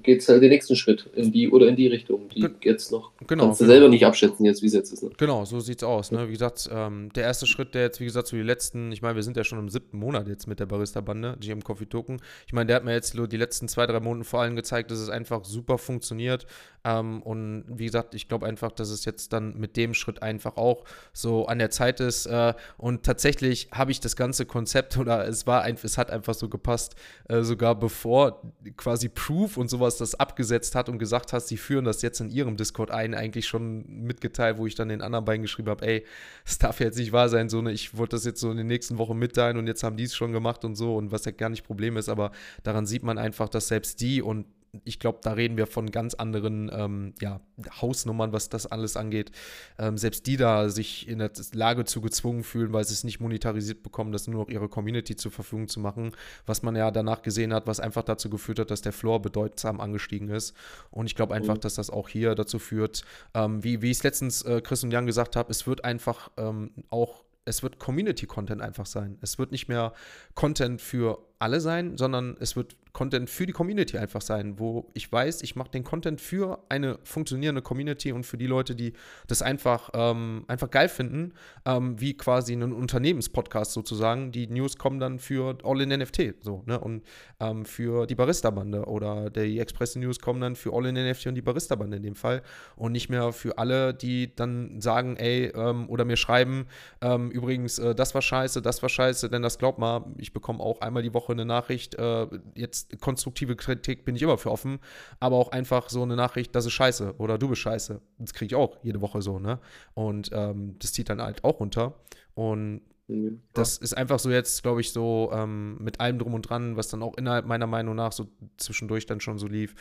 [0.03, 2.92] geht es halt den nächsten Schritt in die oder in die Richtung, die Ge jetzt
[2.92, 3.74] noch genau, kannst du genau.
[3.74, 5.03] selber nicht abschätzen, jetzt wie es jetzt ist.
[5.03, 5.11] Ne?
[5.16, 6.11] Genau, so sieht's aus.
[6.12, 6.28] Ne?
[6.28, 9.16] Wie gesagt, ähm, der erste Schritt, der jetzt, wie gesagt, so die letzten, ich meine,
[9.16, 12.20] wir sind ja schon im siebten Monat jetzt mit der Barista-Bande, GM Coffee Token.
[12.46, 14.99] Ich meine, der hat mir jetzt die letzten zwei, drei Monate vor allem gezeigt, dass
[14.99, 16.46] es einfach super funktioniert.
[16.89, 20.57] Ähm, und wie gesagt, ich glaube einfach, dass es jetzt dann mit dem Schritt einfach
[20.57, 22.26] auch so an der Zeit ist.
[22.26, 26.34] Äh, und tatsächlich habe ich das ganze Konzept oder es war einfach, es hat einfach
[26.34, 26.95] so gepasst,
[27.28, 28.43] äh, sogar bevor
[28.76, 32.30] quasi Proof und sowas das abgesetzt hat und gesagt hat, sie führen das jetzt in
[32.30, 36.07] ihrem Discord ein, eigentlich schon mitgeteilt, wo ich dann den anderen beiden geschrieben habe, ey,
[36.47, 38.66] es darf jetzt nicht wahr sein, so eine, ich wollte das jetzt so in den
[38.66, 41.32] nächsten Wochen mitteilen und jetzt haben die es schon gemacht und so und was ja
[41.32, 42.30] gar nicht Problem ist, aber
[42.62, 44.47] daran sieht man einfach, dass selbst die und
[44.85, 47.41] ich glaube, da reden wir von ganz anderen ähm, ja,
[47.80, 49.30] Hausnummern, was das alles angeht.
[49.79, 53.21] Ähm, selbst die da sich in der Lage zu gezwungen fühlen, weil sie es nicht
[53.21, 56.13] monetarisiert bekommen, das nur noch ihre Community zur Verfügung zu machen,
[56.46, 59.80] was man ja danach gesehen hat, was einfach dazu geführt hat, dass der Floor bedeutsam
[59.80, 60.55] angestiegen ist.
[60.91, 61.61] Und ich glaube einfach, mhm.
[61.61, 63.03] dass das auch hier dazu führt,
[63.34, 66.30] ähm, wie, wie ich es letztens äh, Chris und Jan gesagt habe, es wird einfach
[66.37, 69.18] ähm, auch es wird Community-Content einfach sein.
[69.22, 69.95] Es wird nicht mehr
[70.34, 75.11] Content für alle sein, sondern es wird Content für die Community einfach sein, wo ich
[75.11, 78.93] weiß, ich mache den Content für eine funktionierende Community und für die Leute, die
[79.29, 81.33] das einfach, ähm, einfach geil finden,
[81.65, 84.33] ähm, wie quasi ein Unternehmenspodcast sozusagen.
[84.33, 86.81] Die News kommen dann für All in NFT so, ne?
[86.81, 87.05] Und
[87.39, 91.43] ähm, für die Barista-Bande oder die Express-News kommen dann für All in NFT und die
[91.43, 92.43] Barista-Bande in dem Fall
[92.75, 96.67] und nicht mehr für alle, die dann sagen, ey, ähm, oder mir schreiben,
[97.01, 100.61] ähm, übrigens, äh, das war scheiße, das war scheiße, denn das glaubt mal, ich bekomme
[100.61, 104.50] auch einmal die Woche Woche eine Nachricht, äh, jetzt konstruktive Kritik bin ich immer für
[104.50, 104.79] offen,
[105.21, 108.00] aber auch einfach so eine Nachricht, das ist scheiße oder du bist scheiße.
[108.18, 109.61] Das kriege ich auch jede Woche so, ne?
[109.95, 111.95] Und ähm, das zieht dann halt auch runter.
[112.34, 113.42] Und mhm.
[113.53, 116.88] das ist einfach so jetzt, glaube ich, so ähm, mit allem drum und dran, was
[116.88, 118.26] dann auch innerhalb meiner Meinung nach so
[118.57, 119.75] zwischendurch dann schon so lief.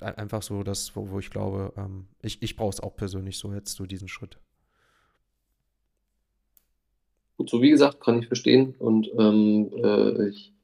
[0.00, 3.52] Einfach so das, wo, wo ich glaube, ähm, ich, ich brauche es auch persönlich so
[3.52, 4.38] jetzt, so diesen Schritt.
[7.36, 8.74] Gut, so wie gesagt, kann ich verstehen.
[8.78, 10.54] Und ähm, äh, ich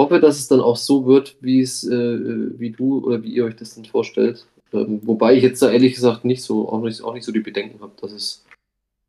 [0.00, 3.44] hoffe, dass es dann auch so wird, wie es, äh, wie du oder wie ihr
[3.44, 4.46] euch das dann vorstellt.
[4.72, 7.40] Ähm, wobei ich jetzt da ehrlich gesagt nicht so, auch nicht, auch nicht so die
[7.40, 8.44] Bedenken habe, dass es,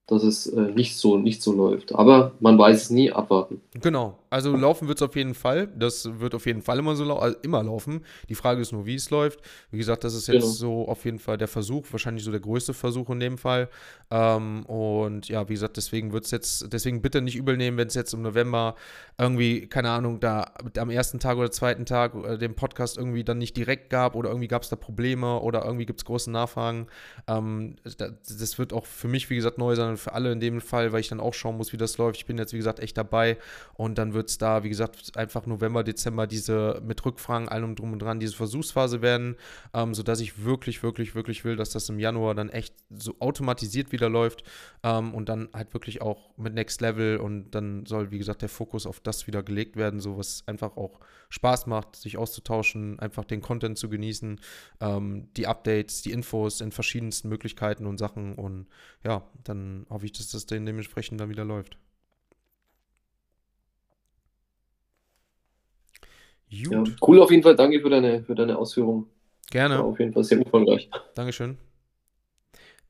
[0.08, 1.96] dass es äh, nicht, so, nicht so läuft.
[1.96, 3.62] Aber man weiß es nie, abwarten.
[3.82, 4.18] Genau.
[4.32, 5.68] Also laufen wird es auf jeden Fall.
[5.68, 8.06] Das wird auf jeden Fall immer so lau also immer laufen.
[8.30, 9.42] Die Frage ist nur, wie es läuft.
[9.72, 10.48] Wie gesagt, das ist jetzt genau.
[10.48, 13.68] so auf jeden Fall der Versuch, wahrscheinlich so der größte Versuch in dem Fall.
[14.10, 17.90] Ähm, und ja, wie gesagt, deswegen wird es jetzt, deswegen bitte nicht übel nehmen, wenn
[17.90, 18.76] es jetzt im November
[19.18, 23.38] irgendwie, keine Ahnung, da am ersten Tag oder zweiten Tag äh, den Podcast irgendwie dann
[23.38, 26.88] nicht direkt gab oder irgendwie gab es da Probleme oder irgendwie gibt es große Nachfragen.
[27.28, 30.62] Ähm, das wird auch für mich, wie gesagt, neu sein und für alle in dem
[30.62, 32.16] Fall, weil ich dann auch schauen muss, wie das läuft.
[32.16, 33.38] Ich bin jetzt, wie gesagt, echt dabei
[33.74, 37.76] und dann wird wird es da, wie gesagt, einfach November, Dezember diese mit Rückfragen, allem
[37.76, 39.36] drum und dran, diese Versuchsphase werden,
[39.74, 43.92] ähm, sodass ich wirklich, wirklich, wirklich will, dass das im Januar dann echt so automatisiert
[43.92, 44.44] wieder läuft
[44.84, 48.50] ähm, und dann halt wirklich auch mit Next Level und dann soll, wie gesagt, der
[48.50, 51.00] Fokus auf das wieder gelegt werden, so was einfach auch
[51.30, 54.40] Spaß macht, sich auszutauschen, einfach den Content zu genießen,
[54.82, 58.68] ähm, die Updates, die Infos in verschiedensten Möglichkeiten und Sachen und
[59.04, 61.78] ja, dann hoffe ich, dass das dementsprechend dann wieder läuft.
[66.52, 67.56] Ja, cool auf jeden Fall.
[67.56, 69.08] Danke für deine, für deine Ausführungen.
[69.50, 69.76] Gerne.
[69.76, 70.90] War auf jeden Fall sehr umfangreich.
[71.16, 71.58] Dankeschön.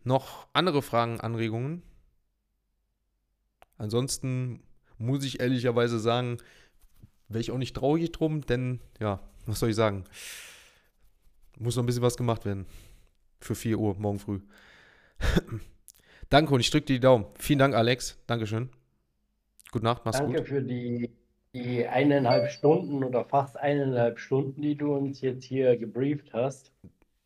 [0.04, 1.84] Noch andere Fragen, Anregungen?
[3.78, 4.64] Ansonsten
[4.98, 6.38] muss ich ehrlicherweise sagen,
[7.30, 10.06] wäre ich auch nicht traurig drum, denn ja, was soll ich sagen?
[11.60, 12.66] Muss noch ein bisschen was gemacht werden.
[13.40, 14.40] Für 4 Uhr morgen früh.
[16.30, 17.26] Danke und ich drücke dir die Daumen.
[17.38, 18.18] Vielen Dank, Alex.
[18.26, 18.70] Dankeschön.
[19.72, 20.48] Gute Nacht, mach's Danke gut.
[20.48, 21.12] Danke für die
[21.54, 26.72] die eineinhalb Stunden oder fast eineinhalb Stunden, die du uns jetzt hier gebrieft hast,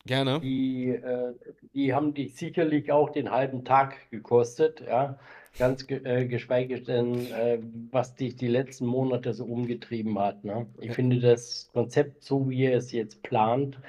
[0.05, 0.39] Gerne.
[0.39, 1.33] die, äh,
[1.73, 5.17] die haben dich sicherlich auch den halben Tag gekostet, ja.
[5.57, 10.43] Ganz ge äh, geschweige denn, äh, was dich die letzten Monate so umgetrieben hat.
[10.43, 10.65] Ne?
[10.81, 13.79] Ich finde das Konzept, so wie ihr es jetzt plant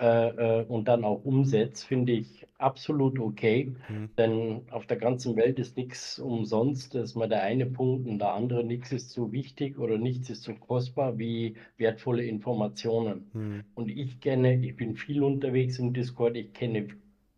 [0.00, 4.10] äh, äh, und dann auch umsetzt, finde ich absolut okay, mhm.
[4.16, 6.94] denn auf der ganzen Welt ist nichts umsonst.
[6.94, 10.30] Das ist mal der eine Punkt und der andere, nichts ist so wichtig oder nichts
[10.30, 13.30] ist so kostbar wie wertvolle Informationen.
[13.32, 13.64] Mhm.
[13.74, 16.88] Und ich kenne, ich bin viel unterwegs im Discord, ich kenne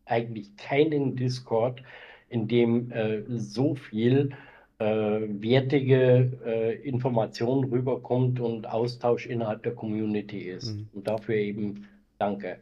[0.05, 1.82] eigentlich keinen Discord,
[2.28, 4.31] in dem äh, so viel
[4.78, 10.74] äh, wertige äh, Information rüberkommt und Austausch innerhalb der Community ist.
[10.74, 10.89] Mhm.
[10.93, 11.86] Und dafür eben
[12.19, 12.59] danke.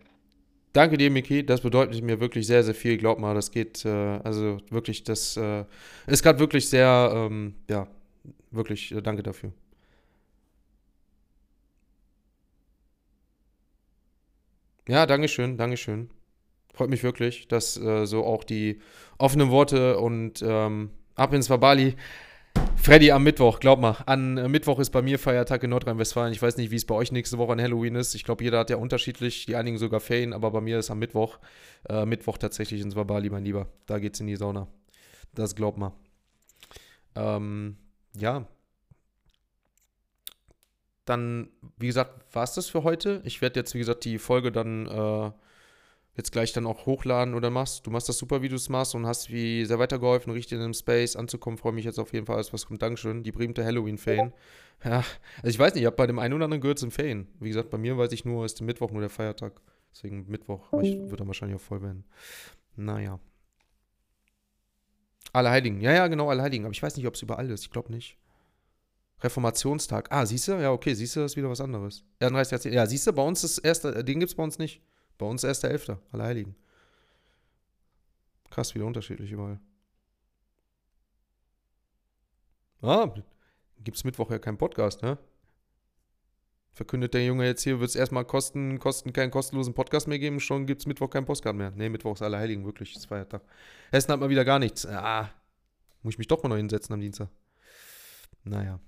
[0.73, 1.45] Danke dir, Miki.
[1.45, 2.97] Das bedeutet mir wirklich sehr, sehr viel.
[2.97, 5.65] Glaub mal, das geht, äh, also wirklich, das äh,
[6.07, 7.89] ist gerade wirklich sehr, ähm, ja,
[8.51, 9.53] wirklich äh, danke dafür.
[14.89, 16.11] Ja, Dankeschön, Dankeschön.
[16.75, 18.81] Freut mich wirklich, dass äh, so auch die
[19.19, 21.95] offenen Worte und ähm, ab ins Wabali.
[22.77, 23.97] Freddy am Mittwoch, glaub mal.
[24.07, 26.33] An äh, Mittwoch ist bei mir Feiertag in Nordrhein-Westfalen.
[26.33, 28.15] Ich weiß nicht, wie es bei euch nächste Woche an Halloween ist.
[28.15, 30.99] Ich glaube, jeder hat ja unterschiedlich, die einigen sogar Ferien, aber bei mir ist am
[30.99, 31.39] Mittwoch,
[31.89, 33.69] äh, Mittwoch tatsächlich ins Wabali, mein Lieber.
[33.87, 34.67] Da geht's in die Sauna.
[35.35, 35.93] Das glaub mal.
[37.15, 37.77] Ähm,
[38.17, 38.47] ja.
[41.05, 43.21] Dann, wie gesagt, war es das für heute.
[43.25, 45.31] Ich werde jetzt, wie gesagt, die Folge dann äh,
[46.17, 47.87] jetzt gleich dann auch hochladen oder machst.
[47.87, 50.63] Du machst das super, wie du es machst und hast wie sehr weitergeholfen, richtig in
[50.63, 51.57] dem Space anzukommen.
[51.59, 52.83] Freue mich jetzt auf jeden Fall, alles was kommt.
[52.83, 53.23] Dankeschön.
[53.23, 54.33] Die berühmte Halloween-Fan.
[54.85, 55.05] Ja,
[55.37, 57.29] also ich weiß nicht, ich habe bei dem einen oder anderen gehört zum Fan.
[57.39, 59.61] Wie gesagt, bei mir weiß ich nur, ist der Mittwoch nur der Feiertag.
[59.93, 62.05] Deswegen Mittwoch, ich würde dann wahrscheinlich auch voll werden.
[62.77, 63.19] Naja.
[65.33, 65.81] Allerheiligen.
[65.81, 66.65] Ja, ja, genau, Allerheiligen.
[66.65, 67.63] Aber ich weiß nicht, ob es überall ist.
[67.65, 68.17] Ich glaube nicht.
[69.23, 70.11] Reformationstag.
[70.11, 70.53] Ah, siehst du?
[70.53, 72.05] Ja, okay, siehst du, das ist wieder was anderes.
[72.21, 74.81] Ja, Ja, siehst du, bei uns ist erster, den gibt es bei uns nicht.
[75.21, 76.57] Bei uns erst der Elfter, Allerheiligen.
[78.49, 79.61] Krass, wieder unterschiedlich überall.
[82.81, 83.15] Ah,
[83.85, 85.19] gibt es Mittwoch ja keinen Podcast, ne?
[86.73, 90.41] Verkündet der Junge jetzt hier, wird es erstmal kosten, kosten keinen kostenlosen Podcast mehr geben,
[90.41, 91.71] schon gibt es Mittwoch keinen Podcast mehr.
[91.73, 93.43] Ne, Mittwoch ist Allerheiligen, wirklich, ist Feiertag.
[93.91, 94.87] Hessen hat mal wieder gar nichts.
[94.87, 95.29] Ah,
[96.03, 97.29] muss ich mich doch mal noch hinsetzen am Dienstag.
[98.45, 98.81] Naja.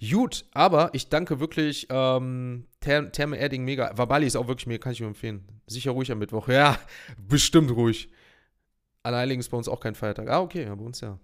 [0.00, 3.96] Gut, aber ich danke wirklich ähm, Therme Therm Erding mega.
[3.96, 5.46] Wabali ist auch wirklich mir, kann ich nur empfehlen.
[5.66, 6.48] Sicher ruhig am Mittwoch.
[6.56, 6.78] Ja,
[7.18, 8.08] bestimmt ruhig.
[9.02, 10.28] Allerheiligen ist bei uns auch kein Feiertag.
[10.28, 11.18] Ah, okay, ja, bei uns ja.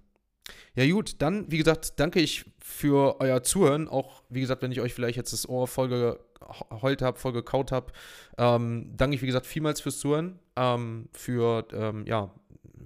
[0.74, 3.88] Ja, gut, dann, wie gesagt, danke ich für euer Zuhören.
[3.88, 7.72] Auch, wie gesagt, wenn ich euch vielleicht jetzt das Ohr voll geheult habe, voll gekaut
[7.72, 7.92] habe,
[8.38, 12.32] ähm, danke ich, wie gesagt, vielmals fürs Zuhören, ähm, für, ähm, ja,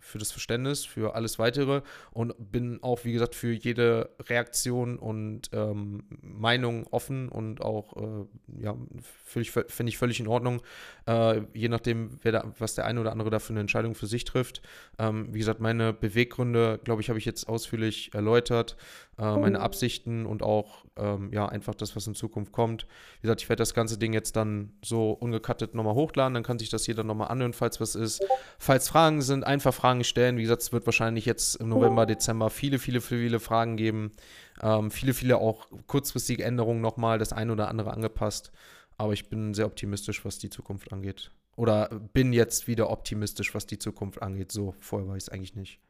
[0.07, 5.51] für das Verständnis, für alles weitere und bin auch, wie gesagt, für jede Reaktion und
[5.53, 8.77] ähm, Meinung offen und auch, äh, ja,
[9.25, 10.63] finde ich völlig in Ordnung,
[11.07, 14.25] äh, je nachdem, da, was der eine oder andere da für eine Entscheidung für sich
[14.25, 14.63] trifft.
[14.99, 18.77] Ähm, wie gesagt, meine Beweggründe, glaube ich, habe ich jetzt ausführlich erläutert,
[19.19, 22.87] äh, meine Absichten und auch, ähm, ja, einfach das, was in Zukunft kommt.
[23.17, 26.59] Wie gesagt, ich werde das ganze Ding jetzt dann so ungekattet nochmal hochladen, dann kann
[26.59, 28.23] sich das jeder nochmal anhören, falls was ist.
[28.59, 30.37] Falls Fragen sind, einfach Fragen stellen.
[30.37, 34.13] Wie gesagt, es wird wahrscheinlich jetzt im November, Dezember viele, viele, viele Fragen geben.
[34.61, 38.53] Ähm, viele, viele auch kurzfristige Änderungen nochmal, das eine oder andere angepasst.
[38.99, 41.31] Aber ich bin sehr optimistisch, was die Zukunft angeht.
[41.57, 44.53] Oder bin jetzt wieder optimistisch, was die Zukunft angeht.
[44.53, 45.81] So, vorher war ich es eigentlich nicht.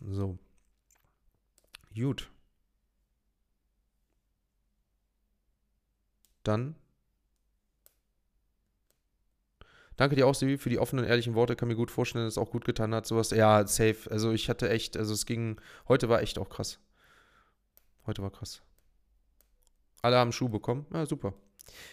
[0.00, 0.38] So.
[1.94, 2.30] Gut.
[6.42, 6.74] Dann
[10.00, 11.56] Danke dir auch, Sivi, für die offenen, ehrlichen Worte.
[11.56, 13.06] Kann mir gut vorstellen, dass es auch gut getan hat.
[13.06, 14.10] Sowas, ja, safe.
[14.10, 16.80] Also ich hatte echt, also es ging, heute war echt auch krass.
[18.06, 18.62] Heute war krass.
[20.00, 20.86] Alle haben Schuh bekommen.
[20.94, 21.34] Ja, super.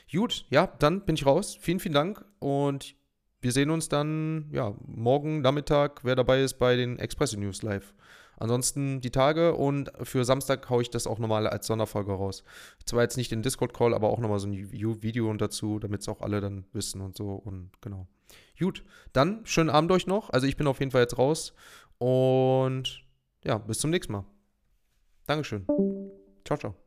[0.09, 1.57] Gut, ja, dann bin ich raus.
[1.59, 2.95] Vielen, vielen Dank und
[3.41, 7.93] wir sehen uns dann, ja, morgen Nachmittag, wer dabei ist, bei den Express News live.
[8.37, 12.43] Ansonsten die Tage und für Samstag haue ich das auch nochmal als Sonderfolge raus.
[12.85, 16.21] Zwar jetzt nicht den Discord-Call, aber auch nochmal so ein Video dazu, damit es auch
[16.21, 18.07] alle dann wissen und so und genau.
[18.59, 18.83] Gut,
[19.13, 20.29] dann schönen Abend euch noch.
[20.29, 21.53] Also ich bin auf jeden Fall jetzt raus
[21.97, 23.03] und
[23.43, 24.25] ja, bis zum nächsten Mal.
[25.25, 25.65] Dankeschön.
[26.45, 26.86] Ciao, ciao.